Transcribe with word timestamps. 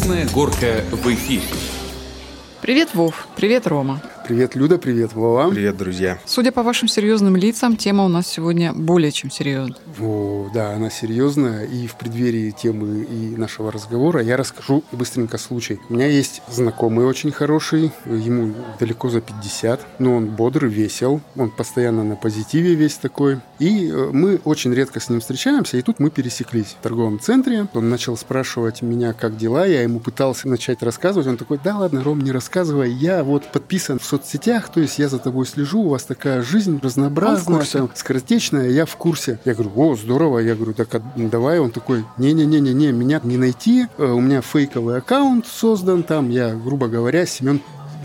Красная 0.00 0.26
горка 0.30 0.82
в 0.92 1.06
эфире. 1.12 1.42
Привет, 2.62 2.94
Вов. 2.94 3.28
Привет, 3.36 3.66
Рома. 3.66 4.00
Привет, 4.30 4.54
Люда, 4.54 4.78
привет, 4.78 5.12
Вова. 5.12 5.50
Привет, 5.50 5.76
друзья. 5.76 6.16
Судя 6.24 6.52
по 6.52 6.62
вашим 6.62 6.86
серьезным 6.86 7.34
лицам, 7.34 7.76
тема 7.76 8.04
у 8.04 8.08
нас 8.08 8.28
сегодня 8.28 8.72
более 8.72 9.10
чем 9.10 9.28
серьезная. 9.28 9.76
О, 10.00 10.48
да, 10.54 10.70
она 10.70 10.88
серьезная. 10.88 11.64
И 11.64 11.88
в 11.88 11.96
преддверии 11.96 12.52
темы 12.52 13.02
и 13.02 13.34
нашего 13.36 13.72
разговора 13.72 14.22
я 14.22 14.36
расскажу 14.36 14.84
быстренько 14.92 15.36
случай. 15.36 15.80
У 15.88 15.94
меня 15.94 16.06
есть 16.06 16.42
знакомый 16.48 17.06
очень 17.06 17.32
хороший, 17.32 17.90
ему 18.06 18.54
далеко 18.78 19.08
за 19.08 19.20
50, 19.20 19.80
но 19.98 20.14
он 20.14 20.26
бодрый, 20.26 20.70
весел, 20.70 21.20
он 21.34 21.50
постоянно 21.50 22.04
на 22.04 22.14
позитиве 22.14 22.76
весь 22.76 22.98
такой. 22.98 23.40
И 23.58 23.90
э, 23.90 24.10
мы 24.12 24.40
очень 24.44 24.72
редко 24.72 25.00
с 25.00 25.08
ним 25.08 25.18
встречаемся, 25.18 25.76
и 25.76 25.82
тут 25.82 25.98
мы 25.98 26.08
пересеклись 26.10 26.76
в 26.78 26.82
торговом 26.84 27.18
центре. 27.18 27.66
Он 27.74 27.90
начал 27.90 28.16
спрашивать 28.16 28.80
меня, 28.80 29.12
как 29.12 29.36
дела, 29.36 29.66
я 29.66 29.82
ему 29.82 29.98
пытался 29.98 30.46
начать 30.48 30.84
рассказывать. 30.84 31.26
Он 31.26 31.36
такой, 31.36 31.58
да 31.62 31.76
ладно, 31.76 32.04
Ром, 32.04 32.20
не 32.20 32.30
рассказывай, 32.30 32.92
я 32.92 33.24
вот 33.24 33.50
подписан 33.50 33.98
в 33.98 34.04
соцсетях, 34.20 34.68
то 34.68 34.80
есть 34.80 34.98
я 34.98 35.08
за 35.08 35.18
тобой 35.18 35.46
слежу, 35.46 35.80
у 35.80 35.88
вас 35.88 36.04
такая 36.04 36.42
жизнь 36.42 36.78
разнообразная, 36.82 37.64
там, 37.64 37.90
скоротечная, 37.94 38.68
я 38.68 38.86
в 38.86 38.96
курсе. 38.96 39.38
Я 39.44 39.54
говорю, 39.54 39.72
о, 39.76 39.96
здорово, 39.96 40.38
я 40.38 40.54
говорю, 40.54 40.74
так 40.74 40.94
а 40.94 41.02
давай. 41.16 41.58
Он 41.58 41.70
такой, 41.70 42.04
не-не-не-не, 42.18 42.92
меня 42.92 43.20
не 43.22 43.36
найти, 43.36 43.86
э, 43.98 44.04
у 44.04 44.20
меня 44.20 44.42
фейковый 44.42 44.98
аккаунт 44.98 45.46
создан 45.46 46.02
там, 46.02 46.30
я, 46.30 46.54
грубо 46.54 46.88
говоря, 46.88 47.26
Семен 47.26 47.60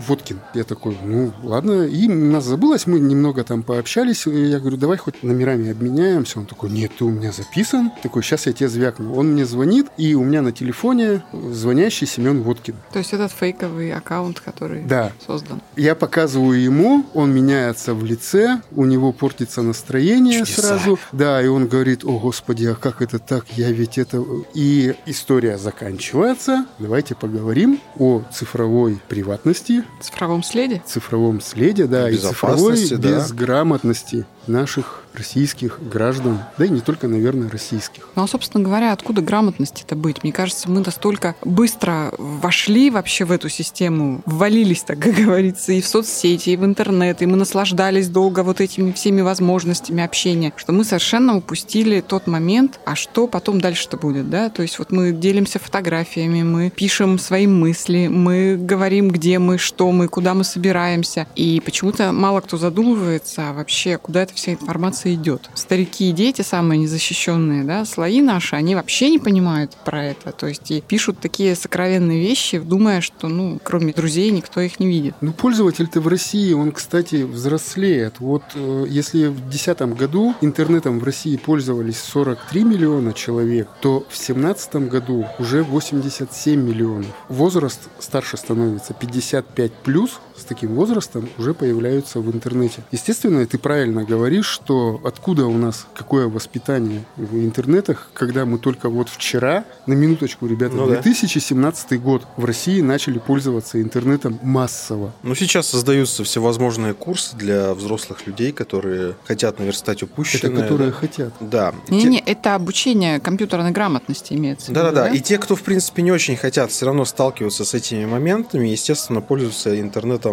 Водкин. 0.06 0.40
Я 0.54 0.64
такой, 0.64 0.96
ну, 1.02 1.32
ладно. 1.42 1.86
И 1.86 2.08
у 2.08 2.14
нас 2.14 2.44
забылось, 2.44 2.86
мы 2.86 3.00
немного 3.00 3.44
там 3.44 3.62
пообщались. 3.62 4.26
И 4.26 4.44
я 4.46 4.58
говорю, 4.60 4.76
давай 4.76 4.96
хоть 4.98 5.22
номерами 5.22 5.70
обменяемся. 5.70 6.38
Он 6.38 6.46
такой, 6.46 6.70
нет, 6.70 6.92
ты 6.98 7.04
у 7.04 7.10
меня 7.10 7.32
записан. 7.32 7.92
Такой, 8.02 8.22
сейчас 8.22 8.46
я 8.46 8.52
тебе 8.52 8.68
звякну. 8.68 9.14
Он 9.14 9.32
мне 9.32 9.46
звонит, 9.46 9.86
и 9.96 10.14
у 10.14 10.24
меня 10.24 10.42
на 10.42 10.52
телефоне 10.52 11.22
звонящий 11.32 12.06
Семен 12.06 12.42
Водкин. 12.42 12.76
То 12.92 12.98
есть 12.98 13.12
этот 13.12 13.32
фейковый 13.32 13.92
аккаунт, 13.92 14.40
который 14.40 14.82
да. 14.82 15.12
создан. 15.26 15.60
Я 15.76 15.94
показываю 15.94 16.60
ему, 16.60 17.04
он 17.14 17.34
меняется 17.34 17.94
в 17.94 18.04
лице, 18.04 18.60
у 18.72 18.84
него 18.84 19.12
портится 19.12 19.62
настроение 19.62 20.40
Чудеса. 20.40 20.62
сразу. 20.62 20.98
Да, 21.12 21.42
и 21.42 21.46
он 21.46 21.66
говорит, 21.68 22.04
о, 22.04 22.18
господи, 22.18 22.66
а 22.66 22.74
как 22.74 23.02
это 23.02 23.18
так? 23.18 23.46
Я 23.56 23.70
ведь 23.70 23.98
это... 23.98 24.22
И 24.54 24.94
история 25.06 25.58
заканчивается. 25.58 26.66
Давайте 26.78 27.14
поговорим 27.14 27.80
о 27.98 28.22
цифровой 28.32 29.00
приватности, 29.08 29.84
цифровом 30.00 30.42
следе? 30.42 30.82
цифровом 30.86 31.40
следе, 31.40 31.86
да, 31.86 32.10
и 32.10 32.16
цифровой 32.16 32.88
безграмотности 32.96 34.26
наших 34.46 35.02
российских 35.16 35.80
граждан, 35.80 36.40
да 36.58 36.66
и 36.66 36.68
не 36.68 36.80
только, 36.80 37.08
наверное, 37.08 37.48
российских. 37.48 38.08
Ну, 38.14 38.22
а, 38.22 38.28
собственно 38.28 38.62
говоря, 38.62 38.92
откуда 38.92 39.22
грамотность 39.22 39.82
это 39.84 39.96
быть? 39.96 40.22
Мне 40.22 40.32
кажется, 40.32 40.70
мы 40.70 40.80
настолько 40.80 41.34
быстро 41.44 42.12
вошли 42.18 42.90
вообще 42.90 43.24
в 43.24 43.32
эту 43.32 43.48
систему, 43.48 44.20
ввалились, 44.26 44.82
так 44.82 44.98
как 44.98 45.14
говорится, 45.14 45.72
и 45.72 45.80
в 45.80 45.86
соцсети, 45.86 46.50
и 46.50 46.56
в 46.56 46.64
интернет, 46.64 47.22
и 47.22 47.26
мы 47.26 47.36
наслаждались 47.36 48.08
долго 48.08 48.42
вот 48.42 48.60
этими 48.60 48.92
всеми 48.92 49.20
возможностями 49.20 50.02
общения, 50.02 50.52
что 50.56 50.72
мы 50.72 50.84
совершенно 50.84 51.36
упустили 51.36 52.00
тот 52.00 52.26
момент, 52.26 52.80
а 52.84 52.94
что 52.94 53.26
потом 53.26 53.60
дальше-то 53.60 53.96
будет, 53.96 54.30
да? 54.30 54.48
То 54.50 54.62
есть 54.62 54.78
вот 54.78 54.92
мы 54.92 55.12
делимся 55.12 55.58
фотографиями, 55.58 56.42
мы 56.42 56.70
пишем 56.70 57.18
свои 57.18 57.46
мысли, 57.46 58.08
мы 58.08 58.56
говорим, 58.56 59.10
где 59.10 59.38
мы, 59.38 59.58
что 59.58 59.90
мы, 59.92 60.08
куда 60.08 60.34
мы 60.34 60.44
собираемся, 60.44 61.26
и 61.34 61.60
почему-то 61.64 62.12
мало 62.12 62.40
кто 62.40 62.56
задумывается 62.56 63.52
вообще, 63.52 63.98
куда 63.98 64.22
эта 64.22 64.34
вся 64.34 64.52
информация 64.52 65.05
идет. 65.14 65.50
Старики 65.54 66.10
и 66.10 66.12
дети, 66.12 66.42
самые 66.42 66.78
незащищенные, 66.78 67.64
да, 67.64 67.84
слои 67.84 68.20
наши, 68.20 68.56
они 68.56 68.74
вообще 68.74 69.10
не 69.10 69.18
понимают 69.18 69.76
про 69.84 70.04
это. 70.04 70.32
То 70.32 70.46
есть 70.46 70.70
и 70.70 70.80
пишут 70.80 71.18
такие 71.20 71.54
сокровенные 71.54 72.20
вещи, 72.20 72.58
думая, 72.58 73.00
что, 73.00 73.28
ну, 73.28 73.58
кроме 73.62 73.92
друзей, 73.92 74.30
никто 74.30 74.60
их 74.60 74.80
не 74.80 74.86
видит. 74.86 75.14
Ну, 75.20 75.32
пользователь-то 75.32 76.00
в 76.00 76.08
России, 76.08 76.52
он, 76.52 76.72
кстати, 76.72 77.22
взрослеет. 77.22 78.20
Вот 78.20 78.42
э, 78.54 78.86
если 78.88 79.26
в 79.26 79.40
2010 79.48 79.80
году 79.96 80.34
интернетом 80.40 80.98
в 80.98 81.04
России 81.04 81.36
пользовались 81.36 81.98
43 82.00 82.64
миллиона 82.64 83.12
человек, 83.12 83.68
то 83.80 84.00
в 84.00 84.16
2017 84.16 84.76
году 84.88 85.26
уже 85.38 85.62
87 85.62 86.60
миллионов. 86.60 87.06
Возраст 87.28 87.88
старше 87.98 88.36
становится 88.36 88.94
55 88.94 89.72
плюс, 89.72 90.20
с 90.38 90.44
таким 90.44 90.74
возрастом 90.74 91.28
уже 91.38 91.54
появляются 91.54 92.20
в 92.20 92.30
интернете. 92.34 92.82
Естественно, 92.92 93.44
ты 93.46 93.58
правильно 93.58 94.04
говоришь, 94.04 94.46
что 94.46 95.00
откуда 95.04 95.46
у 95.46 95.56
нас 95.56 95.86
какое 95.94 96.28
воспитание 96.28 97.04
в 97.16 97.34
интернетах, 97.36 98.10
когда 98.14 98.44
мы 98.44 98.58
только 98.58 98.88
вот 98.88 99.08
вчера, 99.08 99.64
на 99.86 99.94
минуточку, 99.94 100.46
ребята, 100.46 100.76
Ну 100.76 100.86
да. 100.88 101.00
2017 101.00 102.00
год 102.00 102.26
в 102.36 102.44
России 102.44 102.80
начали 102.80 103.18
пользоваться 103.18 103.80
интернетом 103.80 104.38
массово. 104.42 105.12
Ну, 105.22 105.34
сейчас 105.34 105.66
создаются 105.68 106.24
всевозможные 106.24 106.94
курсы 106.94 107.36
для 107.36 107.72
взрослых 107.74 108.26
людей, 108.26 108.52
которые 108.52 109.14
хотят 109.24 109.58
наверстать 109.58 110.02
Это 110.02 110.12
упущенное. 110.12 110.62
которые 110.62 110.90
да. 110.90 110.96
хотят. 110.96 111.32
Да. 111.40 111.74
Те- 111.88 111.94
Не-не, 111.94 112.18
это 112.20 112.54
обучение 112.54 113.20
компьютерной 113.20 113.70
грамотности 113.70 114.34
имеется. 114.34 114.66
в 114.66 114.68
виду, 114.70 114.80
Да-да-да. 114.80 115.08
И 115.08 115.20
те, 115.20 115.38
кто, 115.38 115.54
в 115.56 115.62
принципе, 115.62 116.02
не 116.02 116.12
очень 116.12 116.36
хотят 116.36 116.70
все 116.70 116.86
равно 116.86 117.04
сталкиваться 117.04 117.64
с 117.64 117.74
этими 117.74 118.04
моментами, 118.04 118.68
естественно, 118.68 119.20
пользуются 119.20 119.78
интернетом 119.80 120.25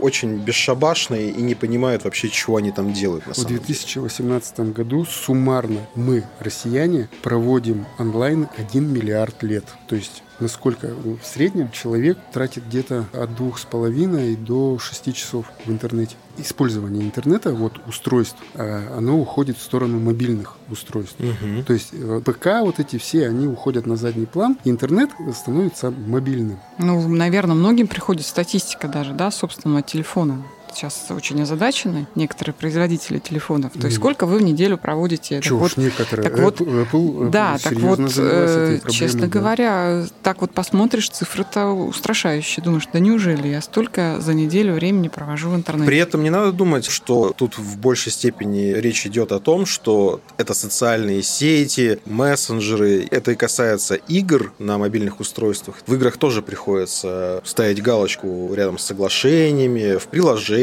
очень 0.00 0.36
бесшабашно 0.38 1.14
и 1.14 1.42
не 1.42 1.54
понимают 1.54 2.04
вообще, 2.04 2.28
чего 2.28 2.56
они 2.56 2.72
там 2.72 2.92
делают 2.92 3.26
на 3.26 3.32
В 3.32 3.36
самом 3.36 3.48
деле. 3.48 3.60
2018 3.60 4.60
году 4.72 5.04
суммарно 5.04 5.80
мы, 5.94 6.24
россияне, 6.40 7.08
проводим 7.22 7.86
онлайн 7.98 8.48
1 8.56 8.92
миллиард 8.92 9.42
лет. 9.42 9.64
То 9.88 9.96
есть 9.96 10.22
насколько 10.40 10.88
в 10.88 11.24
среднем 11.24 11.70
человек 11.70 12.18
тратит 12.32 12.66
где-то 12.66 13.06
от 13.12 13.34
двух 13.34 13.58
с 13.58 13.64
половиной 13.64 14.36
до 14.36 14.78
6 14.78 15.14
часов 15.14 15.46
в 15.64 15.70
интернете. 15.70 16.16
Использование 16.38 17.02
интернета, 17.02 17.52
вот 17.52 17.74
устройств, 17.86 18.38
а, 18.54 18.96
оно 18.96 19.18
уходит 19.20 19.58
в 19.58 19.62
сторону 19.62 20.00
мобильных 20.00 20.56
устройств. 20.70 21.16
Мгм. 21.18 21.64
То 21.64 21.72
есть 21.74 21.90
э, 21.92 22.20
ПК, 22.24 22.62
вот 22.62 22.80
эти 22.80 22.96
все, 22.96 23.28
они 23.28 23.46
уходят 23.46 23.86
на 23.86 23.96
задний 23.96 24.26
план, 24.26 24.56
интернет 24.64 25.10
становится 25.34 25.90
мобильным. 25.90 26.58
Ну, 26.78 27.06
наверное, 27.08 27.54
многим 27.54 27.86
приходит 27.86 28.24
статистика 28.24 28.88
даже, 28.88 29.12
да, 29.12 29.30
собственного 29.30 29.82
телефона. 29.82 30.42
Сейчас 30.74 31.06
очень 31.10 31.40
озадачены 31.42 32.06
некоторые 32.14 32.54
производители 32.54 33.18
телефонов. 33.18 33.72
То 33.72 33.86
есть 33.86 33.96
сколько 33.96 34.26
вы 34.26 34.38
в 34.38 34.42
неделю 34.42 34.78
проводите? 34.78 35.36
Так 35.36 35.44
Чего 35.44 35.58
вот, 35.58 35.76
некоторые. 35.76 36.28
так 36.28 36.38
вот, 36.38 36.60
Apple, 36.60 36.90
Apple, 36.90 37.30
да, 37.30 37.54
Apple 37.54 37.62
так 37.62 37.72
вот, 37.74 38.00
э, 38.00 38.78
проблемой, 38.78 38.80
честно 38.90 39.20
да. 39.22 39.26
говоря, 39.26 40.06
так 40.22 40.40
вот 40.40 40.52
посмотришь, 40.52 41.10
цифры-то 41.10 41.66
устрашающие. 41.66 42.64
Думаешь, 42.64 42.88
да 42.92 42.98
неужели 42.98 43.48
я 43.48 43.60
столько 43.60 44.18
за 44.20 44.34
неделю 44.34 44.74
времени 44.74 45.08
провожу 45.08 45.50
в 45.50 45.56
интернете? 45.56 45.86
При 45.86 45.98
этом 45.98 46.22
не 46.22 46.30
надо 46.30 46.52
думать, 46.52 46.86
что 46.86 47.32
тут 47.36 47.58
в 47.58 47.78
большей 47.78 48.12
степени 48.12 48.72
речь 48.72 49.06
идет 49.06 49.32
о 49.32 49.40
том, 49.40 49.66
что 49.66 50.20
это 50.38 50.54
социальные 50.54 51.22
сети, 51.22 51.98
мессенджеры. 52.06 53.06
Это 53.10 53.32
и 53.32 53.34
касается 53.34 53.94
игр 53.94 54.52
на 54.58 54.78
мобильных 54.78 55.20
устройствах. 55.20 55.76
В 55.86 55.94
играх 55.94 56.16
тоже 56.16 56.42
приходится 56.42 57.42
ставить 57.44 57.82
галочку 57.82 58.52
рядом 58.54 58.78
с 58.78 58.84
соглашениями, 58.84 59.96
в 59.96 60.06
приложениях, 60.06 60.61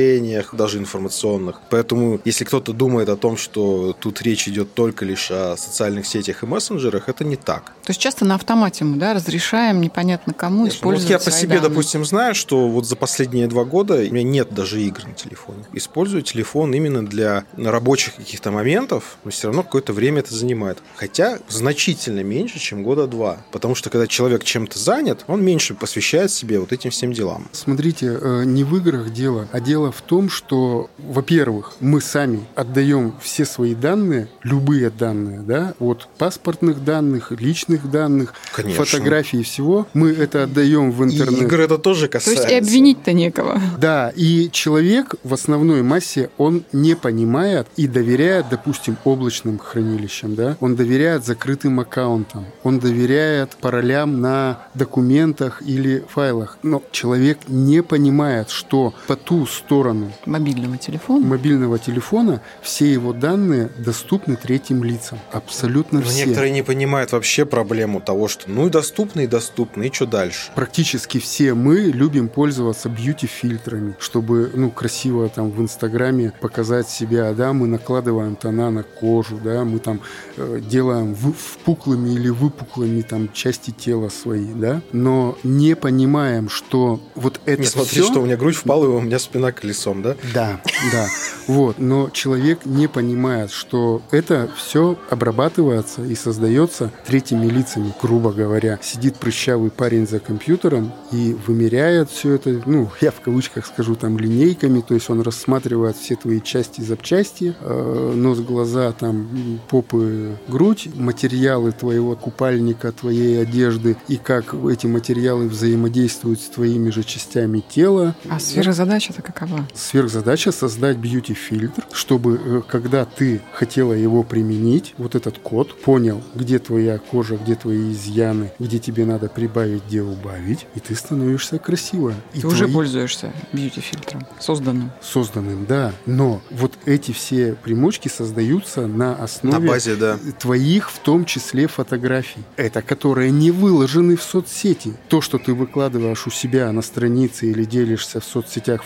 даже 0.53 0.77
информационных. 0.77 1.61
Поэтому, 1.69 2.19
если 2.25 2.43
кто-то 2.43 2.73
думает 2.73 3.09
о 3.09 3.15
том, 3.15 3.37
что 3.37 3.95
тут 3.99 4.21
речь 4.21 4.47
идет 4.47 4.73
только 4.73 5.05
лишь 5.05 5.31
о 5.31 5.55
социальных 5.57 6.05
сетях 6.05 6.43
и 6.43 6.45
мессенджерах, 6.45 7.09
это 7.09 7.23
не 7.23 7.35
так. 7.35 7.73
То 7.83 7.91
есть 7.91 7.99
часто 7.99 8.25
на 8.25 8.35
автомате 8.35 8.85
мы 8.85 8.97
да, 8.97 9.13
разрешаем 9.13 9.81
непонятно 9.81 10.33
кому 10.33 10.63
Вот 10.63 10.69
использовать 10.69 11.09
я 11.09 11.19
по 11.19 11.31
себе, 11.31 11.55
данные. 11.55 11.69
допустим, 11.69 12.05
знаю, 12.05 12.35
что 12.35 12.67
вот 12.67 12.85
за 12.85 12.95
последние 12.95 13.47
два 13.47 13.63
года 13.63 13.95
у 13.95 13.97
меня 14.13 14.23
нет 14.23 14.53
даже 14.53 14.81
игр 14.81 15.05
на 15.05 15.13
телефоне. 15.13 15.63
Использую 15.73 16.21
телефон 16.21 16.73
именно 16.73 17.05
для 17.05 17.45
рабочих 17.57 18.15
каких-то 18.15 18.51
моментов, 18.51 19.17
но 19.23 19.31
все 19.31 19.47
равно 19.47 19.63
какое-то 19.63 19.93
время 19.93 20.19
это 20.19 20.33
занимает. 20.33 20.79
Хотя 20.95 21.39
значительно 21.47 22.21
меньше, 22.23 22.59
чем 22.59 22.83
года 22.83 23.07
два. 23.07 23.37
Потому 23.51 23.75
что 23.75 23.89
когда 23.89 24.07
человек 24.07 24.43
чем-то 24.43 24.77
занят, 24.79 25.25
он 25.27 25.43
меньше 25.43 25.73
посвящает 25.73 26.31
себе 26.31 26.59
вот 26.59 26.71
этим 26.71 26.91
всем 26.91 27.13
делам. 27.13 27.47
Смотрите, 27.51 28.17
э, 28.21 28.43
не 28.45 28.63
в 28.63 28.75
играх 28.77 29.11
дело, 29.11 29.47
а 29.51 29.59
дело 29.59 29.88
в 29.91 30.01
том, 30.01 30.29
что, 30.29 30.89
во-первых, 30.97 31.73
мы 31.79 32.01
сами 32.01 32.45
отдаем 32.55 33.13
все 33.21 33.45
свои 33.45 33.75
данные, 33.75 34.27
любые 34.43 34.89
данные, 34.89 35.39
да, 35.39 35.73
от 35.79 36.07
паспортных 36.17 36.83
данных, 36.83 37.31
личных 37.31 37.89
данных, 37.89 38.33
Конечно. 38.53 38.85
фотографий 38.85 39.43
всего, 39.43 39.87
мы 39.93 40.11
это 40.11 40.43
отдаем 40.43 40.91
в 40.91 41.03
И 41.03 41.05
интернет. 41.13 41.41
игры 41.41 41.63
это 41.63 41.77
тоже 41.77 42.07
То 42.07 42.13
касается. 42.13 42.43
есть 42.43 42.51
и 42.53 42.55
обвинить-то 42.55 43.13
некого. 43.13 43.59
Да, 43.77 44.11
и 44.15 44.49
человек 44.51 45.15
в 45.23 45.33
основной 45.33 45.81
массе, 45.83 46.29
он 46.37 46.63
не 46.71 46.95
понимает 46.95 47.67
и 47.75 47.87
доверяет, 47.87 48.47
допустим, 48.49 48.97
облачным 49.03 49.57
хранилищам, 49.59 50.35
да, 50.35 50.57
он 50.59 50.75
доверяет 50.75 51.25
закрытым 51.25 51.79
аккаунтам, 51.79 52.45
он 52.63 52.79
доверяет 52.79 53.51
паролям 53.61 54.21
на 54.21 54.67
документах 54.75 55.61
или 55.65 56.03
файлах. 56.09 56.57
Но 56.63 56.83
человек 56.91 57.39
не 57.47 57.81
понимает, 57.83 58.49
что 58.49 58.93
по 59.07 59.15
ту 59.15 59.45
сторону 59.45 59.78
сторону 59.79 60.11
Мобильного 60.25 60.77
телефона. 60.77 61.25
мобильного 61.25 61.79
телефона, 61.79 62.41
все 62.61 62.91
его 62.91 63.13
данные 63.13 63.69
доступны 63.77 64.35
третьим 64.35 64.83
лицам. 64.83 65.19
Абсолютно 65.31 65.99
Но 65.99 66.05
все. 66.05 66.25
некоторые 66.25 66.51
не 66.51 66.63
понимают 66.63 67.11
вообще 67.13 67.45
проблему 67.45 68.01
того, 68.01 68.27
что 68.27 68.49
ну 68.49 68.67
и 68.67 68.69
доступно, 68.69 69.21
и 69.21 69.27
доступно, 69.27 69.83
и 69.83 69.91
что 69.93 70.05
дальше? 70.05 70.51
Практически 70.55 71.17
все 71.19 71.53
мы 71.53 71.77
любим 71.77 72.27
пользоваться 72.27 72.89
бьюти-фильтрами, 72.89 73.95
чтобы, 73.99 74.51
ну, 74.53 74.69
красиво 74.69 75.29
там 75.29 75.49
в 75.51 75.61
Инстаграме 75.61 76.33
показать 76.41 76.89
себя, 76.89 77.31
да, 77.33 77.53
мы 77.53 77.67
накладываем 77.67 78.35
тона 78.35 78.69
на 78.71 78.83
кожу, 78.83 79.39
да, 79.41 79.63
мы 79.63 79.79
там 79.79 80.01
э, 80.37 80.59
делаем 80.69 81.13
вы- 81.13 81.33
впуклыми 81.33 82.09
или 82.09 82.27
выпуклыми 82.29 83.01
там 83.01 83.31
части 83.31 83.71
тела 83.71 84.09
свои, 84.09 84.47
да, 84.53 84.81
но 84.91 85.37
не 85.43 85.75
понимаем, 85.75 86.49
что 86.49 86.99
вот 87.15 87.39
это 87.45 87.61
не 87.61 87.67
смотри, 87.67 88.01
всё- 88.01 88.11
что 88.11 88.21
у 88.21 88.25
меня 88.25 88.35
грудь 88.35 88.55
впала, 88.55 88.85
и 88.85 88.87
у 88.87 88.99
меня 88.99 89.19
спина 89.19 89.51
колесом, 89.69 90.01
да? 90.01 90.15
Да, 90.33 90.61
да. 90.91 91.07
Вот. 91.47 91.79
Но 91.79 92.09
человек 92.09 92.65
не 92.65 92.87
понимает, 92.87 93.51
что 93.51 94.01
это 94.11 94.49
все 94.55 94.97
обрабатывается 95.09 96.03
и 96.03 96.15
создается 96.15 96.91
третьими 97.05 97.47
лицами, 97.47 97.93
грубо 98.01 98.31
говоря. 98.31 98.79
Сидит 98.81 99.15
прыщавый 99.15 99.71
парень 99.71 100.07
за 100.07 100.19
компьютером 100.19 100.93
и 101.11 101.35
вымеряет 101.47 102.09
все 102.09 102.33
это, 102.33 102.61
ну, 102.65 102.89
я 103.01 103.11
в 103.11 103.21
кавычках 103.21 103.65
скажу, 103.65 103.95
там, 103.95 104.17
линейками, 104.17 104.81
то 104.81 104.93
есть 104.93 105.09
он 105.09 105.21
рассматривает 105.21 105.97
все 105.97 106.15
твои 106.15 106.41
части 106.41 106.81
запчасти, 106.81 107.55
э, 107.59 108.13
нос, 108.15 108.39
глаза, 108.39 108.91
там, 108.91 109.59
попы, 109.69 110.37
грудь, 110.47 110.89
материалы 110.95 111.71
твоего 111.71 112.15
купальника, 112.15 112.91
твоей 112.91 113.41
одежды 113.41 113.97
и 114.07 114.17
как 114.17 114.53
эти 114.53 114.87
материалы 114.87 115.47
взаимодействуют 115.47 116.41
с 116.41 116.49
твоими 116.49 116.89
же 116.89 117.03
частями 117.03 117.59
тела. 117.59 118.15
А 118.29 118.39
сфера 118.39 118.71
задач-то 118.71 119.21
какова? 119.21 119.48
Сверхзадача 119.73 120.51
создать 120.51 120.97
бьюти-фильтр, 120.97 121.83
чтобы 121.91 122.39
э, 122.43 122.61
когда 122.67 123.05
ты 123.05 123.41
хотела 123.53 123.93
его 123.93 124.23
применить, 124.23 124.93
вот 124.97 125.15
этот 125.15 125.37
код 125.39 125.75
понял, 125.81 126.21
где 126.35 126.59
твоя 126.59 126.97
кожа, 126.97 127.37
где 127.37 127.55
твои 127.55 127.91
изъяны, 127.91 128.51
где 128.59 128.79
тебе 128.79 129.05
надо 129.05 129.29
прибавить, 129.29 129.83
где 129.87 130.01
убавить, 130.01 130.65
и 130.75 130.79
ты 130.79 130.95
становишься 130.95 131.59
красивая. 131.59 132.15
И 132.33 132.41
Ты 132.41 132.47
уже 132.47 132.63
твои- 132.65 132.73
пользуешься 132.73 133.31
бьюти-фильтром, 133.53 134.25
созданным. 134.39 134.91
созданным, 135.01 135.65
да. 135.65 135.93
Но 136.05 136.41
вот 136.51 136.73
эти 136.85 137.11
все 137.11 137.53
примочки 137.53 138.07
создаются 138.07 138.87
на 138.87 139.15
основе 139.15 139.59
На 139.59 139.67
базе, 139.67 139.95
да. 139.95 140.17
твоих, 140.39 140.89
в 140.91 140.99
том 140.99 141.25
числе, 141.25 141.67
фотографий. 141.67 142.43
Это 142.55 142.81
которые 142.81 143.31
не 143.31 143.51
выложены 143.51 144.15
в 144.15 144.23
соцсети. 144.23 144.93
То, 145.07 145.21
что 145.21 145.37
ты 145.37 145.53
выкладываешь 145.53 146.27
у 146.27 146.31
себя 146.31 146.71
на 146.71 146.81
странице 146.81 147.49
или 147.49 147.63
делишься 147.63 148.19
в 148.19 148.25
соцсетях 148.25 148.83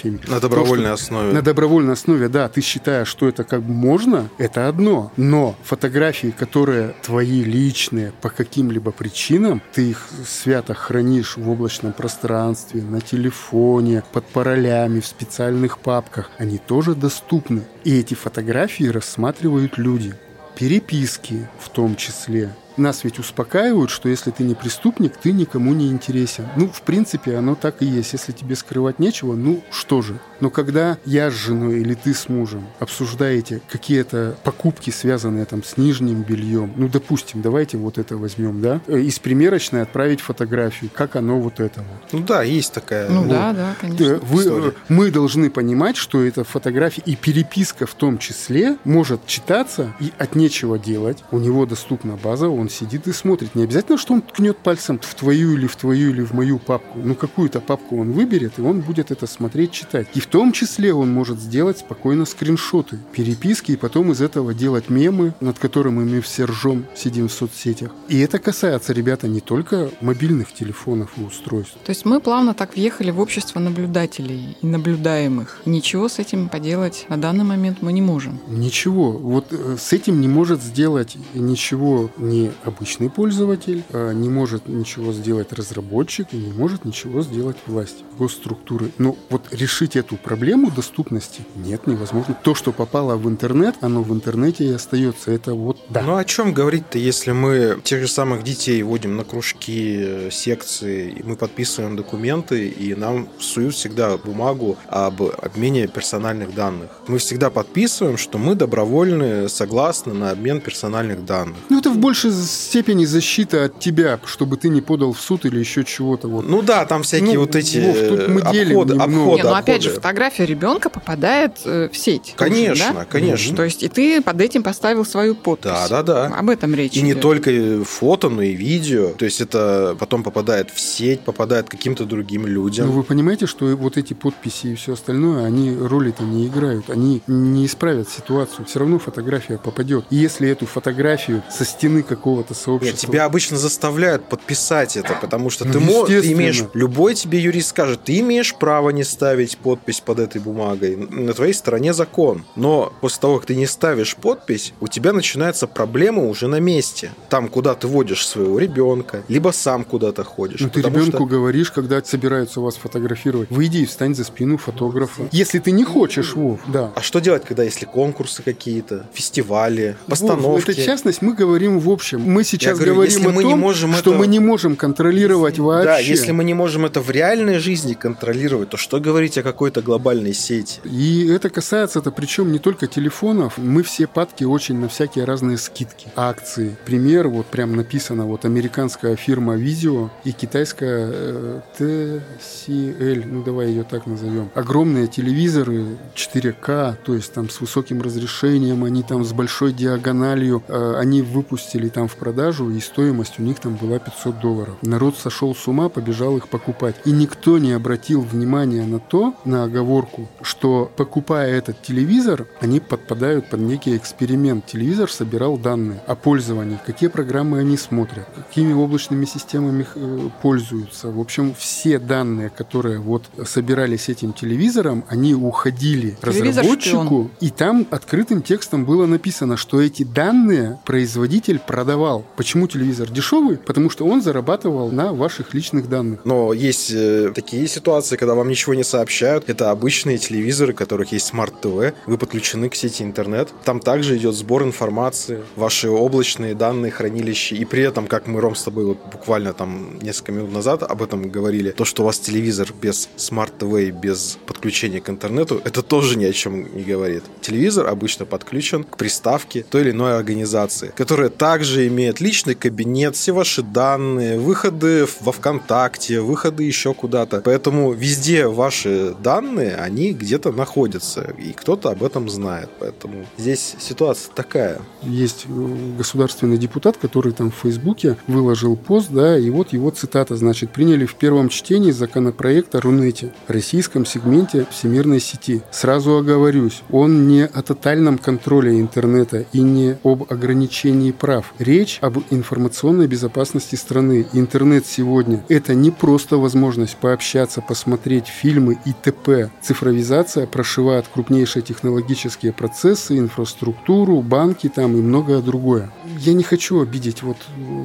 фотографиями. 0.00 0.20
На 0.28 0.36
то, 0.36 0.48
добровольной 0.48 0.84
что- 0.86 0.94
основе. 0.94 1.32
На 1.32 1.42
добровольной 1.42 1.92
основе, 1.92 2.28
да, 2.28 2.48
ты 2.48 2.60
считаешь, 2.60 3.08
что 3.08 3.28
это 3.28 3.44
как 3.44 3.62
бы 3.62 3.72
можно, 3.72 4.28
это 4.38 4.68
одно. 4.68 5.12
Но 5.16 5.54
фотографии, 5.62 6.34
которые 6.36 6.94
твои 7.02 7.42
личные 7.44 8.12
по 8.20 8.30
каким-либо 8.30 8.90
причинам, 8.90 9.62
ты 9.72 9.90
их 9.90 10.08
свято 10.26 10.74
хранишь 10.74 11.36
в 11.36 11.48
облачном 11.48 11.92
пространстве, 11.92 12.82
на 12.82 13.00
телефоне, 13.00 14.02
под 14.12 14.26
паролями, 14.26 15.00
в 15.00 15.06
специальных 15.06 15.78
папках, 15.78 16.30
они 16.38 16.58
тоже 16.58 16.94
доступны. 16.94 17.62
И 17.84 17.98
эти 17.98 18.14
фотографии 18.14 18.84
рассматривают 18.84 19.78
люди. 19.78 20.14
Переписки 20.56 21.48
в 21.58 21.68
том 21.70 21.96
числе. 21.96 22.54
Нас 22.76 23.04
ведь 23.04 23.18
успокаивают, 23.18 23.90
что 23.90 24.08
если 24.08 24.30
ты 24.30 24.42
не 24.44 24.54
преступник, 24.54 25.16
ты 25.16 25.32
никому 25.32 25.74
не 25.74 25.88
интересен. 25.88 26.46
Ну, 26.56 26.68
в 26.68 26.82
принципе, 26.82 27.36
оно 27.36 27.54
так 27.54 27.82
и 27.82 27.86
есть. 27.86 28.12
Если 28.12 28.32
тебе 28.32 28.56
скрывать 28.56 28.98
нечего, 28.98 29.34
ну 29.34 29.62
что 29.70 30.02
же. 30.02 30.18
Но 30.40 30.50
когда 30.50 30.96
я 31.04 31.30
с 31.30 31.34
женой 31.34 31.80
или 31.80 31.94
ты 31.94 32.14
с 32.14 32.28
мужем 32.28 32.66
обсуждаете 32.78 33.60
какие-то 33.70 34.36
покупки, 34.44 34.90
связанные 34.90 35.44
там 35.44 35.62
с 35.62 35.76
нижним 35.76 36.22
бельем, 36.22 36.72
ну, 36.76 36.88
допустим, 36.88 37.42
давайте 37.42 37.76
вот 37.76 37.98
это 37.98 38.16
возьмем, 38.16 38.60
да, 38.60 38.80
э, 38.86 39.00
из 39.00 39.18
примерочной 39.18 39.82
отправить 39.82 40.20
фотографию, 40.20 40.90
как 40.94 41.16
оно 41.16 41.40
вот 41.40 41.60
это 41.60 41.80
вот. 41.80 42.12
Ну 42.12 42.20
да, 42.20 42.42
есть 42.42 42.72
такая. 42.72 43.08
Ну 43.08 43.20
вот. 43.22 43.28
да, 43.28 43.52
да, 43.52 43.70
Э, 43.72 43.74
конечно. 43.80 44.18
Вы, 44.22 44.42
история. 44.42 44.68
э, 44.68 44.72
мы 44.88 45.10
должны 45.10 45.50
понимать, 45.50 45.96
что 45.96 46.24
эта 46.24 46.44
фотография 46.44 47.02
и 47.06 47.16
переписка 47.16 47.86
в 47.86 47.94
том 47.94 48.18
числе 48.18 48.76
может 48.84 49.26
читаться 49.26 49.94
и 50.00 50.12
от 50.18 50.34
нечего 50.34 50.78
делать. 50.78 51.18
У 51.30 51.38
него 51.38 51.66
доступна 51.66 52.16
база, 52.16 52.48
он 52.60 52.68
сидит 52.68 53.06
и 53.06 53.12
смотрит. 53.12 53.54
Не 53.54 53.64
обязательно, 53.64 53.98
что 53.98 54.14
он 54.14 54.22
ткнет 54.22 54.58
пальцем 54.58 54.98
в 55.00 55.14
твою 55.14 55.54
или 55.54 55.66
в 55.66 55.76
твою 55.76 56.10
или 56.10 56.22
в 56.22 56.32
мою 56.32 56.58
папку. 56.58 56.98
Ну, 57.02 57.14
какую-то 57.14 57.60
папку 57.60 58.00
он 58.00 58.12
выберет, 58.12 58.58
и 58.58 58.62
он 58.62 58.80
будет 58.80 59.10
это 59.10 59.26
смотреть, 59.26 59.72
читать. 59.72 60.08
И 60.14 60.20
в 60.20 60.26
том 60.26 60.52
числе 60.52 60.94
он 60.94 61.12
может 61.12 61.38
сделать 61.40 61.78
спокойно 61.78 62.24
скриншоты, 62.24 62.98
переписки, 63.12 63.72
и 63.72 63.76
потом 63.76 64.12
из 64.12 64.20
этого 64.20 64.54
делать 64.54 64.88
мемы, 64.88 65.34
над 65.40 65.58
которыми 65.58 66.04
мы 66.04 66.20
все 66.20 66.44
ржем, 66.44 66.86
сидим 66.94 67.28
в 67.28 67.32
соцсетях. 67.32 67.90
И 68.08 68.18
это 68.20 68.38
касается, 68.38 68.92
ребята, 68.92 69.28
не 69.28 69.40
только 69.40 69.90
мобильных 70.00 70.52
телефонов 70.52 71.10
и 71.16 71.22
устройств. 71.22 71.76
То 71.84 71.90
есть 71.90 72.04
мы 72.04 72.20
плавно 72.20 72.54
так 72.54 72.76
въехали 72.76 73.10
в 73.10 73.20
общество 73.20 73.60
наблюдателей 73.60 74.56
и 74.60 74.66
наблюдаемых. 74.66 75.62
Ничего 75.64 76.08
с 76.08 76.18
этим 76.18 76.48
поделать 76.48 77.06
на 77.08 77.16
данный 77.16 77.44
момент 77.44 77.78
мы 77.80 77.92
не 77.92 78.02
можем. 78.02 78.38
Ничего. 78.48 79.12
Вот 79.12 79.46
э, 79.50 79.76
с 79.78 79.92
этим 79.92 80.20
не 80.20 80.28
может 80.28 80.62
сделать 80.62 81.16
ничего 81.34 82.10
ни 82.18 82.49
обычный 82.64 83.10
пользователь, 83.10 83.82
а 83.92 84.12
не 84.12 84.28
может 84.28 84.68
ничего 84.68 85.12
сделать 85.12 85.52
разработчик 85.52 86.28
и 86.32 86.36
не 86.36 86.52
может 86.52 86.84
ничего 86.84 87.22
сделать 87.22 87.56
власть, 87.66 88.04
госструктуры. 88.18 88.90
Но 88.98 89.16
вот 89.28 89.48
решить 89.52 89.96
эту 89.96 90.16
проблему 90.16 90.70
доступности 90.70 91.42
нет, 91.56 91.86
невозможно. 91.86 92.36
То, 92.42 92.54
что 92.54 92.72
попало 92.72 93.16
в 93.16 93.28
интернет, 93.28 93.76
оно 93.80 94.02
в 94.02 94.12
интернете 94.12 94.64
и 94.64 94.72
остается. 94.72 95.30
Это 95.30 95.54
вот 95.54 95.78
да. 95.88 96.02
Ну 96.02 96.16
о 96.16 96.24
чем 96.24 96.52
говорить-то, 96.52 96.98
если 96.98 97.32
мы 97.32 97.80
тех 97.82 98.00
же 98.00 98.08
самых 98.08 98.44
детей 98.44 98.82
водим 98.82 99.16
на 99.16 99.24
кружки, 99.24 99.96
э, 100.00 100.30
секции, 100.30 101.10
и 101.10 101.22
мы 101.22 101.36
подписываем 101.36 101.96
документы, 101.96 102.68
и 102.68 102.94
нам 102.94 103.28
суют 103.38 103.74
всегда 103.74 104.16
бумагу 104.16 104.76
об 104.88 105.22
обмене 105.22 105.86
персональных 105.88 106.54
данных. 106.54 106.90
Мы 107.08 107.18
всегда 107.18 107.50
подписываем, 107.50 108.16
что 108.16 108.38
мы 108.38 108.54
добровольны, 108.54 109.48
согласны 109.48 110.14
на 110.14 110.30
обмен 110.30 110.60
персональных 110.60 111.24
данных. 111.24 111.56
Ну, 111.68 111.78
это 111.78 111.90
в 111.90 111.98
большей 111.98 112.30
степени 112.46 113.04
защита 113.04 113.64
от 113.64 113.78
тебя, 113.80 114.18
чтобы 114.24 114.56
ты 114.56 114.68
не 114.68 114.80
подал 114.80 115.12
в 115.12 115.20
суд 115.20 115.44
или 115.44 115.58
еще 115.58 115.84
чего-то. 115.84 116.28
Вот. 116.28 116.48
Ну 116.48 116.62
да, 116.62 116.84
там 116.86 117.02
всякие 117.02 117.34
Ну, 117.34 117.40
вот 117.40 117.56
эти 117.56 117.78
Вов, 117.78 117.96
тут 117.98 118.28
мы 118.28 118.40
э, 118.40 118.52
делим 118.52 118.80
обходы, 118.80 118.94
обходы, 119.02 119.36
Не, 119.36 119.42
ну 119.42 119.54
опять 119.54 119.82
же, 119.82 119.90
фотография 119.90 120.46
ребенка 120.46 120.90
попадает 120.90 121.58
э, 121.64 121.88
в 121.92 121.96
сеть. 121.96 122.34
тоже, 122.36 122.50
Конечно, 122.50 122.92
да? 122.94 123.04
конечно. 123.04 123.56
То 123.56 123.64
есть 123.64 123.82
и 123.82 123.88
ты 123.88 124.20
под 124.22 124.40
этим 124.40 124.62
поставил 124.62 125.04
свою 125.04 125.34
подпись. 125.34 125.70
Да, 125.70 125.88
да, 125.88 126.02
да. 126.02 126.26
Об 126.36 126.50
этом 126.50 126.74
речь 126.74 126.96
И 126.96 127.02
не 127.02 127.12
идет. 127.12 127.22
только 127.22 127.84
фото, 127.84 128.28
но 128.28 128.42
и 128.42 128.52
видео. 128.52 129.10
То 129.10 129.24
есть 129.24 129.40
это 129.40 129.96
потом 129.98 130.22
попадает 130.22 130.70
в 130.70 130.80
сеть, 130.80 131.20
попадает 131.20 131.68
каким-то 131.68 132.04
другим 132.04 132.46
людям. 132.46 132.86
Но 132.86 132.92
вы 132.92 133.02
понимаете, 133.02 133.46
что 133.46 133.66
вот 133.76 133.96
эти 133.96 134.14
подписи 134.14 134.68
и 134.68 134.74
все 134.74 134.94
остальное, 134.94 135.44
они 135.44 135.76
роли-то 135.76 136.22
не 136.24 136.46
играют. 136.46 136.90
Они 136.90 137.22
не 137.26 137.66
исправят 137.66 138.08
ситуацию. 138.08 138.64
Все 138.66 138.78
равно 138.78 138.98
фотография 138.98 139.58
попадет. 139.58 140.04
И 140.10 140.16
если 140.16 140.48
эту 140.48 140.66
фотографию 140.66 141.42
со 141.50 141.64
стены 141.64 142.02
какого-то 142.30 142.54
Нет, 142.54 142.62
сообщества... 142.62 143.08
тебя 143.08 143.24
обычно 143.24 143.56
заставляют 143.58 144.28
подписать 144.28 144.96
это, 144.96 145.14
потому 145.20 145.50
что 145.50 145.64
Ну, 145.64 145.72
ты, 145.72 145.80
мо- 145.80 146.06
ты 146.06 146.32
имеешь, 146.32 146.64
любой 146.74 147.14
тебе 147.14 147.38
юрист 147.40 147.70
скажет, 147.70 148.04
ты 148.04 148.18
имеешь 148.20 148.54
право 148.54 148.90
не 148.90 149.04
ставить 149.04 149.58
подпись 149.58 150.00
под 150.00 150.18
этой 150.20 150.40
бумагой, 150.40 150.96
на 150.96 151.32
твоей 151.32 151.52
стороне 151.52 151.92
закон. 151.92 152.44
Но 152.56 152.92
после 153.00 153.20
того, 153.20 153.38
как 153.38 153.46
ты 153.46 153.56
не 153.56 153.66
ставишь 153.66 154.16
подпись, 154.16 154.72
у 154.80 154.88
тебя 154.88 155.12
начинается 155.12 155.66
проблема 155.66 156.24
уже 156.26 156.46
на 156.48 156.60
месте. 156.60 157.10
Там, 157.28 157.48
куда 157.48 157.74
ты 157.74 157.86
водишь 157.86 158.26
своего 158.26 158.58
ребенка, 158.58 159.22
либо 159.28 159.50
сам 159.50 159.84
куда-то 159.84 160.24
ходишь. 160.24 160.60
Ну, 160.60 160.68
ты 160.70 160.80
ребенку 160.80 161.16
что- 161.16 161.26
говоришь, 161.26 161.70
когда 161.70 162.02
собираются 162.02 162.60
вас 162.60 162.76
фотографировать, 162.76 163.50
выйди 163.50 163.78
и 163.78 163.86
встань 163.86 164.14
за 164.14 164.24
спину 164.24 164.56
фотографа. 164.58 165.22
Если 165.32 165.58
ты 165.58 165.70
не 165.72 165.84
хочешь, 165.84 166.34
Вов, 166.34 166.60
да. 166.66 166.92
А 166.94 167.02
что 167.02 167.20
делать, 167.20 167.44
когда 167.44 167.62
если 167.62 167.84
конкурсы 167.86 168.42
какие-то, 168.42 169.08
фестивали, 169.12 169.96
постановки? 170.06 170.42
Вов, 170.44 170.68
это 170.68 170.74
частность, 170.74 171.22
мы 171.22 171.34
говорим 171.34 171.78
в 171.78 171.88
общем. 171.90 172.19
Мы 172.26 172.44
сейчас 172.44 172.76
говорю, 172.76 172.94
говорим 172.94 173.12
если 173.12 173.26
о 173.28 173.32
мы 173.32 173.42
том, 173.42 173.50
не 173.50 173.56
можем 173.56 173.92
что 173.94 174.10
это- 174.10 174.18
мы 174.18 174.26
не 174.26 174.38
можем 174.40 174.76
контролировать 174.76 175.58
вообще. 175.58 175.84
Да, 175.84 175.98
если 175.98 176.32
мы 176.32 176.44
не 176.44 176.54
можем 176.54 176.84
это 176.86 177.00
в 177.00 177.10
реальной 177.10 177.58
жизни 177.58 177.94
контролировать, 177.94 178.68
то 178.70 178.76
что 178.76 179.00
говорить 179.00 179.38
о 179.38 179.42
какой-то 179.42 179.82
глобальной 179.82 180.34
сети? 180.34 180.80
И 180.84 181.26
это 181.28 181.50
касается, 181.50 181.98
это 182.00 182.10
причем 182.10 182.52
не 182.52 182.58
только 182.58 182.86
телефонов. 182.86 183.58
Мы 183.58 183.82
все 183.82 184.06
падки 184.06 184.44
очень 184.44 184.76
на 184.78 184.88
всякие 184.88 185.24
разные 185.24 185.58
скидки, 185.58 186.08
акции. 186.16 186.76
Пример, 186.84 187.28
вот 187.28 187.46
прям 187.46 187.76
написано, 187.76 188.24
вот 188.26 188.44
американская 188.44 189.16
фирма 189.16 189.56
Vizio 189.56 190.10
и 190.24 190.32
китайская 190.32 191.08
э, 191.12 191.60
TCL, 191.78 193.24
ну 193.26 193.42
давай 193.42 193.68
ее 193.68 193.84
так 193.84 194.06
назовем. 194.06 194.50
Огромные 194.54 195.06
телевизоры 195.06 195.84
4К, 196.14 196.96
то 197.04 197.14
есть 197.14 197.32
там 197.32 197.48
с 197.48 197.60
высоким 197.60 198.02
разрешением, 198.02 198.84
они 198.84 199.02
там 199.02 199.24
с 199.24 199.32
большой 199.32 199.72
диагональю, 199.72 200.62
э, 200.68 200.94
они 200.98 201.22
выпустили 201.22 201.88
там 201.88 202.08
в 202.10 202.16
продажу, 202.16 202.70
и 202.70 202.80
стоимость 202.80 203.38
у 203.38 203.42
них 203.42 203.58
там 203.58 203.76
была 203.76 203.98
500 203.98 204.40
долларов. 204.40 204.76
Народ 204.82 205.16
сошел 205.16 205.54
с 205.54 205.66
ума, 205.68 205.88
побежал 205.88 206.36
их 206.36 206.48
покупать. 206.48 206.96
И 207.04 207.10
никто 207.10 207.58
не 207.58 207.72
обратил 207.72 208.22
внимания 208.22 208.84
на 208.84 208.98
то, 208.98 209.34
на 209.44 209.64
оговорку, 209.64 210.28
что 210.42 210.90
покупая 210.96 211.50
этот 211.52 211.82
телевизор, 211.82 212.46
они 212.60 212.80
подпадают 212.80 213.48
под 213.48 213.60
некий 213.60 213.96
эксперимент. 213.96 214.66
Телевизор 214.66 215.10
собирал 215.10 215.56
данные 215.56 216.02
о 216.06 216.14
пользовании, 216.14 216.78
какие 216.84 217.08
программы 217.08 217.58
они 217.60 217.76
смотрят, 217.76 218.26
какими 218.34 218.72
облачными 218.72 219.24
системами 219.24 219.86
э, 219.94 220.28
пользуются. 220.42 221.10
В 221.10 221.20
общем, 221.20 221.54
все 221.54 221.98
данные, 221.98 222.50
которые 222.50 222.98
вот 222.98 223.24
собирались 223.44 224.08
этим 224.08 224.32
телевизором, 224.32 225.04
они 225.08 225.34
уходили 225.34 226.16
Телевизор 226.20 226.64
разработчику, 226.64 227.04
шпион. 227.04 227.30
и 227.40 227.50
там 227.50 227.86
открытым 227.90 228.42
текстом 228.42 228.84
было 228.84 229.06
написано, 229.06 229.56
что 229.56 229.80
эти 229.80 230.02
данные 230.02 230.78
производитель 230.84 231.58
продавал. 231.58 231.99
Почему 232.36 232.66
телевизор 232.66 233.10
дешевый? 233.10 233.58
Потому 233.58 233.90
что 233.90 234.06
он 234.06 234.22
зарабатывал 234.22 234.90
на 234.90 235.12
ваших 235.12 235.54
личных 235.54 235.88
данных. 235.88 236.20
Но 236.24 236.52
есть 236.52 236.90
э, 236.90 237.32
такие 237.34 237.66
ситуации, 237.68 238.16
когда 238.16 238.34
вам 238.34 238.48
ничего 238.48 238.74
не 238.74 238.84
сообщают. 238.84 239.48
Это 239.48 239.70
обычные 239.70 240.18
телевизоры, 240.18 240.72
у 240.72 240.76
которых 240.76 241.12
есть 241.12 241.26
smart 241.26 241.69
TV. 241.69 241.94
Вы 242.06 242.18
подключены 242.18 242.68
к 242.68 242.74
сети 242.74 243.02
интернет. 243.02 243.48
Там 243.64 243.80
также 243.80 244.16
идет 244.16 244.34
сбор 244.34 244.62
информации, 244.62 245.42
ваши 245.56 245.90
облачные 245.90 246.54
данные, 246.54 246.90
хранилища. 246.90 247.54
И 247.54 247.64
при 247.64 247.82
этом, 247.82 248.06
как 248.06 248.26
мы, 248.26 248.40
Ром, 248.40 248.54
с 248.54 248.62
тобой 248.62 248.84
вот 248.84 248.98
буквально 249.12 249.52
там 249.52 249.98
несколько 250.00 250.32
минут 250.32 250.52
назад 250.52 250.82
об 250.82 251.02
этом 251.02 251.30
говорили, 251.30 251.70
то, 251.70 251.84
что 251.84 252.02
у 252.02 252.06
вас 252.06 252.18
телевизор 252.18 252.68
без 252.80 253.08
smart 253.16 253.57
TV 253.57 253.74
и 253.78 253.90
без 253.90 254.38
подключения 254.46 255.00
к 255.00 255.10
интернету, 255.10 255.60
это 255.64 255.82
тоже 255.82 256.16
ни 256.16 256.24
о 256.24 256.32
чем 256.32 256.74
не 256.74 256.82
говорит. 256.82 257.24
Телевизор 257.40 257.86
обычно 257.86 258.24
подключен 258.24 258.84
к 258.84 258.96
приставке 258.96 259.64
той 259.68 259.82
или 259.82 259.90
иной 259.90 260.16
организации, 260.16 260.92
которая 260.96 261.28
также 261.28 261.89
имеет 261.90 262.20
личный 262.20 262.54
кабинет, 262.54 263.16
все 263.16 263.32
ваши 263.32 263.62
данные, 263.62 264.38
выходы 264.38 265.06
во 265.20 265.32
ВКонтакте, 265.32 266.20
выходы 266.20 266.64
еще 266.64 266.94
куда-то. 266.94 267.42
Поэтому 267.44 267.92
везде 267.92 268.46
ваши 268.46 269.14
данные, 269.22 269.76
они 269.76 270.12
где-то 270.12 270.52
находятся, 270.52 271.34
и 271.38 271.52
кто-то 271.52 271.90
об 271.90 272.02
этом 272.02 272.28
знает. 272.28 272.70
Поэтому 272.78 273.26
здесь 273.36 273.74
ситуация 273.78 274.32
такая. 274.34 274.80
Есть 275.02 275.46
э, 275.48 275.96
государственный 275.98 276.58
депутат, 276.58 276.96
который 276.96 277.32
там 277.32 277.50
в 277.50 277.56
Фейсбуке 277.56 278.16
выложил 278.26 278.76
пост, 278.76 279.10
да, 279.10 279.38
и 279.38 279.50
вот 279.50 279.72
его 279.72 279.90
цитата, 279.90 280.36
значит, 280.36 280.70
приняли 280.70 281.04
в 281.04 281.14
первом 281.14 281.48
чтении 281.48 281.90
законопроект 281.90 282.74
о 282.74 282.80
Рунете, 282.80 283.32
российском 283.48 284.06
сегменте 284.06 284.66
всемирной 284.70 285.20
сети. 285.20 285.62
Сразу 285.70 286.16
оговорюсь, 286.16 286.82
он 286.90 287.28
не 287.28 287.44
о 287.44 287.62
тотальном 287.62 288.18
контроле 288.18 288.80
интернета 288.80 289.44
и 289.52 289.60
не 289.60 289.96
об 290.04 290.32
ограничении 290.32 291.10
прав. 291.10 291.52
Речь 291.70 291.98
об 292.00 292.18
информационной 292.30 293.06
безопасности 293.06 293.76
страны. 293.76 294.26
Интернет 294.32 294.86
сегодня– 294.86 295.44
это 295.48 295.72
не 295.72 295.92
просто 295.92 296.36
возможность 296.36 296.96
пообщаться, 296.96 297.60
посмотреть 297.60 298.26
фильмы 298.26 298.76
и 298.84 298.92
т.п. 298.92 299.52
Цифровизация 299.62 300.48
прошивает 300.48 301.06
крупнейшие 301.06 301.62
технологические 301.62 302.52
процессы, 302.52 303.16
инфраструктуру, 303.16 304.20
банки 304.20 304.68
там 304.68 304.96
и 304.96 305.00
многое 305.00 305.42
другое. 305.42 305.92
Я 306.18 306.32
не 306.32 306.42
хочу 306.42 306.80
обидеть 306.80 307.22
вот 307.22 307.36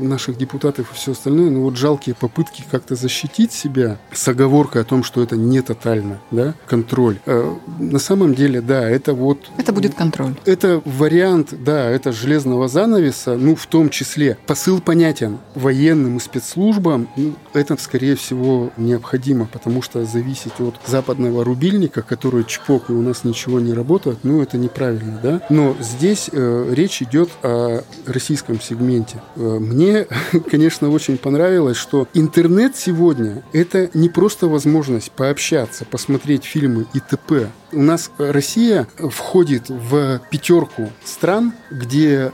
наших 0.01 0.39
депутатов 0.39 0.92
и 0.92 0.96
все 0.96 1.12
остальное, 1.12 1.51
но 1.51 1.62
вот 1.62 1.77
жалкие 1.77 2.15
попытки 2.15 2.63
как-то 2.72 2.96
защитить 2.96 3.51
себя 3.51 4.00
с 4.12 4.27
оговоркой 4.27 4.82
о 4.82 4.86
том, 4.86 5.04
что 5.04 5.22
это 5.22 5.36
не 5.36 5.62
тотально, 5.62 6.20
да, 6.32 6.56
контроль. 6.65 7.20
Э, 7.27 7.54
на 7.77 8.00
самом 8.00 8.34
деле, 8.34 8.62
да, 8.62 8.89
это 8.89 9.13
вот 9.13 9.51
Это 9.60 9.72
будет 9.72 9.94
контроль. 9.94 10.34
это 10.46 10.82
вариант, 10.86 11.54
да, 11.63 11.88
это 11.88 12.12
железного 12.12 12.68
занавеса, 12.68 13.38
ну, 13.38 13.56
в 13.56 13.68
том 13.75 13.89
числе. 13.89 14.38
Посыл 14.48 14.79
понятен. 14.79 15.38
Военным 15.53 16.15
и 16.15 16.20
спецслужбам 16.22 17.10
ну, 17.17 17.34
это, 17.53 17.75
скорее 17.75 18.15
всего, 18.15 18.72
необходимо, 18.77 19.50
потому 19.51 19.82
что 19.82 20.05
зависеть 20.05 20.62
от 20.62 20.75
западного 20.86 21.44
рубильника, 21.44 22.01
который 22.01 22.46
чпок, 22.46 22.89
и 22.89 22.94
у 22.94 23.01
нас 23.01 23.25
ничего 23.25 23.60
не 23.60 23.74
работает, 23.74 24.20
ну, 24.24 24.41
это 24.41 24.58
неправильно, 24.58 25.20
да. 25.22 25.41
Но 25.50 25.75
здесь 25.82 26.29
э, 26.32 26.72
речь 26.72 27.01
идет 27.01 27.29
о 27.44 27.82
российском 28.05 28.62
сегменте. 28.62 29.22
Э, 29.36 29.58
мне, 29.60 30.08
конечно, 30.50 30.89
очень 30.89 31.17
понравилось, 31.17 31.75
что 31.75 32.08
интернет 32.13 32.77
сегодня– 32.77 33.44
это 33.51 33.89
не 33.94 34.08
просто 34.08 34.48
возможность 34.48 35.12
пообщаться, 35.12 35.84
посмотреть 35.84 36.46
фильмы 36.46 36.86
и 36.94 37.01
т.п. 37.01 37.50
У 37.74 37.82
нас 37.82 38.10
Россия 38.17 38.88
входит 38.98 39.67
в 39.67 40.22
пятерку 40.32 40.94
стран, 41.03 41.51
где 41.70 42.32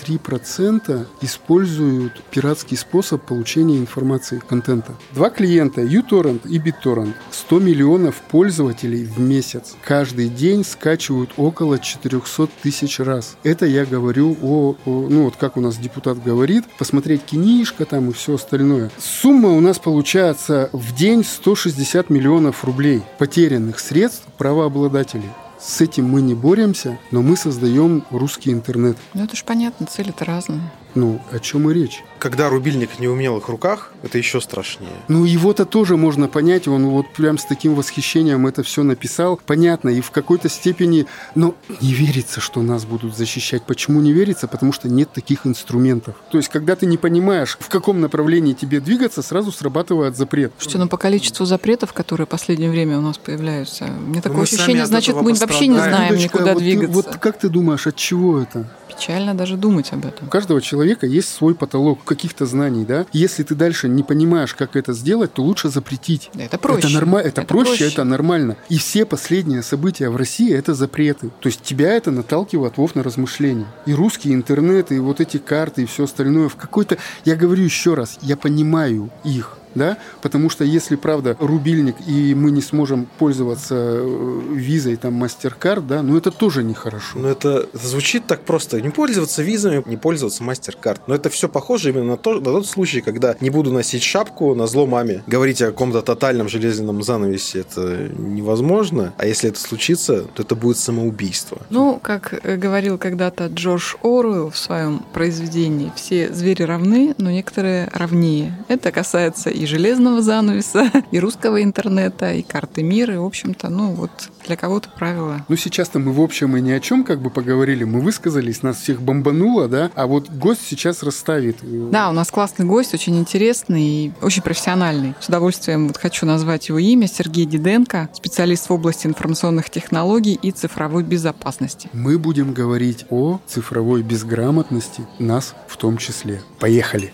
93% 0.00 1.06
используют 1.20 2.22
пиратский 2.30 2.76
способ 2.76 3.22
получения 3.22 3.78
информации, 3.78 4.40
контента. 4.46 4.94
Два 5.12 5.30
клиента, 5.30 5.82
uTorrent 5.82 6.48
и 6.48 6.58
BitTorrent, 6.58 7.14
100 7.30 7.58
миллионов 7.60 8.16
пользователей 8.30 9.04
в 9.04 9.18
месяц. 9.20 9.76
Каждый 9.84 10.28
день 10.28 10.64
скачивают 10.64 11.30
около 11.36 11.78
400 11.78 12.48
тысяч 12.62 12.98
раз. 13.00 13.36
Это 13.42 13.66
я 13.66 13.84
говорю 13.84 14.36
о, 14.42 14.76
о- 14.84 15.08
ну 15.08 15.24
вот 15.24 15.36
как 15.36 15.56
у 15.56 15.60
нас 15.60 15.76
депутат 15.76 16.22
говорит, 16.22 16.64
посмотреть 16.78 17.22
кинишко 17.24 17.84
там 17.84 18.10
и 18.10 18.12
все 18.12 18.34
остальное. 18.34 18.90
Сумма 18.98 19.50
у 19.50 19.60
нас 19.60 19.78
получается 19.78 20.70
в 20.72 20.94
день 20.94 21.24
160 21.24 22.10
миллионов 22.10 22.64
рублей 22.64 23.02
потерянных 23.18 23.78
средств 23.80 24.24
правообладателей. 24.38 25.30
С 25.60 25.82
этим 25.82 26.08
мы 26.08 26.22
не 26.22 26.34
боремся, 26.34 26.98
но 27.10 27.20
мы 27.20 27.36
создаем 27.36 28.04
русский 28.10 28.50
интернет. 28.50 28.96
Ну, 29.12 29.24
это 29.24 29.36
ж 29.36 29.44
понятно, 29.44 29.86
цели-то 29.86 30.24
разные. 30.24 30.62
Ну, 30.94 31.20
о 31.30 31.38
чем 31.38 31.70
и 31.70 31.74
речь? 31.74 32.02
Когда 32.18 32.48
рубильник 32.50 32.90
в 32.90 33.00
неумелых 33.00 33.48
руках, 33.48 33.92
это 34.02 34.18
еще 34.18 34.40
страшнее. 34.40 34.92
Ну, 35.08 35.24
его-то 35.24 35.64
тоже 35.64 35.96
можно 35.96 36.28
понять, 36.28 36.68
он 36.68 36.86
вот 36.86 37.12
прям 37.14 37.38
с 37.38 37.44
таким 37.44 37.74
восхищением 37.74 38.46
это 38.46 38.62
все 38.62 38.82
написал. 38.82 39.40
Понятно, 39.46 39.88
и 39.88 40.00
в 40.00 40.10
какой-то 40.10 40.48
степени, 40.48 41.06
но 41.34 41.54
не 41.80 41.92
верится, 41.94 42.40
что 42.40 42.60
нас 42.62 42.84
будут 42.84 43.16
защищать. 43.16 43.62
Почему 43.62 44.00
не 44.00 44.12
верится? 44.12 44.48
Потому 44.48 44.72
что 44.72 44.88
нет 44.88 45.12
таких 45.12 45.46
инструментов. 45.46 46.16
То 46.30 46.38
есть, 46.38 46.48
когда 46.50 46.76
ты 46.76 46.86
не 46.86 46.98
понимаешь, 46.98 47.56
в 47.58 47.68
каком 47.68 48.00
направлении 48.00 48.52
тебе 48.52 48.80
двигаться, 48.80 49.22
сразу 49.22 49.52
срабатывает 49.52 50.16
запрет. 50.16 50.52
Что, 50.58 50.76
ну, 50.78 50.88
по 50.88 50.96
количеству 50.98 51.46
запретов, 51.46 51.92
которые 51.92 52.26
в 52.26 52.30
последнее 52.30 52.70
время 52.70 52.98
у 52.98 53.02
нас 53.02 53.16
появляются, 53.16 53.84
мне 53.86 54.20
такое 54.20 54.40
мы 54.40 54.46
сами 54.46 54.58
ощущение, 54.60 54.86
значит, 54.86 55.14
мы 55.16 55.32
вообще 55.34 55.66
не 55.68 55.76
пострадаем. 55.76 55.96
знаем 55.96 56.12
Людочка, 56.14 56.36
никуда 56.36 56.52
вот 56.52 56.58
ты- 56.58 56.64
двигаться. 56.64 56.92
вот 56.92 57.06
как 57.18 57.38
ты 57.38 57.48
думаешь, 57.48 57.86
от 57.86 57.96
чего 57.96 58.40
это? 58.40 58.68
Печально 58.88 59.34
даже 59.34 59.56
думать 59.56 59.92
об 59.92 60.04
этом. 60.04 60.26
У 60.26 60.30
каждого 60.30 60.60
человека 60.60 60.79
есть 61.06 61.28
свой 61.32 61.54
потолок 61.54 62.04
каких-то 62.04 62.46
знаний, 62.46 62.84
да? 62.84 63.06
Если 63.12 63.42
ты 63.42 63.54
дальше 63.54 63.88
не 63.88 64.02
понимаешь, 64.02 64.54
как 64.54 64.76
это 64.76 64.92
сделать, 64.92 65.32
то 65.32 65.42
лучше 65.42 65.68
запретить. 65.68 66.30
Это 66.36 66.58
проще. 66.58 66.88
Это, 66.88 66.88
норма- 66.90 67.20
это, 67.20 67.40
Это 67.40 67.44
проще, 67.44 67.68
проще. 67.70 67.84
это 67.88 68.04
нормально. 68.04 68.56
И 68.68 68.78
все 68.78 69.04
последние 69.04 69.62
события 69.62 70.08
в 70.10 70.16
России 70.16 70.52
это 70.52 70.74
запреты. 70.74 71.30
То 71.40 71.48
есть 71.48 71.62
тебя 71.62 71.92
это 71.92 72.10
наталкивает 72.10 72.76
вов 72.76 72.94
на 72.94 73.02
размышления. 73.02 73.66
И 73.86 73.94
русский 73.94 74.32
интернет, 74.32 74.92
и 74.92 74.98
вот 74.98 75.20
эти 75.20 75.36
карты, 75.38 75.82
и 75.82 75.86
все 75.86 76.04
остальное 76.04 76.48
в 76.48 76.56
какой-то. 76.56 76.96
Я 77.24 77.36
говорю 77.36 77.64
еще 77.64 77.94
раз, 77.94 78.18
я 78.22 78.36
понимаю 78.36 79.10
их. 79.24 79.56
Да? 79.74 79.98
Потому 80.22 80.50
что 80.50 80.64
если, 80.64 80.96
правда, 80.96 81.36
рубильник, 81.38 81.96
и 82.06 82.34
мы 82.34 82.50
не 82.50 82.62
сможем 82.62 83.06
пользоваться 83.18 83.74
э, 83.78 84.42
визой, 84.52 84.96
там, 84.96 85.22
MasterCard, 85.22 85.86
да, 85.86 86.02
ну 86.02 86.16
это 86.16 86.30
тоже 86.30 86.62
нехорошо. 86.62 87.18
Но 87.18 87.28
это, 87.28 87.66
это 87.72 87.86
звучит 87.86 88.26
так 88.26 88.42
просто. 88.42 88.80
Не 88.80 88.90
пользоваться 88.90 89.42
визами, 89.42 89.82
не 89.86 89.96
пользоваться 89.96 90.42
мастер-карт. 90.42 91.02
Но 91.06 91.14
это 91.14 91.30
все 91.30 91.48
похоже 91.48 91.90
именно 91.90 92.04
на, 92.04 92.16
то, 92.16 92.34
на 92.34 92.40
тот 92.40 92.66
случай, 92.66 93.00
когда 93.00 93.36
не 93.40 93.50
буду 93.50 93.72
носить 93.72 94.02
шапку 94.02 94.54
на 94.54 94.66
зло 94.66 94.86
маме. 94.86 95.22
Говорить 95.26 95.62
о 95.62 95.66
каком-то 95.66 96.02
тотальном 96.02 96.48
железном 96.48 97.02
занавесе 97.02 97.60
это 97.60 98.08
невозможно. 98.18 99.12
А 99.16 99.26
если 99.26 99.50
это 99.50 99.60
случится, 99.60 100.22
то 100.22 100.42
это 100.42 100.54
будет 100.54 100.78
самоубийство. 100.78 101.58
Ну, 101.70 101.98
как 102.02 102.34
э, 102.42 102.56
говорил 102.56 102.98
когда-то 102.98 103.46
Джордж 103.46 103.94
Оруэлл 104.02 104.50
в 104.50 104.56
своем 104.56 105.00
произведении, 105.12 105.92
все 105.96 106.32
звери 106.32 106.62
равны, 106.62 107.14
но 107.18 107.30
некоторые 107.30 107.88
равнее. 107.92 108.56
Это 108.68 108.92
касается 108.92 109.50
и 109.60 109.66
железного 109.66 110.22
занавеса, 110.22 110.90
и 111.10 111.20
русского 111.20 111.62
интернета, 111.62 112.32
и 112.32 112.42
карты 112.42 112.82
мира, 112.82 113.14
и, 113.14 113.18
в 113.18 113.26
общем-то, 113.26 113.68
ну 113.68 113.92
вот 113.92 114.10
для 114.46 114.56
кого-то 114.56 114.88
правила. 114.88 115.44
Ну, 115.48 115.56
сейчас-то 115.56 115.98
мы 115.98 116.12
в 116.12 116.20
общем 116.20 116.56
и 116.56 116.62
ни 116.62 116.70
о 116.70 116.80
чем 116.80 117.04
как 117.04 117.20
бы 117.20 117.28
поговорили, 117.28 117.84
мы 117.84 118.00
высказались, 118.00 118.62
нас 118.62 118.78
всех 118.78 119.02
бомбануло, 119.02 119.68
да, 119.68 119.90
а 119.94 120.06
вот 120.06 120.30
гость 120.30 120.62
сейчас 120.66 121.02
расставит. 121.02 121.58
Да, 121.90 122.08
у 122.08 122.12
нас 122.12 122.30
классный 122.30 122.64
гость, 122.64 122.94
очень 122.94 123.18
интересный 123.18 123.82
и 123.82 124.12
очень 124.22 124.42
профессиональный. 124.42 125.14
С 125.20 125.28
удовольствием 125.28 125.88
вот 125.88 125.98
хочу 125.98 126.24
назвать 126.24 126.68
его 126.68 126.78
имя. 126.78 127.06
Сергей 127.06 127.44
Диденко, 127.44 128.08
специалист 128.14 128.68
в 128.68 128.72
области 128.72 129.06
информационных 129.06 129.68
технологий 129.68 130.38
и 130.40 130.52
цифровой 130.52 131.02
безопасности. 131.02 131.90
Мы 131.92 132.18
будем 132.18 132.54
говорить 132.54 133.04
о 133.10 133.40
цифровой 133.46 134.02
безграмотности, 134.02 135.06
нас 135.18 135.54
в 135.68 135.76
том 135.76 135.98
числе. 135.98 136.40
Поехали! 136.58 137.12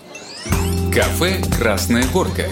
Кафе 0.96 1.42
«Красная 1.58 2.06
горка». 2.10 2.44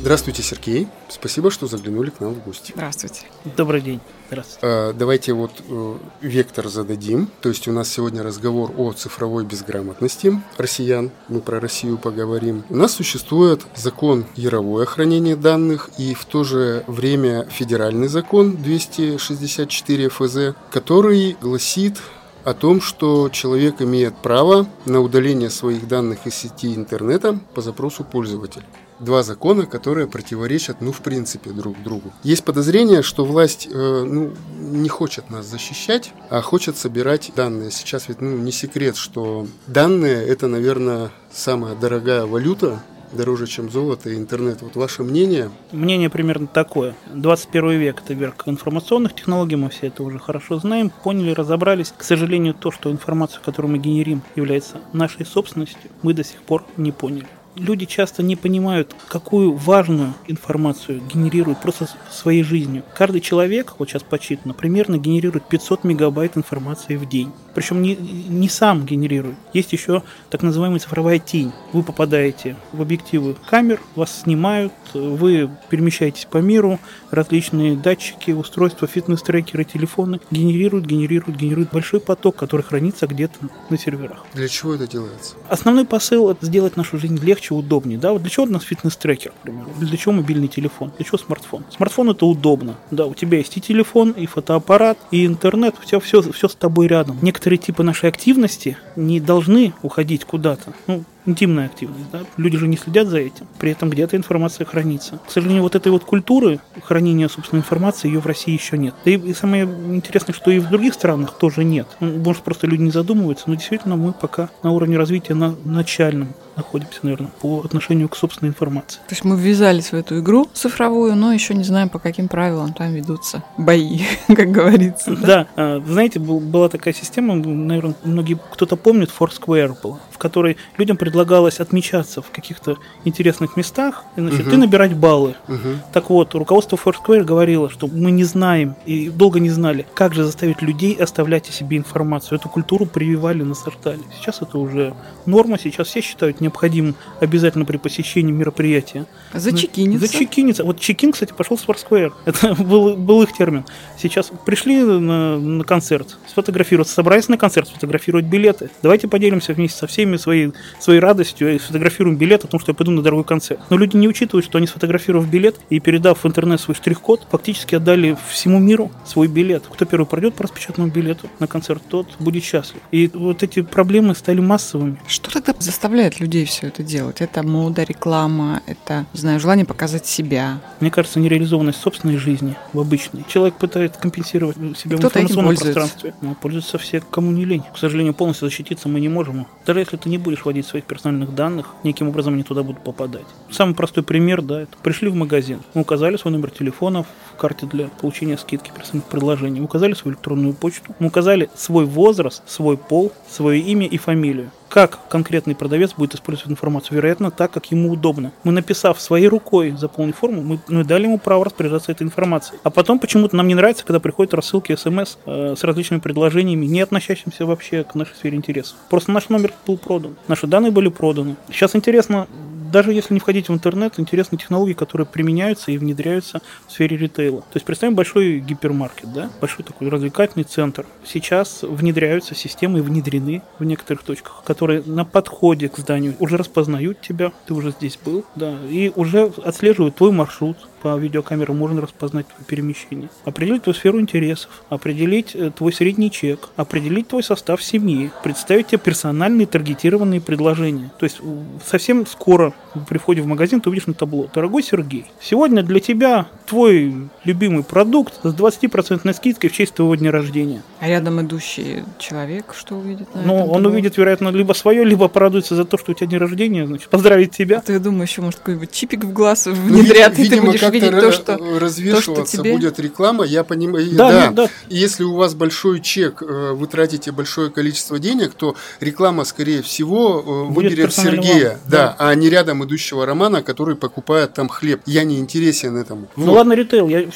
Здравствуйте, 0.00 0.42
Сергей. 0.42 0.88
Спасибо, 1.08 1.52
что 1.52 1.68
заглянули 1.68 2.10
к 2.10 2.18
нам 2.18 2.34
в 2.34 2.42
гости. 2.42 2.72
Здравствуйте. 2.74 3.26
Добрый 3.56 3.80
день. 3.80 4.00
Здравствуйте. 4.26 4.58
А, 4.62 4.92
давайте 4.92 5.34
вот 5.34 5.52
э, 5.68 5.98
вектор 6.20 6.66
зададим. 6.66 7.30
То 7.40 7.48
есть 7.48 7.68
у 7.68 7.72
нас 7.72 7.88
сегодня 7.88 8.24
разговор 8.24 8.72
о 8.76 8.90
цифровой 8.92 9.44
безграмотности 9.44 10.42
россиян. 10.58 11.12
Мы 11.28 11.40
про 11.40 11.60
Россию 11.60 11.96
поговорим. 11.98 12.64
У 12.70 12.76
нас 12.76 12.90
существует 12.90 13.62
закон 13.76 14.26
Яровое 14.34 14.86
хранение 14.86 15.36
данных 15.36 15.90
и 15.96 16.14
в 16.14 16.24
то 16.24 16.42
же 16.42 16.82
время 16.88 17.44
федеральный 17.44 18.08
закон 18.08 18.56
264 18.56 20.08
ФЗ, 20.08 20.56
который 20.72 21.36
гласит 21.40 22.00
о 22.44 22.54
том, 22.54 22.80
что 22.80 23.28
человек 23.30 23.80
имеет 23.80 24.16
право 24.16 24.66
на 24.84 25.00
удаление 25.00 25.50
своих 25.50 25.88
данных 25.88 26.26
из 26.26 26.34
сети 26.34 26.74
интернета 26.74 27.38
по 27.54 27.60
запросу 27.60 28.04
пользователя 28.04 28.64
два 29.00 29.22
закона, 29.22 29.66
которые 29.66 30.06
противоречат, 30.06 30.80
ну, 30.80 30.92
в 30.92 31.00
принципе, 31.00 31.50
друг 31.50 31.82
другу. 31.82 32.12
Есть 32.22 32.44
подозрение, 32.44 33.02
что 33.02 33.24
власть, 33.24 33.68
э, 33.70 34.04
ну, 34.06 34.32
не 34.58 34.88
хочет 34.88 35.30
нас 35.30 35.46
защищать, 35.46 36.12
а 36.30 36.40
хочет 36.40 36.76
собирать 36.76 37.32
данные. 37.34 37.70
Сейчас 37.70 38.08
ведь, 38.08 38.20
ну, 38.20 38.36
не 38.36 38.52
секрет, 38.52 38.96
что 38.96 39.46
данные– 39.66 40.24
это, 40.26 40.46
наверное, 40.46 41.10
самая 41.32 41.74
дорогая 41.74 42.24
валюта, 42.26 42.82
дороже, 43.14 43.46
чем 43.46 43.70
золото 43.70 44.10
и 44.10 44.16
интернет. 44.16 44.62
Вот 44.62 44.76
ваше 44.76 45.02
мнение? 45.02 45.50
Мнение 45.72 46.10
примерно 46.10 46.46
такое. 46.46 46.94
21 47.12 47.70
век– 47.78 48.02
это 48.04 48.14
век 48.14 48.42
информационных 48.46 49.14
технологий, 49.14 49.56
мы 49.56 49.70
все 49.70 49.88
это 49.88 50.02
уже 50.02 50.18
хорошо 50.18 50.58
знаем, 50.58 50.90
поняли, 51.02 51.30
разобрались. 51.30 51.94
К 51.96 52.02
сожалению, 52.02 52.54
то, 52.54 52.70
что 52.70 52.90
информация, 52.90 53.40
которую 53.40 53.72
мы 53.72 53.78
генерим, 53.78 54.22
является 54.36 54.80
нашей 54.92 55.24
собственностью, 55.24 55.90
мы 56.02 56.14
до 56.14 56.24
сих 56.24 56.40
пор 56.42 56.64
не 56.76 56.92
поняли 56.92 57.26
люди 57.56 57.86
часто 57.86 58.22
не 58.22 58.36
понимают, 58.36 58.94
какую 59.08 59.52
важную 59.54 60.14
информацию 60.26 61.00
генерируют 61.12 61.60
просто 61.60 61.88
своей 62.10 62.42
жизнью. 62.42 62.82
Каждый 62.96 63.20
человек, 63.20 63.74
вот 63.78 63.88
сейчас 63.88 64.02
подсчитано, 64.02 64.54
примерно 64.54 64.98
генерирует 64.98 65.48
500 65.48 65.84
мегабайт 65.84 66.36
информации 66.36 66.96
в 66.96 67.08
день. 67.08 67.32
Причем 67.54 67.82
не, 67.82 67.96
не 67.96 68.48
сам 68.48 68.84
генерирует. 68.84 69.36
Есть 69.52 69.72
еще 69.72 70.02
так 70.30 70.42
называемая 70.42 70.80
цифровая 70.80 71.18
тень. 71.18 71.52
Вы 71.72 71.82
попадаете 71.82 72.56
в 72.72 72.82
объективы 72.82 73.36
камер, 73.48 73.80
вас 73.94 74.22
снимают, 74.22 74.72
вы 74.92 75.50
перемещаетесь 75.70 76.26
по 76.26 76.38
миру, 76.38 76.80
различные 77.10 77.76
датчики, 77.76 78.32
устройства, 78.32 78.88
фитнес-трекеры, 78.88 79.64
телефоны 79.64 80.20
генерируют, 80.30 80.86
генерируют, 80.86 81.38
генерируют 81.38 81.72
большой 81.72 82.00
поток, 82.00 82.36
который 82.36 82.62
хранится 82.62 83.06
где-то 83.06 83.34
на 83.70 83.78
серверах. 83.78 84.24
Для 84.34 84.48
чего 84.48 84.74
это 84.74 84.86
делается? 84.86 85.34
Основной 85.48 85.84
посыл– 85.84 86.30
это 86.30 86.44
сделать 86.44 86.76
нашу 86.76 86.98
жизнь 86.98 87.18
легче, 87.18 87.54
удобнее. 87.54 87.98
Да? 87.98 88.12
Вот 88.12 88.22
для 88.22 88.30
чего 88.30 88.46
у 88.46 88.48
нас 88.48 88.62
фитнес-трекер, 88.62 89.32
к 89.32 89.42
примеру? 89.42 89.68
Для 89.78 89.96
чего 89.96 90.14
мобильный 90.14 90.48
телефон? 90.48 90.92
Для 90.96 91.04
чего 91.04 91.18
смартфон? 91.18 91.64
Смартфон 91.74 92.10
это 92.10 92.26
удобно. 92.26 92.76
Да, 92.90 93.06
у 93.06 93.14
тебя 93.14 93.38
есть 93.38 93.56
и 93.56 93.60
телефон, 93.60 94.10
и 94.12 94.26
фотоаппарат, 94.26 94.98
и 95.10 95.26
интернет, 95.26 95.74
у 95.80 95.86
тебя 95.86 96.00
все, 96.00 96.20
все 96.22 96.48
с 96.48 96.54
тобой 96.54 96.86
рядом. 96.86 97.18
Некоторые 97.22 97.43
типы 97.56 97.82
нашей 97.82 98.08
активности 98.08 98.76
не 98.96 99.20
должны 99.20 99.72
уходить 99.82 100.24
куда-то. 100.24 100.72
Ну, 100.86 101.04
интимная 101.26 101.66
активность. 101.66 102.10
Да? 102.12 102.22
Люди 102.36 102.58
же 102.58 102.68
не 102.68 102.76
следят 102.76 103.08
за 103.08 103.18
этим. 103.18 103.46
При 103.58 103.70
этом 103.70 103.90
где-то 103.90 104.16
информация 104.16 104.64
хранится. 104.64 105.20
К 105.26 105.30
сожалению, 105.30 105.62
вот 105.62 105.74
этой 105.74 105.90
вот 105.90 106.04
культуры 106.04 106.60
хранения 106.82 107.28
собственной 107.28 107.60
информации 107.60 108.08
ее 108.08 108.20
в 108.20 108.26
России 108.26 108.52
еще 108.52 108.78
нет. 108.78 108.94
Да 109.04 109.10
и, 109.10 109.16
и 109.16 109.34
самое 109.34 109.64
интересное, 109.64 110.34
что 110.34 110.50
и 110.50 110.58
в 110.58 110.68
других 110.68 110.94
странах 110.94 111.38
тоже 111.38 111.64
нет. 111.64 111.88
Ну, 112.00 112.18
может, 112.18 112.42
просто 112.42 112.66
люди 112.66 112.82
не 112.82 112.90
задумываются, 112.90 113.44
но 113.48 113.54
действительно 113.54 113.96
мы 113.96 114.12
пока 114.12 114.50
на 114.62 114.70
уровне 114.70 114.96
развития 114.96 115.34
на 115.34 115.54
начальном 115.64 116.34
находимся, 116.56 117.00
наверное, 117.02 117.30
по 117.40 117.60
отношению 117.64 118.08
к 118.08 118.16
собственной 118.16 118.50
информации. 118.50 118.98
То 119.08 119.12
есть 119.12 119.24
мы 119.24 119.36
ввязались 119.36 119.90
в 119.90 119.94
эту 119.94 120.20
игру 120.20 120.48
цифровую, 120.52 121.16
но 121.16 121.32
еще 121.32 121.54
не 121.54 121.64
знаем, 121.64 121.88
по 121.88 121.98
каким 121.98 122.28
правилам 122.28 122.72
там 122.72 122.92
ведутся 122.92 123.42
бои, 123.58 124.00
как 124.28 124.50
говорится. 124.50 125.16
Да, 125.16 125.26
да 125.26 125.46
а, 125.56 125.82
знаете, 125.86 126.20
была 126.20 126.68
такая 126.68 126.94
система, 126.94 127.34
наверное, 127.34 127.94
многие 128.04 128.38
кто-то 128.52 128.76
помнит, 128.76 129.10
Foursquare 129.18 129.76
была, 129.82 130.00
в 130.10 130.18
которой 130.18 130.56
людям 130.78 130.96
предлагалось 131.14 131.60
отмечаться 131.60 132.22
в 132.22 132.30
каких-то 132.32 132.76
интересных 133.04 133.56
местах 133.56 134.02
и 134.16 134.20
значит, 134.20 134.48
угу. 134.48 134.56
и 134.56 134.56
набирать 134.56 134.96
баллы. 134.96 135.36
Угу. 135.46 135.68
Так 135.92 136.10
вот, 136.10 136.34
руководство 136.34 136.76
Foursquare 136.76 137.22
говорило, 137.22 137.70
что 137.70 137.86
мы 137.86 138.10
не 138.10 138.24
знаем 138.24 138.74
и 138.84 139.10
долго 139.10 139.38
не 139.38 139.50
знали, 139.50 139.86
как 139.94 140.12
же 140.12 140.24
заставить 140.24 140.60
людей 140.60 140.94
оставлять 140.94 141.48
о 141.48 141.52
себе 141.52 141.76
информацию. 141.76 142.36
Эту 142.40 142.48
культуру 142.48 142.84
прививали, 142.84 143.44
насаждали. 143.44 144.00
Сейчас 144.18 144.42
это 144.42 144.58
уже 144.58 144.92
норма, 145.24 145.56
сейчас 145.56 145.86
все 145.86 146.00
считают 146.00 146.40
необходимым 146.40 146.96
обязательно 147.20 147.64
при 147.64 147.76
посещении 147.76 148.32
мероприятия. 148.32 149.06
Зачекиниться. 149.32 150.08
Зачекиниться. 150.08 150.64
Вот 150.64 150.80
чекин, 150.80 151.12
кстати, 151.12 151.32
пошел 151.32 151.56
с 151.56 151.64
Foursquare. 151.64 152.12
Это 152.24 152.56
был, 152.56 152.96
был 152.96 153.22
их 153.22 153.32
термин. 153.32 153.64
Сейчас 153.96 154.32
пришли 154.44 154.82
на, 154.82 155.38
на 155.38 155.62
концерт, 155.62 156.18
сфотографироваться, 156.26 156.92
собрались 156.92 157.28
на 157.28 157.38
концерт, 157.38 157.68
сфотографировать 157.68 158.24
билеты. 158.24 158.70
Давайте 158.82 159.06
поделимся 159.06 159.52
вместе 159.52 159.78
со 159.78 159.86
всеми 159.86 160.16
своей, 160.16 160.52
своей 160.80 161.03
радостью 161.04 161.54
и 161.54 161.58
сфотографируем 161.58 162.16
билет 162.16 162.44
о 162.44 162.48
том, 162.48 162.60
что 162.60 162.72
я 162.72 162.74
пойду 162.74 162.90
на 162.92 163.02
дорогой 163.02 163.24
концерт. 163.24 163.60
Но 163.70 163.76
люди 163.76 163.96
не 163.96 164.08
учитывают, 164.08 164.44
что 164.44 164.58
они 164.58 164.66
сфотографировав 164.66 165.28
билет 165.28 165.56
и 165.70 165.80
передав 165.80 166.24
в 166.24 166.26
интернет 166.26 166.60
свой 166.60 166.74
штрих-код, 166.74 167.26
фактически 167.30 167.74
отдали 167.74 168.16
всему 168.28 168.58
миру 168.58 168.90
свой 169.04 169.28
билет. 169.28 169.64
Кто 169.70 169.84
первый 169.84 170.06
пройдет 170.06 170.34
по 170.34 170.44
распечатанному 170.44 170.92
билету 170.92 171.28
на 171.38 171.46
концерт, 171.46 171.82
тот 171.88 172.08
будет 172.18 172.42
счастлив. 172.42 172.80
И 172.90 173.10
вот 173.12 173.42
эти 173.42 173.62
проблемы 173.62 174.14
стали 174.14 174.40
массовыми. 174.40 174.98
Что 175.06 175.30
тогда 175.30 175.54
заставляет 175.58 176.20
людей 176.20 176.44
все 176.44 176.68
это 176.68 176.82
делать? 176.82 177.20
Это 177.20 177.42
мода, 177.42 177.82
реклама, 177.84 178.62
это, 178.66 179.06
знаю, 179.12 179.40
желание 179.40 179.66
показать 179.66 180.06
себя. 180.06 180.60
Мне 180.80 180.90
кажется, 180.90 181.20
нереализованность 181.20 181.80
собственной 181.80 182.16
жизни 182.16 182.56
в 182.72 182.80
обычной. 182.80 183.24
Человек 183.28 183.54
пытается 183.54 184.00
компенсировать 184.00 184.56
себя 184.78 184.96
в 184.96 185.00
информационном 185.00 185.56
пространстве. 185.56 186.14
Но 186.20 186.34
пользуются 186.34 186.78
все, 186.78 187.00
кому 187.00 187.30
не 187.30 187.44
лень. 187.44 187.62
К 187.74 187.78
сожалению, 187.78 188.14
полностью 188.14 188.48
защититься 188.48 188.88
мы 188.88 189.00
не 189.00 189.08
можем. 189.08 189.46
Даже 189.66 189.80
если 189.80 189.96
ты 189.96 190.08
не 190.08 190.18
будешь 190.18 190.44
вводить 190.44 190.66
своих 190.66 190.84
персональных 190.94 191.34
данных, 191.34 191.66
неким 191.82 192.08
образом 192.08 192.34
они 192.34 192.42
туда 192.42 192.62
будут 192.62 192.82
попадать. 192.82 193.26
Самый 193.50 193.74
простой 193.74 194.02
пример, 194.02 194.42
да, 194.42 194.62
это 194.62 194.76
пришли 194.82 195.08
в 195.08 195.14
магазин, 195.14 195.60
указали 195.74 196.16
свой 196.16 196.32
номер 196.32 196.50
телефона 196.50 197.02
в 197.02 197.36
карте 197.36 197.66
для 197.66 197.88
получения 197.88 198.38
скидки 198.38 198.70
персональных 198.74 199.08
предложений, 199.08 199.62
указали 199.62 199.94
свою 199.94 200.14
электронную 200.14 200.54
почту, 200.54 200.94
указали 201.00 201.50
свой 201.54 201.84
возраст, 201.84 202.42
свой 202.46 202.76
пол, 202.76 203.12
свое 203.28 203.60
имя 203.60 203.86
и 203.86 203.98
фамилию. 203.98 204.50
Как 204.74 204.98
конкретный 205.08 205.54
продавец 205.54 205.92
будет 205.92 206.16
использовать 206.16 206.50
информацию? 206.50 206.96
Вероятно, 206.96 207.30
так, 207.30 207.52
как 207.52 207.66
ему 207.66 207.92
удобно. 207.92 208.32
Мы, 208.42 208.50
написав 208.50 209.00
своей 209.00 209.28
рукой 209.28 209.70
заполнить 209.70 210.16
форму, 210.16 210.42
мы, 210.42 210.58
мы 210.66 210.82
дали 210.82 211.04
ему 211.04 211.16
право 211.18 211.44
распоряжаться 211.44 211.92
этой 211.92 212.02
информацией. 212.02 212.58
А 212.64 212.70
потом 212.70 212.98
почему-то 212.98 213.36
нам 213.36 213.46
не 213.46 213.54
нравится, 213.54 213.84
когда 213.86 214.00
приходят 214.00 214.34
рассылки 214.34 214.74
смс 214.74 215.16
э, 215.26 215.54
с 215.56 215.62
различными 215.62 216.00
предложениями, 216.00 216.66
не 216.66 216.80
относящимися 216.80 217.46
вообще 217.46 217.84
к 217.84 217.94
нашей 217.94 218.16
сфере 218.16 218.36
интересов. 218.36 218.76
Просто 218.90 219.12
наш 219.12 219.28
номер 219.28 219.52
был 219.64 219.78
продан, 219.78 220.16
наши 220.26 220.48
данные 220.48 220.72
были 220.72 220.88
проданы. 220.88 221.36
Сейчас 221.52 221.76
интересно, 221.76 222.26
даже 222.74 222.92
если 222.92 223.14
не 223.14 223.20
входить 223.20 223.48
в 223.48 223.52
интернет, 223.52 224.00
интересны 224.00 224.36
технологии, 224.36 224.72
которые 224.72 225.06
применяются 225.06 225.70
и 225.70 225.78
внедряются 225.78 226.42
в 226.66 226.72
сфере 226.72 226.96
ритейла. 226.96 227.42
То 227.42 227.54
есть 227.54 227.64
представим 227.64 227.94
большой 227.94 228.40
гипермаркет, 228.40 229.12
да, 229.12 229.30
большой 229.40 229.64
такой 229.64 229.88
развлекательный 229.88 230.42
центр. 230.42 230.84
Сейчас 231.06 231.62
внедряются 231.62 232.34
системы, 232.34 232.82
внедрены 232.82 233.42
в 233.60 233.64
некоторых 233.64 234.02
точках, 234.02 234.42
которые 234.44 234.82
на 234.86 235.04
подходе 235.04 235.68
к 235.68 235.78
зданию 235.78 236.16
уже 236.18 236.36
распознают 236.36 237.00
тебя, 237.00 237.30
ты 237.46 237.54
уже 237.54 237.70
здесь 237.70 237.96
был, 238.04 238.24
да, 238.34 238.58
и 238.68 238.90
уже 238.96 239.30
отслеживают 239.44 239.94
твой 239.94 240.10
маршрут, 240.10 240.56
по 240.84 240.98
видеокамерам 240.98 241.56
можно 241.56 241.80
распознать 241.80 242.26
твое 242.28 242.44
перемещение, 242.46 243.08
определить 243.24 243.62
твою 243.62 243.74
сферу 243.74 243.98
интересов, 243.98 244.50
определить 244.68 245.34
э, 245.34 245.50
твой 245.50 245.72
средний 245.72 246.10
чек, 246.10 246.50
определить 246.56 247.08
твой 247.08 247.22
состав 247.22 247.62
семьи, 247.62 248.10
представить 248.22 248.66
тебе 248.66 248.78
персональные 248.78 249.46
таргетированные 249.46 250.20
предложения. 250.20 250.92
То 250.98 251.04
есть 251.04 251.22
совсем 251.64 252.06
скоро 252.06 252.52
при 252.86 252.98
входе 252.98 253.22
в 253.22 253.26
магазин 253.26 253.62
ты 253.62 253.70
увидишь 253.70 253.86
на 253.86 253.94
табло 253.94 254.28
«Дорогой 254.34 254.62
Сергей, 254.62 255.06
сегодня 255.22 255.62
для 255.62 255.80
тебя 255.80 256.26
твой 256.46 257.08
любимый 257.24 257.64
продукт 257.64 258.20
с 258.22 258.34
20% 258.34 259.10
скидкой 259.14 259.48
в 259.48 259.54
честь 259.54 259.72
твоего 259.72 259.94
дня 259.94 260.10
рождения». 260.10 260.60
А 260.80 260.88
рядом 260.88 261.18
идущий 261.22 261.82
человек 261.98 262.54
что 262.54 262.74
увидит? 262.74 263.08
На 263.14 263.22
ну, 263.22 263.36
он 263.46 263.62
табло? 263.62 263.70
увидит, 263.70 263.96
вероятно, 263.96 264.28
либо 264.28 264.52
свое, 264.52 264.84
либо 264.84 265.08
порадуется 265.08 265.56
за 265.56 265.64
то, 265.64 265.78
что 265.78 265.92
у 265.92 265.94
тебя 265.94 266.08
день 266.08 266.18
рождения, 266.18 266.66
значит, 266.66 266.90
поздравить 266.90 267.30
тебя. 267.30 267.60
А 267.60 267.60
ты 267.62 267.78
думаешь, 267.78 268.10
еще, 268.10 268.20
может, 268.20 268.40
какой-нибудь 268.40 268.70
чипик 268.70 269.04
в 269.04 269.12
глаз 269.14 269.46
внедрят, 269.46 270.18
ну, 270.18 270.24
и 270.24 270.28
ты 270.28 270.42
будешь 270.42 270.73
видеть 270.74 270.90
то, 270.90 271.12
что 271.12 271.38
развешиваться 271.58 272.14
то, 272.14 272.26
что 272.26 272.42
тебе... 272.42 272.52
будет 272.52 272.78
реклама, 272.78 273.24
я 273.24 273.44
понимаю. 273.44 273.88
Да, 273.92 274.10
да. 274.10 274.30
да. 274.30 274.48
Если 274.68 275.04
у 275.04 275.14
вас 275.14 275.34
большой 275.34 275.80
чек, 275.80 276.22
э, 276.22 276.52
вы 276.52 276.66
тратите 276.66 277.12
большое 277.12 277.50
количество 277.50 277.98
денег, 277.98 278.34
то 278.34 278.54
реклама, 278.80 279.24
скорее 279.24 279.62
всего, 279.62 280.20
э, 280.20 280.52
будет 280.52 280.72
выберет 280.72 280.92
Сергея, 280.92 281.58
да, 281.66 281.96
да, 281.96 281.96
а 281.98 282.14
не 282.14 282.28
рядом 282.28 282.64
идущего 282.64 283.06
Романа, 283.06 283.42
который 283.42 283.76
покупает 283.76 284.34
там 284.34 284.48
хлеб. 284.48 284.80
Я 284.86 285.04
не 285.04 285.18
интересен 285.18 285.76
этому. 285.76 286.08
Ну 286.16 286.26
вот. 286.26 286.36
ладно, 286.36 286.52
ритейл, 286.54 286.88
я 286.88 287.06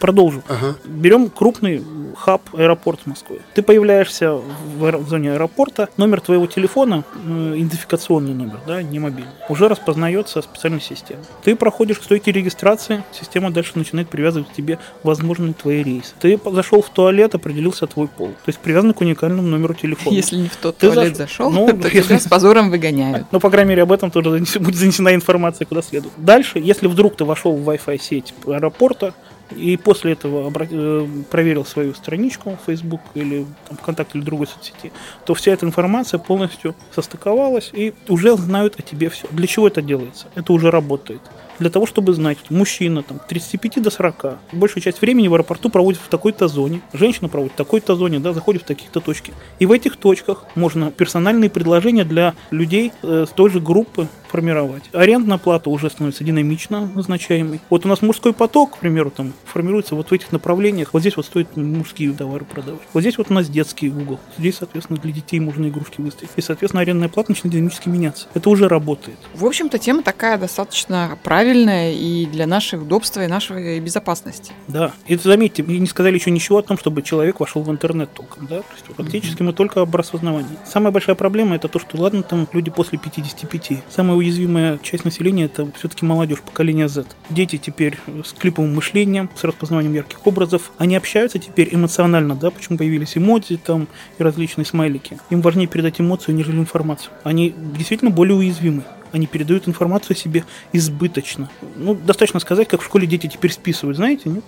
продолжу. 0.00 0.42
Ага. 0.48 0.74
Берем 0.84 1.30
крупный 1.30 1.84
хаб 2.16 2.42
аэропорт 2.54 3.06
Москвы. 3.06 3.40
Ты 3.54 3.62
появляешься 3.62 4.32
в, 4.32 4.42
в 4.78 5.08
зоне 5.08 5.32
аэропорта, 5.32 5.88
номер 5.96 6.20
твоего 6.20 6.46
телефона, 6.46 7.04
идентификационный 7.24 8.34
номер, 8.34 8.60
да, 8.66 8.82
не 8.82 8.98
мобильный, 8.98 9.32
уже 9.48 9.68
распознается 9.68 10.42
специальной 10.42 10.80
системой. 10.80 11.24
Ты 11.42 11.56
проходишь 11.56 11.98
к 11.98 12.04
стойке 12.04 12.32
регистрации, 12.32 12.87
система 13.12 13.50
дальше 13.50 13.72
начинает 13.74 14.08
привязывать 14.08 14.48
к 14.48 14.52
тебе 14.52 14.78
возможные 15.02 15.54
твои 15.54 15.82
рейсы. 15.82 16.14
Ты 16.20 16.38
зашел 16.52 16.82
в 16.82 16.88
туалет, 16.90 17.34
определился 17.34 17.86
твой 17.86 18.08
пол. 18.08 18.28
То 18.28 18.48
есть 18.48 18.58
привязан 18.58 18.92
к 18.94 19.00
уникальному 19.00 19.48
номеру 19.48 19.74
телефона. 19.74 20.14
Если 20.14 20.36
не 20.36 20.48
в 20.48 20.56
тот 20.56 20.76
ты 20.78 20.90
туалет 20.90 21.16
заш... 21.16 21.28
зашел, 21.28 21.50
ну, 21.50 21.66
то 21.80 21.88
если... 21.88 22.08
тебя 22.08 22.20
с 22.20 22.28
позором 22.28 22.70
выгоняют. 22.70 23.26
Ну, 23.32 23.40
по 23.40 23.50
крайней 23.50 23.70
мере, 23.70 23.82
об 23.82 23.92
этом 23.92 24.10
тоже 24.10 24.30
будет 24.60 24.76
занесена 24.76 25.14
информация 25.14 25.66
куда 25.66 25.82
следует. 25.82 26.12
Дальше, 26.16 26.58
если 26.58 26.86
вдруг 26.86 27.16
ты 27.16 27.24
вошел 27.24 27.56
в 27.56 27.68
Wi-Fi 27.68 28.00
сеть 28.00 28.34
аэропорта, 28.46 29.14
и 29.56 29.76
после 29.76 30.12
этого 30.12 30.52
э, 30.70 31.06
проверил 31.30 31.64
свою 31.64 31.94
страничку 31.94 32.58
Facebook 32.66 33.00
или 33.14 33.46
там, 33.68 33.78
ВКонтакте 33.78 34.18
или 34.18 34.24
другой 34.24 34.46
соцсети, 34.46 34.92
то 35.24 35.34
вся 35.34 35.52
эта 35.52 35.66
информация 35.66 36.18
полностью 36.18 36.74
состыковалась 36.94 37.70
и 37.72 37.94
уже 38.08 38.36
знают 38.36 38.78
о 38.78 38.82
тебе 38.82 39.08
все. 39.08 39.26
Для 39.30 39.46
чего 39.46 39.68
это 39.68 39.82
делается? 39.82 40.26
Это 40.34 40.52
уже 40.52 40.70
работает 40.70 41.20
для 41.58 41.70
того, 41.70 41.86
чтобы 41.86 42.12
знать, 42.12 42.38
мужчина 42.50 43.02
там 43.02 43.20
35 43.26 43.82
до 43.82 43.90
40, 43.90 44.38
большую 44.52 44.82
часть 44.82 45.00
времени 45.00 45.28
в 45.28 45.34
аэропорту 45.34 45.70
проводит 45.70 46.00
в 46.00 46.08
такой-то 46.08 46.48
зоне, 46.48 46.80
женщина 46.92 47.28
проводит 47.28 47.54
в 47.54 47.56
такой-то 47.56 47.96
зоне, 47.96 48.18
да, 48.18 48.32
заходит 48.32 48.62
в 48.62 48.64
таких-то 48.66 49.00
точки. 49.00 49.32
И 49.58 49.66
в 49.66 49.72
этих 49.72 49.96
точках 49.96 50.44
можно 50.54 50.90
персональные 50.90 51.50
предложения 51.50 52.04
для 52.04 52.34
людей 52.50 52.92
э, 53.02 53.26
с 53.28 53.32
той 53.32 53.50
же 53.50 53.60
группы 53.60 54.08
формировать. 54.28 54.84
Арендная 54.92 55.38
плата 55.38 55.70
уже 55.70 55.90
становится 55.90 56.24
динамично 56.24 56.86
назначаемой. 56.94 57.60
Вот 57.70 57.84
у 57.84 57.88
нас 57.88 58.02
мужской 58.02 58.32
поток, 58.32 58.76
к 58.76 58.78
примеру, 58.78 59.10
там 59.10 59.32
формируется 59.44 59.94
вот 59.94 60.10
в 60.10 60.12
этих 60.12 60.32
направлениях. 60.32 60.92
Вот 60.92 61.00
здесь 61.00 61.16
вот 61.16 61.26
стоит 61.26 61.56
мужские 61.56 62.12
товары 62.12 62.44
продавать. 62.44 62.82
Вот 62.92 63.00
здесь 63.00 63.18
вот 63.18 63.30
у 63.30 63.34
нас 63.34 63.48
детский 63.48 63.88
угол. 63.88 64.20
Здесь, 64.38 64.56
соответственно, 64.56 64.98
для 65.00 65.12
детей 65.12 65.40
можно 65.40 65.68
игрушки 65.68 66.00
выставить. 66.00 66.30
И, 66.36 66.40
соответственно, 66.40 66.82
арендная 66.82 67.08
плата 67.08 67.32
начинает 67.32 67.54
динамически 67.54 67.88
меняться. 67.88 68.28
Это 68.34 68.50
уже 68.50 68.68
работает. 68.68 69.18
В 69.34 69.44
общем-то, 69.44 69.78
тема 69.78 70.02
такая 70.02 70.38
достаточно 70.38 71.18
правильная 71.22 71.92
и 71.92 72.26
для 72.26 72.46
нашего 72.46 72.82
удобства, 72.82 73.24
и 73.24 73.26
нашей 73.26 73.80
безопасности. 73.80 74.52
Да. 74.66 74.92
И 75.06 75.16
заметьте, 75.16 75.62
мы 75.62 75.78
не 75.78 75.86
сказали 75.86 76.14
еще 76.14 76.30
ничего 76.30 76.58
о 76.58 76.62
том, 76.62 76.78
чтобы 76.78 77.02
человек 77.02 77.40
вошел 77.40 77.62
в 77.62 77.70
интернет 77.70 78.12
толком. 78.12 78.46
Да? 78.46 78.58
То 78.58 78.66
есть, 78.74 78.96
фактически 78.96 79.42
mm-hmm. 79.42 79.46
мы 79.46 79.52
только 79.52 79.80
об 79.80 79.94
распознавании. 79.94 80.56
Самая 80.66 80.92
большая 80.92 81.16
проблема 81.16 81.56
это 81.56 81.68
то, 81.68 81.78
что 81.78 81.98
ладно, 81.98 82.22
там 82.22 82.46
люди 82.52 82.70
после 82.70 82.98
55. 82.98 83.82
Самая 83.88 84.17
уязвимая 84.18 84.78
часть 84.78 85.04
населения 85.04 85.44
это 85.44 85.68
все-таки 85.78 86.04
молодежь, 86.04 86.40
поколение 86.40 86.88
Z. 86.88 87.06
Дети 87.30 87.56
теперь 87.56 87.98
с 88.24 88.32
клиповым 88.32 88.74
мышлением, 88.74 89.30
с 89.34 89.44
распознаванием 89.44 89.94
ярких 89.94 90.26
образов. 90.26 90.70
Они 90.78 90.96
общаются 90.96 91.38
теперь 91.38 91.74
эмоционально, 91.74 92.34
да, 92.34 92.50
почему 92.50 92.78
появились 92.78 93.16
эмодзи 93.16 93.58
там 93.58 93.88
и 94.18 94.22
различные 94.22 94.64
смайлики. 94.64 95.18
Им 95.30 95.40
важнее 95.40 95.66
передать 95.66 96.00
эмоцию, 96.00 96.34
нежели 96.34 96.58
информацию. 96.58 97.12
Они 97.24 97.54
действительно 97.76 98.10
более 98.10 98.36
уязвимы 98.36 98.84
они 99.12 99.26
передают 99.26 99.66
информацию 99.66 100.14
о 100.14 100.18
себе 100.18 100.44
избыточно. 100.72 101.48
Ну, 101.76 101.94
достаточно 101.94 102.40
сказать, 102.40 102.68
как 102.68 102.82
в 102.82 102.84
школе 102.84 103.06
дети 103.06 103.26
теперь 103.26 103.52
списывают, 103.52 103.96
знаете, 103.96 104.28
нет? 104.28 104.44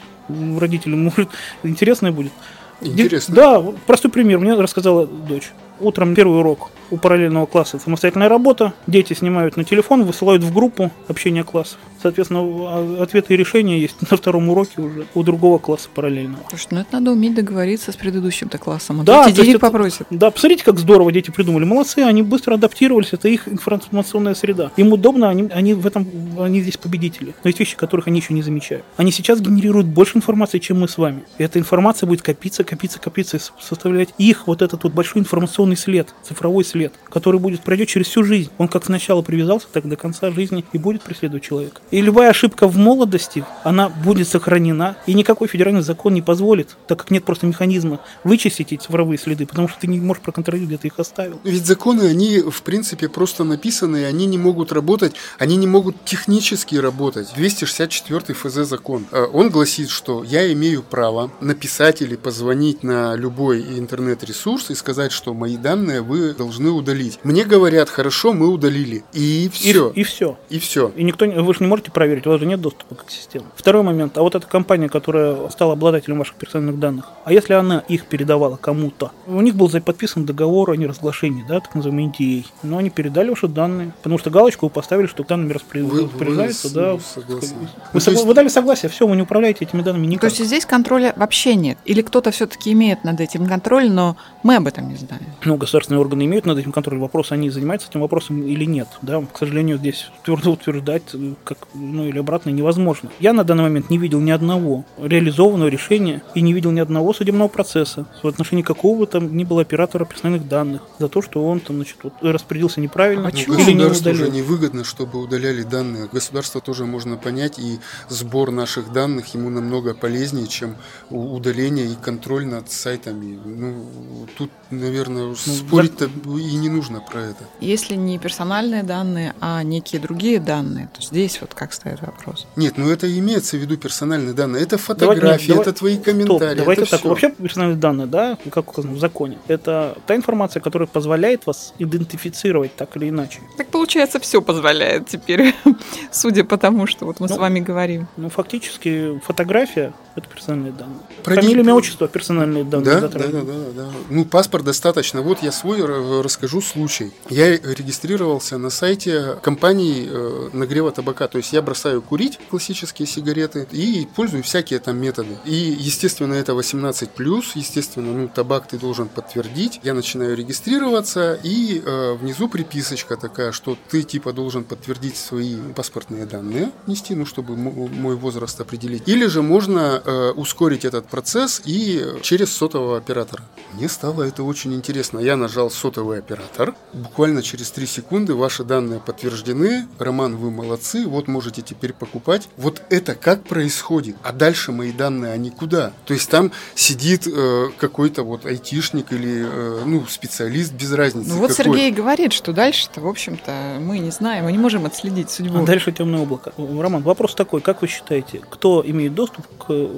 Родителям, 0.61 1.05
может, 1.05 1.31
интересно 1.63 2.13
будет. 2.13 2.33
Интересно. 2.81 3.35
Да, 3.35 3.61
простой 3.87 4.11
пример. 4.11 4.39
Мне 4.39 4.55
рассказала 4.55 5.07
дочь. 5.07 5.51
Утром 5.81 6.15
первый 6.15 6.39
урок 6.41 6.71
у 6.91 6.97
параллельного 6.97 7.47
класса 7.47 7.79
самостоятельная 7.79 8.29
работа. 8.29 8.75
Дети 8.87 9.15
снимают 9.15 9.57
на 9.57 9.65
телефон, 9.65 10.05
высылают 10.05 10.43
в 10.43 10.53
группу 10.53 10.91
общения 11.09 11.45
классов. 11.45 11.79
Соответственно, 12.03 12.41
а, 12.41 13.03
ответы 13.03 13.35
и 13.35 13.37
решения 13.37 13.79
есть 13.79 13.97
на 14.11 14.17
втором 14.17 14.49
уроке 14.49 14.81
уже 14.81 15.07
у 15.15 15.23
другого 15.23 15.59
класса 15.59 15.89
параллельного. 15.95 16.43
Слушай, 16.49 16.69
ну 16.71 16.81
это 16.81 16.95
надо 16.95 17.13
уметь 17.13 17.35
договориться 17.35 17.93
с 17.93 17.97
предыдущим-то 17.97 18.59
классом. 18.59 19.01
А 19.01 19.05
да, 19.05 19.29
эти 19.29 19.37
денег 19.37 19.61
попросят. 19.61 20.07
Да, 20.11 20.31
посмотрите, 20.31 20.65
как 20.65 20.79
здорово 20.79 21.13
дети 21.13 21.31
придумали. 21.31 21.65
Молодцы, 21.65 21.99
они 21.99 22.23
быстро 22.23 22.55
адаптировались, 22.55 23.13
это 23.13 23.29
их 23.29 23.49
информационная 23.49 24.35
среда. 24.35 24.73
Им 24.77 24.93
удобно, 24.93 25.29
они, 25.29 25.49
они 25.53 25.75
в 25.75 25.87
этом, 25.87 26.07
они 26.39 26.61
здесь 26.61 26.77
победители. 26.77 27.35
Но 27.45 27.49
есть 27.49 27.61
вещи, 27.61 27.77
которых 27.77 28.09
они 28.09 28.21
еще 28.21 28.35
не 28.35 28.43
замечают. 28.43 28.85
Они 28.97 29.13
сейчас 29.13 29.41
генерируют 29.41 29.87
больше 29.87 30.19
информации, 30.19 30.59
чем 30.59 30.81
мы 30.81 30.89
с 30.89 30.97
вами. 30.99 31.25
И 31.39 31.43
эта 31.43 31.59
информация 31.59 32.07
будет 32.07 32.23
копиться, 32.23 32.65
копиться, 32.65 32.99
копиться, 32.99 33.37
и 33.37 33.41
составлять 33.61 34.11
их 34.19 34.47
вот 34.47 34.63
этот 34.63 34.85
вот 34.85 34.93
большой 34.93 35.21
информационный 35.21 35.70
след, 35.77 36.15
цифровой 36.23 36.65
след, 36.65 36.93
который 37.09 37.41
будет 37.41 37.61
пройдет 37.63 37.89
через 37.89 38.07
всю 38.07 38.25
жизнь. 38.25 38.51
Он 38.59 38.69
как 38.69 38.85
сначала 38.85 39.23
привязался, 39.23 39.67
так 39.73 39.89
до 39.89 39.97
конца 39.97 40.31
жизни 40.31 40.65
и 40.73 40.79
будет 40.79 41.03
преследовать 41.03 41.45
человека. 41.45 41.81
И 41.91 42.01
любая 42.01 42.31
ошибка 42.31 42.69
в 42.69 42.77
молодости, 42.77 43.45
она 43.65 43.89
будет 43.89 44.29
сохранена, 44.29 44.97
и 45.07 45.15
никакой 45.15 45.49
федеральный 45.49 45.83
закон 45.83 46.15
не 46.15 46.23
позволит, 46.23 46.77
так 46.87 46.99
как 46.99 47.11
нет 47.11 47.25
просто 47.25 47.47
механизма 47.47 48.01
вычистить 48.25 48.73
эти 48.73 48.83
цифровые 48.83 49.19
следы, 49.19 49.47
потому 49.47 49.69
что 49.69 49.81
ты 49.81 49.87
не 49.87 50.01
можешь 50.01 50.23
проконтролировать, 50.23 50.69
где 50.71 50.79
ты 50.79 50.89
их 50.89 50.99
оставил. 50.99 51.41
Ведь 51.45 51.67
законы, 51.67 52.03
они 52.03 52.41
в 52.41 52.63
принципе 52.63 53.09
просто 53.09 53.45
написаны, 53.45 54.05
они 54.05 54.27
не 54.27 54.39
могут 54.39 54.73
работать, 54.73 55.15
они 55.39 55.57
не 55.57 55.67
могут 55.67 56.05
технически 56.05 56.77
работать. 56.77 57.33
264 57.37 58.35
ФЗ 58.35 58.69
закон. 58.69 59.07
Э, 59.11 59.27
он 59.33 59.51
гласит, 59.51 59.91
что 59.91 60.25
я 60.25 60.53
имею 60.53 60.83
право 60.83 61.31
написать 61.41 62.03
или 62.03 62.17
позвонить 62.17 62.83
на 62.83 63.15
любой 63.15 63.79
интернет-ресурс 63.79 64.71
и 64.71 64.75
сказать, 64.75 65.13
что 65.13 65.35
мои 65.35 65.57
данные 65.61 66.03
вы 66.03 66.35
должны 66.35 66.71
удалить. 66.71 67.19
Мне 67.23 67.45
говорят, 67.45 67.89
хорошо, 67.89 68.33
мы 68.33 68.49
удалили. 68.49 69.05
И 69.13 69.51
все. 69.53 69.91
И, 69.91 70.01
и 70.01 70.05
все. 70.05 70.39
И 70.49 70.59
все. 70.59 70.93
И 70.97 71.05
никто, 71.05 71.27
вы 71.27 71.55
же 71.55 71.61
не 71.61 71.67
можете 71.67 71.91
проверить, 71.91 72.27
у 72.27 72.31
вас 72.31 72.41
же 72.41 72.47
нет 72.47 72.61
доступа 72.61 72.95
к 72.95 73.11
системе. 73.11 73.45
Второй 73.55 73.83
момент. 73.83 74.17
А 74.19 74.23
вот 74.23 74.35
эта 74.35 74.47
компания, 74.47 74.89
которая 74.89 75.49
стала 75.51 75.75
обладателем 75.75 76.19
ваших 76.19 76.37
персональных 76.37 76.79
данных, 76.79 77.09
а 77.25 77.33
если 77.33 77.55
она 77.55 77.85
их 77.89 78.07
передавала 78.07 78.57
кому-то? 78.57 79.13
У 79.27 79.41
них 79.41 79.55
был 79.55 79.71
подписан 79.81 80.25
договор 80.25 80.71
о 80.71 80.77
неразглашении, 80.77 81.45
да, 81.47 81.61
так 81.61 81.75
называемый 81.75 82.07
NDA. 82.07 82.47
Но 82.63 82.79
они 82.79 82.91
передали 82.91 83.31
ваши 83.31 83.49
данные, 83.49 83.93
потому 83.99 84.19
что 84.19 84.31
галочку 84.31 84.67
вы 84.67 84.71
поставили, 84.71 85.07
что 85.07 85.25
данными 85.25 85.53
распоряжаются, 85.53 86.69
вы, 86.69 86.75
да. 86.75 86.93
Вы, 86.95 87.01
согласны. 87.01 87.57
вы, 87.59 87.69
ну, 87.93 88.13
есть... 88.13 88.25
вы 88.25 88.35
дали 88.35 88.49
согласие, 88.49 88.91
все, 88.91 89.07
вы 89.07 89.17
не 89.17 89.23
управляете 89.23 89.65
этими 89.65 89.83
данными 89.83 90.07
никак. 90.07 90.31
То 90.31 90.37
есть 90.37 90.45
здесь 90.45 90.67
контроля 90.67 91.13
вообще 91.17 91.55
нет? 91.55 91.79
Или 91.85 92.03
кто-то 92.03 92.31
все-таки 92.31 92.73
имеет 92.73 93.05
над 93.05 93.21
этим 93.21 93.47
контроль, 93.47 93.91
но 93.91 94.17
мы 94.43 94.57
об 94.57 94.67
этом 94.67 94.89
не 94.89 94.97
знаем? 94.97 95.25
Ну, 95.51 95.57
государственные 95.57 96.01
органы 96.01 96.27
имеют 96.27 96.47
над 96.47 96.59
этим 96.59 96.71
контроль. 96.71 97.01
Вопрос, 97.01 97.33
они 97.33 97.51
занимаются 97.51 97.89
этим 97.89 98.03
вопросом 98.03 98.41
или 98.45 98.65
нет. 98.65 98.87
Да? 99.03 99.21
К 99.21 99.37
сожалению, 99.37 99.79
здесь 99.79 100.09
твердо 100.23 100.53
утверждать, 100.53 101.03
как, 101.43 101.59
ну 101.75 102.07
или 102.07 102.21
обратно, 102.21 102.51
невозможно. 102.51 103.11
Я 103.19 103.33
на 103.33 103.43
данный 103.43 103.65
момент 103.65 103.91
не 103.91 103.99
видел 103.99 104.21
ни 104.21 104.31
одного 104.31 104.85
реализованного 104.97 105.67
решения 105.67 106.23
и 106.37 106.41
не 106.41 106.53
видел 106.53 106.71
ни 106.71 106.79
одного 106.79 107.13
судебного 107.13 107.49
процесса 107.49 108.07
в 108.23 108.29
отношении 108.29 108.63
какого 108.63 109.09
там 109.09 109.37
ни 109.37 109.43
было 109.43 109.63
оператора 109.63 110.05
персональных 110.05 110.47
данных 110.47 110.83
за 111.01 111.09
то, 111.09 111.21
что 111.21 111.45
он 111.45 111.59
там, 111.59 111.77
значит, 111.79 111.97
вот, 112.05 112.13
распорядился 112.23 112.81
неправильно 112.81 113.27
а 113.27 113.31
почему? 113.33 113.59
или 113.59 113.73
не 113.73 113.87
удалил. 113.87 114.23
уже 114.23 114.31
невыгодно, 114.31 114.85
чтобы 114.85 115.21
удаляли 115.21 115.65
данные. 115.65 116.09
Государство 116.13 116.61
тоже 116.61 116.87
можно 116.87 117.17
понять, 117.17 117.59
и 117.59 117.81
сбор 118.09 118.53
наших 118.53 118.93
данных 118.93 119.35
ему 119.35 119.51
намного 119.51 119.95
полезнее, 119.95 120.47
чем 120.47 120.77
удаление 121.11 121.87
и 121.87 121.97
контроль 121.97 122.47
над 122.47 122.71
сайтами. 122.71 123.37
Ну, 123.45 124.29
тут, 124.39 124.51
наверное, 124.71 125.25
ну, 125.25 125.35
спорить-то 125.41 126.07
и 126.07 126.57
не 126.57 126.69
нужно 126.69 127.01
про 127.01 127.21
это. 127.23 127.45
Если 127.61 127.95
не 127.95 128.19
персональные 128.19 128.83
данные, 128.83 129.35
а 129.41 129.63
некие 129.63 130.01
другие 130.01 130.41
данные, 130.41 130.89
то 130.95 131.03
здесь 131.03 131.41
вот 131.41 131.55
как 131.55 131.73
стоит 131.73 132.01
вопрос. 132.01 132.47
Нет, 132.57 132.75
ну 132.77 132.91
это 132.91 133.07
имеется 133.19 133.57
в 133.57 133.61
виду 133.61 133.77
персональные 133.77 134.35
данные. 134.35 134.63
Это 134.63 134.79
фотографии, 134.79 135.49
давай, 135.49 135.63
это 135.63 135.73
твои 135.73 135.99
комментарии. 135.99 136.55
Стоп, 136.55 136.59
давайте 136.59 136.83
это 136.83 136.91
так. 136.91 137.01
Все. 137.01 137.09
Вообще 137.09 137.31
персональные 137.31 137.79
данные, 137.79 138.07
да, 138.07 138.39
как 138.51 138.71
указано 138.71 138.95
в 138.95 138.99
законе, 138.99 139.39
это 139.49 139.97
та 140.07 140.17
информация, 140.17 140.61
которая 140.61 140.87
позволяет 140.87 141.47
вас 141.47 141.75
идентифицировать 141.79 142.75
так 142.77 142.97
или 142.97 143.09
иначе. 143.09 143.41
Так 143.57 143.69
получается, 143.69 144.21
все 144.21 144.43
позволяет 144.43 145.07
теперь, 145.09 145.55
судя 146.13 146.45
по 146.45 146.59
тому, 146.59 146.87
что 146.87 147.07
вот 147.07 147.21
мы 147.21 147.29
ну, 147.29 147.35
с 147.35 147.39
вами 147.39 147.61
говорим. 147.61 148.09
Ну, 148.17 148.29
фактически 148.29 149.21
фотография 149.25 149.93
это 150.17 150.29
персональные 150.29 150.73
данные. 150.73 150.99
Про 151.23 151.35
Фамилия, 151.37 151.61
имя, 151.61 151.75
отчество, 151.75 152.09
персональные 152.09 152.65
данные. 152.65 153.01
Да, 153.01 153.09
да, 153.09 153.19
да, 153.19 153.29
да, 153.29 153.55
да. 153.75 153.91
Ну, 154.09 154.25
паспорт 154.25 154.65
достаточно. 154.65 155.23
Вот 155.31 155.45
я 155.45 155.53
свой 155.53 155.81
расскажу 156.23 156.61
случай. 156.61 157.13
Я 157.29 157.57
регистрировался 157.57 158.59
на 158.59 158.69
сайте 158.69 159.37
компании 159.43 160.09
э, 160.11 160.51
нагрева 160.53 160.91
табака. 160.91 161.29
То 161.29 161.39
есть 161.39 161.53
я 161.53 161.63
бросаю 161.63 162.03
курить 162.03 162.41
классические 162.51 163.07
сигареты 163.07 163.65
и 163.71 164.09
пользую 164.17 164.43
всякие 164.43 164.81
там 164.81 164.97
методы. 164.97 165.39
И, 165.45 165.55
естественно, 165.55 166.35
это 166.35 166.51
18+, 166.51 167.45
естественно, 167.55 168.13
ну, 168.13 168.27
табак 168.27 168.67
ты 168.67 168.77
должен 168.77 169.07
подтвердить. 169.07 169.79
Я 169.85 169.95
начинаю 169.95 170.37
регистрироваться, 170.37 171.39
и 171.45 171.81
э, 171.81 172.15
внизу 172.15 172.49
приписочка 172.49 173.17
такая, 173.17 173.53
что 173.53 173.79
ты 173.89 174.03
типа 174.03 174.33
должен 174.33 174.65
подтвердить 174.65 175.17
свои 175.17 175.59
паспортные 175.77 176.27
данные, 176.27 176.73
нести, 176.89 177.15
ну, 177.15 177.25
чтобы 177.25 177.57
мой 177.57 178.17
возраст 178.17 178.61
определить. 178.61 179.05
Или 179.07 179.27
же 179.27 179.43
можно 179.43 180.03
э, 180.05 180.31
ускорить 180.33 180.85
этот 180.85 181.07
процесс 181.07 181.63
и 181.65 182.05
через 182.21 182.53
сотового 182.53 182.99
оператора. 182.99 183.45
Мне 183.75 183.89
стало 183.89 184.25
это 184.25 184.43
очень 184.43 184.75
интересно. 184.75 185.10
Соответственно, 185.11 185.21
я 185.21 185.37
нажал 185.37 185.71
сотовый 185.71 186.19
оператор. 186.19 186.75
Буквально 186.93 187.43
через 187.43 187.71
3 187.71 187.87
секунды 187.87 188.35
ваши 188.35 188.63
данные 188.63 189.01
подтверждены. 189.01 189.87
Роман, 189.99 190.37
вы 190.37 190.51
молодцы. 190.51 191.07
Вот 191.07 191.27
можете 191.27 191.63
теперь 191.63 191.93
покупать. 191.93 192.49
Вот 192.57 192.83
это 192.91 193.15
как 193.17 193.43
происходит? 193.43 194.17
А 194.23 194.33
дальше 194.33 194.71
мои 194.71 194.93
данные, 194.93 195.33
они 195.33 195.51
куда? 195.51 195.93
То 196.05 196.15
есть 196.15 196.31
там 196.31 196.53
сидит 196.75 197.27
э, 197.27 197.71
какой-то 197.79 198.23
вот 198.23 198.47
айтишник 198.47 199.13
или 199.13 199.47
э, 199.47 199.83
ну, 199.85 200.07
специалист, 200.07 200.73
без 200.73 200.93
разницы. 200.93 201.31
Ну 201.31 201.37
вот 201.39 201.51
какой. 201.51 201.65
Сергей 201.65 201.91
говорит, 201.91 202.33
что 202.33 202.53
дальше-то, 202.53 203.01
в 203.01 203.09
общем-то, 203.09 203.79
мы 203.81 203.99
не 203.99 204.11
знаем, 204.11 204.45
мы 204.45 204.53
не 204.53 204.59
можем 204.59 204.87
отследить 204.87 205.31
судьбу. 205.31 205.63
А 205.63 205.67
дальше 205.67 205.91
темное 205.91 206.21
облако. 206.21 206.53
Роман, 206.57 207.03
вопрос 207.03 207.35
такой, 207.35 207.61
как 207.61 207.83
вы 207.83 207.89
считаете, 207.89 208.41
кто 208.49 208.83
имеет 208.87 209.15
доступ 209.15 209.47
к 209.59 209.91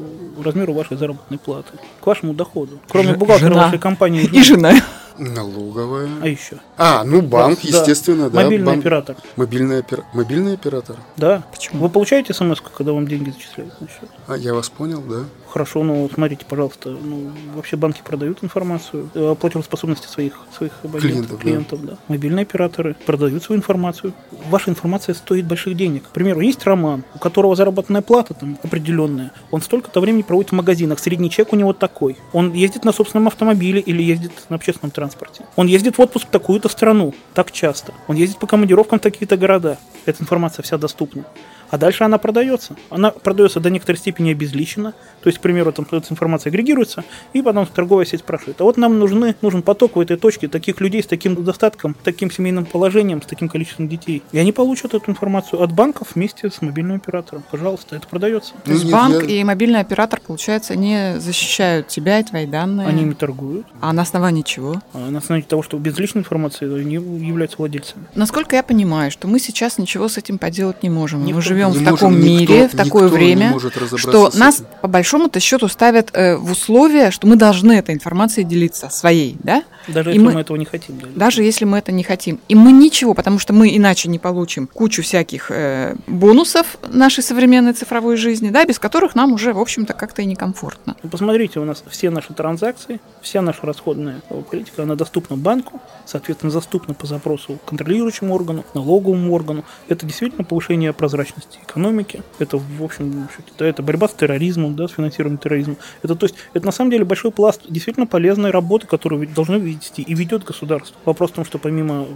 размеру 0.42 0.72
вашей 0.72 0.96
заработной 0.96 1.38
платы, 1.38 1.72
к 2.00 2.06
вашему 2.06 2.32
доходу? 2.32 2.80
Кроме 2.88 3.12
Ж- 3.12 3.16
бухгалтера 3.16 3.50
жена. 3.50 3.64
вашей 3.64 3.78
компании. 3.78 4.22
И 4.32 4.42
жена. 4.42 4.72
Налоговая. 5.18 6.08
А 6.22 6.28
еще? 6.28 6.58
А, 6.76 7.04
ну 7.04 7.22
банк, 7.22 7.60
да, 7.62 7.68
естественно, 7.68 8.30
да. 8.30 8.42
Мобильный 8.42 8.66
банк. 8.66 8.80
оператор. 8.80 9.16
Мобильный, 9.36 9.80
опер... 9.80 10.04
Мобильный 10.14 10.54
оператор. 10.54 10.96
Да. 11.16 11.44
Почему? 11.52 11.82
Вы 11.82 11.88
получаете 11.88 12.32
смс, 12.34 12.60
когда 12.60 12.92
вам 12.92 13.06
деньги 13.06 13.30
зачисляют 13.30 13.80
на 13.80 13.88
счет? 13.88 14.08
А, 14.26 14.36
я 14.36 14.54
вас 14.54 14.68
понял, 14.68 15.02
да. 15.02 15.24
Хорошо, 15.52 15.82
ну 15.84 16.08
смотрите, 16.12 16.46
пожалуйста, 16.48 16.88
ну, 16.88 17.30
вообще 17.54 17.76
банки 17.76 18.00
продают 18.02 18.42
информацию 18.42 19.10
о 19.14 19.34
платежеспособности 19.34 20.06
своих, 20.06 20.40
своих 20.56 20.72
абонентов, 20.82 21.02
клиентов, 21.02 21.40
клиентов 21.40 21.80
да. 21.82 21.92
да. 21.92 21.98
Мобильные 22.08 22.44
операторы 22.44 22.96
продают 23.04 23.42
свою 23.42 23.58
информацию. 23.58 24.14
Ваша 24.48 24.70
информация 24.70 25.14
стоит 25.14 25.44
больших 25.44 25.76
денег. 25.76 26.04
К 26.04 26.12
примеру, 26.12 26.40
есть 26.40 26.64
роман, 26.64 27.04
у 27.14 27.18
которого 27.18 27.54
заработная 27.54 28.00
плата 28.00 28.32
там 28.32 28.58
определенная. 28.62 29.30
Он 29.50 29.60
столько-то 29.60 30.00
времени 30.00 30.22
проводит 30.22 30.52
в 30.52 30.54
магазинах. 30.54 30.98
Средний 30.98 31.28
чек 31.28 31.52
у 31.52 31.56
него 31.56 31.74
такой. 31.74 32.16
Он 32.32 32.54
ездит 32.54 32.86
на 32.86 32.92
собственном 32.92 33.26
автомобиле 33.26 33.80
или 33.80 34.02
ездит 34.02 34.32
на 34.48 34.56
общественном 34.56 34.90
транспорте. 34.90 35.44
Он 35.56 35.66
ездит 35.66 35.98
в 35.98 36.00
отпуск 36.00 36.28
в 36.28 36.30
такую-то 36.30 36.70
страну 36.70 37.14
так 37.34 37.52
часто. 37.52 37.92
Он 38.08 38.16
ездит 38.16 38.38
по 38.38 38.46
командировкам 38.46 39.00
в 39.00 39.02
такие-то 39.02 39.36
города. 39.36 39.76
Эта 40.06 40.22
информация 40.22 40.62
вся 40.62 40.78
доступна 40.78 41.26
а 41.72 41.78
дальше 41.78 42.04
она 42.04 42.18
продается. 42.18 42.76
Она 42.90 43.10
продается 43.10 43.58
до 43.58 43.70
некоторой 43.70 43.98
степени 43.98 44.30
обезличенно, 44.30 44.92
то 45.22 45.28
есть, 45.28 45.38
к 45.38 45.40
примеру, 45.40 45.72
там 45.72 45.86
эта 45.90 46.06
информация 46.10 46.50
агрегируется, 46.50 47.02
и 47.32 47.40
потом 47.40 47.66
торговая 47.66 48.04
сеть 48.04 48.20
спрашивает, 48.20 48.60
а 48.60 48.64
вот 48.64 48.76
нам 48.76 48.98
нужны, 48.98 49.34
нужен 49.40 49.62
поток 49.62 49.96
в 49.96 50.00
этой 50.00 50.18
точке 50.18 50.48
таких 50.48 50.80
людей 50.82 51.02
с 51.02 51.06
таким 51.06 51.42
достатком, 51.42 51.96
таким 52.04 52.30
семейным 52.30 52.66
положением, 52.66 53.22
с 53.22 53.26
таким 53.26 53.48
количеством 53.48 53.88
детей. 53.88 54.22
И 54.32 54.38
они 54.38 54.52
получат 54.52 54.92
эту 54.92 55.10
информацию 55.10 55.62
от 55.62 55.72
банков 55.72 56.08
вместе 56.14 56.50
с 56.50 56.60
мобильным 56.60 56.96
оператором. 56.96 57.42
Пожалуйста, 57.50 57.96
это 57.96 58.06
продается. 58.06 58.52
То 58.64 58.72
есть 58.72 58.90
банк 58.90 59.24
и 59.24 59.42
мобильный 59.42 59.80
оператор, 59.80 60.20
получается, 60.20 60.76
не 60.76 61.18
защищают 61.18 61.88
тебя 61.88 62.20
и 62.20 62.24
твои 62.24 62.46
данные? 62.46 62.86
Они 62.86 63.02
ими 63.02 63.14
торгуют. 63.14 63.66
А 63.80 63.94
на 63.94 64.02
основании 64.02 64.42
чего? 64.42 64.82
А 64.92 65.08
на 65.08 65.18
основании 65.18 65.46
того, 65.46 65.62
что 65.62 65.78
безличной 65.78 66.20
информации 66.20 66.66
они 66.66 66.96
являются 66.96 67.56
владельцами. 67.56 68.04
Насколько 68.14 68.56
я 68.56 68.62
понимаю, 68.62 69.10
что 69.10 69.26
мы 69.26 69.38
сейчас 69.38 69.78
ничего 69.78 70.08
с 70.08 70.18
этим 70.18 70.36
поделать 70.36 70.82
не 70.82 70.90
можем. 70.90 71.24
Никто 71.24 71.36
мы 71.36 71.42
живем 71.42 71.61
живем 71.70 71.84
в 71.84 71.84
таком 71.84 72.12
может, 72.12 72.26
мире, 72.26 72.62
никто, 72.62 72.76
в 72.76 72.84
такое 72.84 73.08
время, 73.08 73.58
что 73.96 74.30
нас 74.34 74.62
по 74.80 74.88
большому-то 74.88 75.40
счету 75.40 75.68
ставят 75.68 76.10
э, 76.12 76.36
в 76.36 76.52
условия, 76.52 77.10
что 77.10 77.26
мы 77.26 77.36
должны 77.36 77.72
этой 77.72 77.94
информацией 77.94 78.44
делиться 78.44 78.90
своей, 78.90 79.36
да? 79.42 79.62
Даже 79.88 80.10
и 80.10 80.14
если 80.14 80.26
мы, 80.26 80.32
мы 80.32 80.40
этого 80.40 80.56
не 80.56 80.64
хотим. 80.64 80.98
Да, 80.98 81.08
даже 81.14 81.42
если 81.42 81.64
мы 81.64 81.78
это 81.78 81.92
не 81.92 82.04
хотим. 82.04 82.40
И 82.48 82.54
мы 82.54 82.72
ничего, 82.72 83.14
потому 83.14 83.38
что 83.38 83.52
мы 83.52 83.76
иначе 83.76 84.08
не 84.08 84.18
получим 84.18 84.66
кучу 84.66 85.02
всяких 85.02 85.50
э, 85.50 85.96
бонусов 86.06 86.78
нашей 86.88 87.22
современной 87.22 87.72
цифровой 87.72 88.16
жизни, 88.16 88.50
да, 88.50 88.64
без 88.64 88.78
которых 88.78 89.14
нам 89.14 89.32
уже, 89.32 89.52
в 89.52 89.58
общем-то, 89.58 89.92
как-то 89.94 90.22
и 90.22 90.24
некомфортно. 90.24 90.96
Ну, 91.02 91.08
посмотрите, 91.08 91.60
у 91.60 91.64
нас 91.64 91.82
все 91.88 92.10
наши 92.10 92.32
транзакции, 92.32 93.00
вся 93.20 93.42
наша 93.42 93.66
расходная 93.66 94.20
политика, 94.50 94.84
она 94.84 94.94
доступна 94.94 95.36
банку, 95.36 95.80
соответственно, 96.06 96.52
доступна 96.52 96.94
по 96.94 97.06
запросу 97.06 97.58
контролирующему 97.66 98.34
органу, 98.34 98.64
налоговому 98.74 99.32
органу. 99.32 99.64
Это 99.88 100.06
действительно 100.06 100.44
повышение 100.44 100.92
прозрачности 100.92 101.51
экономики. 101.62 102.22
Это, 102.38 102.58
в 102.58 102.82
общем, 102.82 103.28
да, 103.58 103.66
это 103.66 103.82
борьба 103.82 104.08
с 104.08 104.14
терроризмом, 104.14 104.76
да, 104.76 104.88
с 104.88 104.92
финансированием 104.92 105.38
терроризма. 105.38 105.76
Это, 106.02 106.14
то 106.14 106.26
есть, 106.26 106.36
это 106.54 106.66
на 106.66 106.72
самом 106.72 106.90
деле 106.90 107.04
большой 107.04 107.30
пласт 107.30 107.62
действительно 107.68 108.06
полезной 108.06 108.50
работы, 108.50 108.86
которую 108.86 109.28
должны 109.28 109.56
вести 109.56 110.02
и 110.02 110.14
ведет 110.14 110.44
государство. 110.44 110.96
Вопрос 111.04 111.30
в 111.30 111.34
том, 111.34 111.44
что 111.44 111.58
помимо 111.58 112.06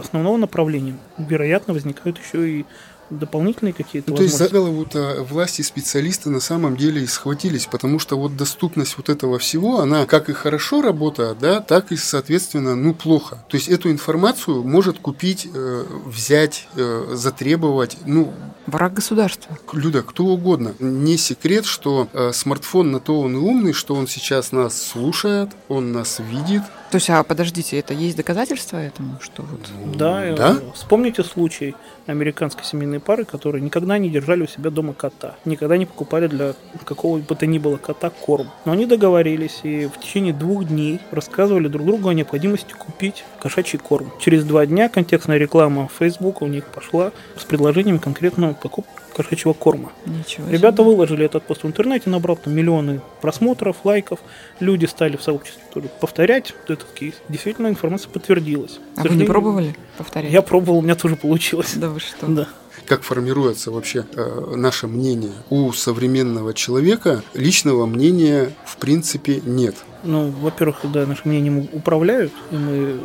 основного 0.00 0.36
направления, 0.36 0.96
вероятно, 1.18 1.74
возникают 1.74 2.18
еще 2.18 2.60
и 2.60 2.64
дополнительные 3.10 3.72
какие-то 3.72 4.10
ну, 4.10 4.16
То 4.16 4.22
есть 4.22 4.36
за 4.36 4.48
голову-то 4.48 5.24
власти 5.28 5.62
специалисты 5.62 6.30
на 6.30 6.40
самом 6.40 6.76
деле 6.76 7.02
и 7.02 7.06
схватились, 7.06 7.66
потому 7.66 7.98
что 7.98 8.18
вот 8.18 8.36
доступность 8.36 8.96
вот 8.96 9.08
этого 9.08 9.38
всего, 9.38 9.80
она 9.80 10.06
как 10.06 10.28
и 10.28 10.32
хорошо 10.32 10.82
работает, 10.82 11.38
да, 11.38 11.60
так 11.60 11.92
и, 11.92 11.96
соответственно, 11.96 12.74
ну, 12.74 12.94
плохо. 12.94 13.44
То 13.48 13.56
есть 13.56 13.68
эту 13.68 13.90
информацию 13.90 14.62
может 14.62 14.98
купить, 14.98 15.48
э, 15.52 15.84
взять, 16.04 16.68
э, 16.76 17.12
затребовать, 17.14 17.98
ну... 18.06 18.32
Враг 18.66 18.94
государства. 18.94 19.58
Люда, 19.72 20.02
кто 20.02 20.24
угодно. 20.24 20.74
Не 20.78 21.18
секрет, 21.18 21.66
что 21.66 22.08
э, 22.12 22.32
смартфон 22.32 22.92
на 22.92 23.00
то 23.00 23.20
он 23.20 23.34
и 23.34 23.38
умный, 23.38 23.72
что 23.74 23.94
он 23.94 24.06
сейчас 24.06 24.52
нас 24.52 24.80
слушает, 24.80 25.50
он 25.68 25.92
нас 25.92 26.18
видит, 26.18 26.62
то 26.90 26.96
есть, 26.96 27.10
а 27.10 27.22
подождите, 27.24 27.78
это 27.78 27.92
есть 27.92 28.16
доказательства 28.16 28.78
этому, 28.78 29.18
что 29.20 29.42
вот? 29.42 29.60
Да, 29.96 30.34
да? 30.36 30.56
Вспомните 30.74 31.24
случай 31.24 31.74
американской 32.06 32.64
семейной 32.64 33.00
пары, 33.00 33.24
которые 33.24 33.62
никогда 33.62 33.98
не 33.98 34.10
держали 34.10 34.42
у 34.42 34.46
себя 34.46 34.70
дома 34.70 34.92
кота, 34.92 35.36
никогда 35.44 35.76
не 35.76 35.86
покупали 35.86 36.26
для 36.26 36.54
какого 36.84 37.18
бы 37.18 37.34
то 37.34 37.46
ни 37.46 37.58
было 37.58 37.76
кота 37.76 38.10
корм. 38.10 38.50
Но 38.64 38.72
они 38.72 38.86
договорились 38.86 39.60
и 39.62 39.86
в 39.86 39.98
течение 39.98 40.32
двух 40.32 40.66
дней 40.66 41.00
рассказывали 41.10 41.68
друг 41.68 41.86
другу 41.86 42.08
о 42.08 42.14
необходимости 42.14 42.72
купить 42.74 43.24
кошачий 43.40 43.78
корм. 43.78 44.12
Через 44.20 44.44
два 44.44 44.66
дня 44.66 44.88
контекстная 44.88 45.38
реклама 45.38 45.88
Facebook 45.98 46.42
у 46.42 46.46
них 46.46 46.66
пошла 46.66 47.12
с 47.36 47.44
предложением 47.44 47.98
конкретного 47.98 48.54
покупки 48.54 49.03
кошачьего 49.14 49.52
корма. 49.52 49.92
Ничего 50.06 50.48
Ребята 50.48 50.78
себе. 50.78 50.86
выложили 50.86 51.24
этот 51.24 51.44
пост 51.44 51.62
в 51.62 51.66
интернете, 51.66 52.10
набрал 52.10 52.36
там 52.36 52.54
миллионы 52.54 53.00
просмотров, 53.20 53.76
лайков. 53.84 54.20
Люди 54.60 54.86
стали 54.86 55.16
в 55.16 55.22
сообществе 55.22 55.62
тоже 55.72 55.88
повторять 56.00 56.54
этот 56.64 56.84
кейс. 56.94 57.14
Действительно, 57.28 57.68
информация 57.68 58.10
подтвердилась. 58.10 58.80
А 58.96 59.02
вы 59.02 59.14
не 59.14 59.24
пробовали 59.24 59.74
повторять? 59.96 60.32
Я 60.32 60.42
пробовал, 60.42 60.78
у 60.78 60.82
меня 60.82 60.94
тоже 60.94 61.16
получилось. 61.16 61.72
Да 61.74 61.88
вы 61.88 62.00
что? 62.00 62.26
Да 62.26 62.48
как 62.86 63.02
формируется 63.02 63.70
вообще 63.70 64.04
э, 64.14 64.54
наше 64.56 64.86
мнение. 64.86 65.32
У 65.48 65.72
современного 65.72 66.52
человека 66.52 67.22
личного 67.32 67.86
мнения 67.86 68.52
в 68.66 68.76
принципе 68.76 69.40
нет. 69.44 69.74
Ну, 70.04 70.30
во-первых, 70.30 70.80
да, 70.92 71.06
нашим 71.06 71.30
мнением 71.30 71.68
управляют, 71.72 72.32
и 72.50 72.56
мы 72.56 73.00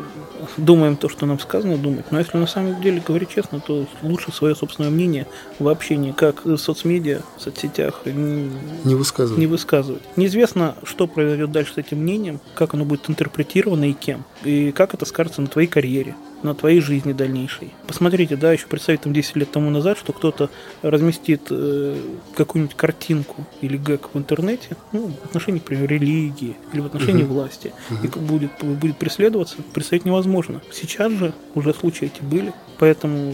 думаем 0.58 0.96
то, 0.98 1.10
что 1.10 1.26
нам 1.26 1.40
сказано 1.40 1.78
думать. 1.78 2.12
Но 2.12 2.20
если 2.20 2.38
на 2.38 2.48
самом 2.48 2.82
деле 2.82 3.02
говорить 3.06 3.30
честно, 3.30 3.60
то 3.60 3.86
лучше 4.02 4.32
свое 4.32 4.56
собственное 4.56 4.90
мнение 4.90 5.26
в 5.60 5.68
общении, 5.68 6.12
как 6.12 6.46
в 6.46 6.58
соцмедиа, 6.58 7.22
в 7.38 7.42
соцсетях, 7.42 8.02
не, 8.06 8.52
не 8.84 8.96
высказывать. 8.96 9.40
Не 9.40 9.48
высказывать. 9.48 10.02
Неизвестно, 10.16 10.76
что 10.84 11.08
произойдет 11.08 11.52
дальше 11.52 11.74
с 11.74 11.78
этим 11.78 12.00
мнением, 12.00 12.40
как 12.56 12.74
оно 12.74 12.86
будет 12.86 13.10
интерпретировано 13.10 13.90
и 13.90 13.94
кем, 13.94 14.24
и 14.44 14.72
как 14.72 14.94
это 14.94 15.06
скажется 15.06 15.42
на 15.42 15.48
твоей 15.48 15.68
карьере 15.68 16.16
на 16.44 16.54
твоей 16.54 16.82
жизни 16.82 17.14
дальнейшей. 17.14 17.74
Посмотрите, 17.88 18.36
да, 18.36 18.52
еще 18.52 18.68
представить 18.68 19.02
там 19.02 19.14
10 19.14 19.36
лет 19.36 19.52
тому 19.52 19.70
назад, 19.70 19.98
что 19.98 20.14
кто-то 20.14 20.50
разместит 20.82 21.48
э, 21.50 21.98
какую-нибудь 22.36 22.76
картинку 22.76 23.46
или 23.62 23.78
гэг 23.78 24.10
в 24.14 24.18
интернете, 24.18 24.78
ну, 24.92 25.12
в 25.22 25.26
отношении, 25.26 25.60
например, 25.60 25.90
религии 25.90 26.56
или 26.74 26.82
в 26.82 26.86
отношении 26.86 27.24
uh-huh. 27.24 27.28
власти, 27.28 27.74
uh-huh. 27.90 28.06
и 28.06 28.20
будет, 28.20 28.52
будет 28.62 28.98
преследоваться, 28.98 29.58
представить 29.74 30.06
невозможно. 30.06 30.62
Сейчас 30.72 31.12
же 31.14 31.34
уже 31.56 31.74
случаи 31.74 32.06
эти 32.06 32.22
были, 32.22 32.54
поэтому 32.78 33.34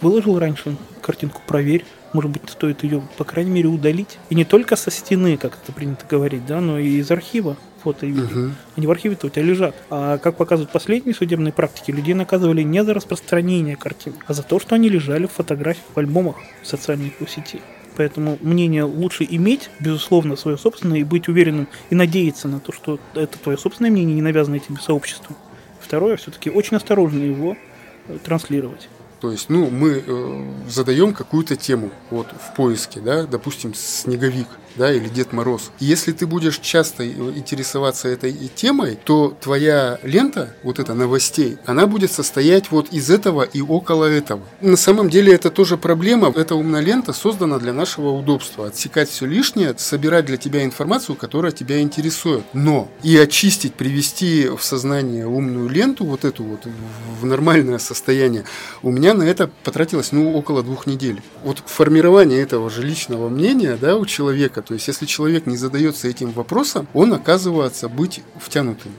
выложил 0.00 0.38
раньше 0.38 0.76
картинку 1.02 1.42
«Проверь», 1.46 1.84
может 2.12 2.30
быть, 2.30 2.42
стоит 2.48 2.82
ее, 2.82 3.02
по 3.16 3.24
крайней 3.24 3.50
мере, 3.50 3.68
удалить. 3.68 4.18
И 4.30 4.34
не 4.34 4.44
только 4.44 4.76
со 4.76 4.90
стены, 4.90 5.36
как 5.36 5.58
это 5.62 5.72
принято 5.72 6.04
говорить, 6.08 6.44
да, 6.46 6.60
но 6.60 6.78
и 6.78 6.98
из 6.98 7.10
архива 7.10 7.56
фото 7.82 8.06
и 8.06 8.10
видео. 8.10 8.44
Угу. 8.44 8.50
Они 8.76 8.86
в 8.86 8.90
архиве-то 8.90 9.26
у 9.26 9.30
тебя 9.30 9.42
лежат. 9.42 9.74
А 9.90 10.18
как 10.18 10.36
показывают 10.36 10.70
последние 10.70 11.14
судебные 11.14 11.52
практики, 11.52 11.90
людей 11.90 12.14
наказывали 12.14 12.62
не 12.62 12.84
за 12.84 12.94
распространение 12.94 13.76
картин, 13.76 14.14
а 14.26 14.34
за 14.34 14.42
то, 14.42 14.60
что 14.60 14.74
они 14.74 14.88
лежали 14.88 15.26
в 15.26 15.32
фотографиях 15.32 15.86
в 15.94 15.98
альбомах 15.98 16.36
в 16.62 16.66
социальной 16.66 17.12
сети. 17.28 17.60
Поэтому 17.96 18.38
мнение 18.40 18.84
лучше 18.84 19.26
иметь, 19.28 19.70
безусловно, 19.80 20.36
свое 20.36 20.56
собственное 20.56 21.00
и 21.00 21.04
быть 21.04 21.28
уверенным 21.28 21.68
и 21.90 21.94
надеяться 21.94 22.48
на 22.48 22.60
то, 22.60 22.72
что 22.72 22.98
это 23.14 23.38
твое 23.38 23.58
собственное 23.58 23.90
мнение, 23.90 24.14
не 24.14 24.22
навязанное 24.22 24.60
тебе 24.60 24.78
сообществом. 24.78 25.36
Второе, 25.80 26.16
все-таки 26.16 26.50
очень 26.50 26.76
осторожно 26.76 27.22
его 27.22 27.56
э, 28.06 28.18
транслировать. 28.22 28.88
То 29.20 29.30
есть, 29.30 29.50
ну, 29.50 29.68
мы 29.70 30.02
э, 30.04 30.44
задаем 30.68 31.12
какую-то 31.12 31.56
тему 31.56 31.90
вот 32.10 32.28
в 32.28 32.54
поиске, 32.54 33.00
да, 33.00 33.24
допустим, 33.24 33.74
снеговик 33.74 34.48
да, 34.76 34.92
или 34.92 35.08
Дед 35.08 35.32
Мороз. 35.32 35.70
если 35.78 36.12
ты 36.12 36.26
будешь 36.26 36.58
часто 36.58 37.06
интересоваться 37.06 38.08
этой 38.08 38.32
темой, 38.54 38.98
то 39.02 39.36
твоя 39.40 39.98
лента, 40.02 40.54
вот 40.62 40.78
эта 40.78 40.94
новостей, 40.94 41.58
она 41.66 41.86
будет 41.86 42.12
состоять 42.12 42.70
вот 42.70 42.88
из 42.92 43.10
этого 43.10 43.42
и 43.42 43.60
около 43.60 44.04
этого. 44.04 44.42
На 44.60 44.76
самом 44.76 45.10
деле 45.10 45.34
это 45.34 45.50
тоже 45.50 45.76
проблема. 45.76 46.32
Эта 46.34 46.54
умная 46.54 46.80
лента 46.80 47.12
создана 47.12 47.58
для 47.58 47.72
нашего 47.72 48.10
удобства. 48.10 48.68
Отсекать 48.68 49.10
все 49.10 49.26
лишнее, 49.26 49.74
собирать 49.76 50.26
для 50.26 50.36
тебя 50.36 50.64
информацию, 50.64 51.16
которая 51.16 51.52
тебя 51.52 51.80
интересует. 51.80 52.44
Но 52.52 52.88
и 53.02 53.16
очистить, 53.16 53.74
привести 53.74 54.48
в 54.48 54.62
сознание 54.62 55.26
умную 55.26 55.68
ленту, 55.68 56.04
вот 56.04 56.24
эту 56.24 56.44
вот, 56.44 56.60
в 57.20 57.26
нормальное 57.26 57.78
состояние, 57.78 58.44
у 58.82 58.90
меня 58.90 59.09
на 59.14 59.22
это 59.22 59.50
потратилось, 59.64 60.12
ну, 60.12 60.34
около 60.34 60.62
двух 60.62 60.86
недель. 60.86 61.22
Вот 61.44 61.62
формирование 61.66 62.40
этого 62.40 62.70
же 62.70 62.82
личного 62.82 63.28
мнения, 63.28 63.78
да, 63.80 63.96
у 63.96 64.06
человека. 64.06 64.62
То 64.62 64.74
есть, 64.74 64.88
если 64.88 65.06
человек 65.06 65.46
не 65.46 65.56
задается 65.56 66.08
этим 66.08 66.32
вопросом, 66.32 66.88
он 66.94 67.12
оказывается 67.12 67.88
быть 67.88 68.22
втянутым. 68.38 68.92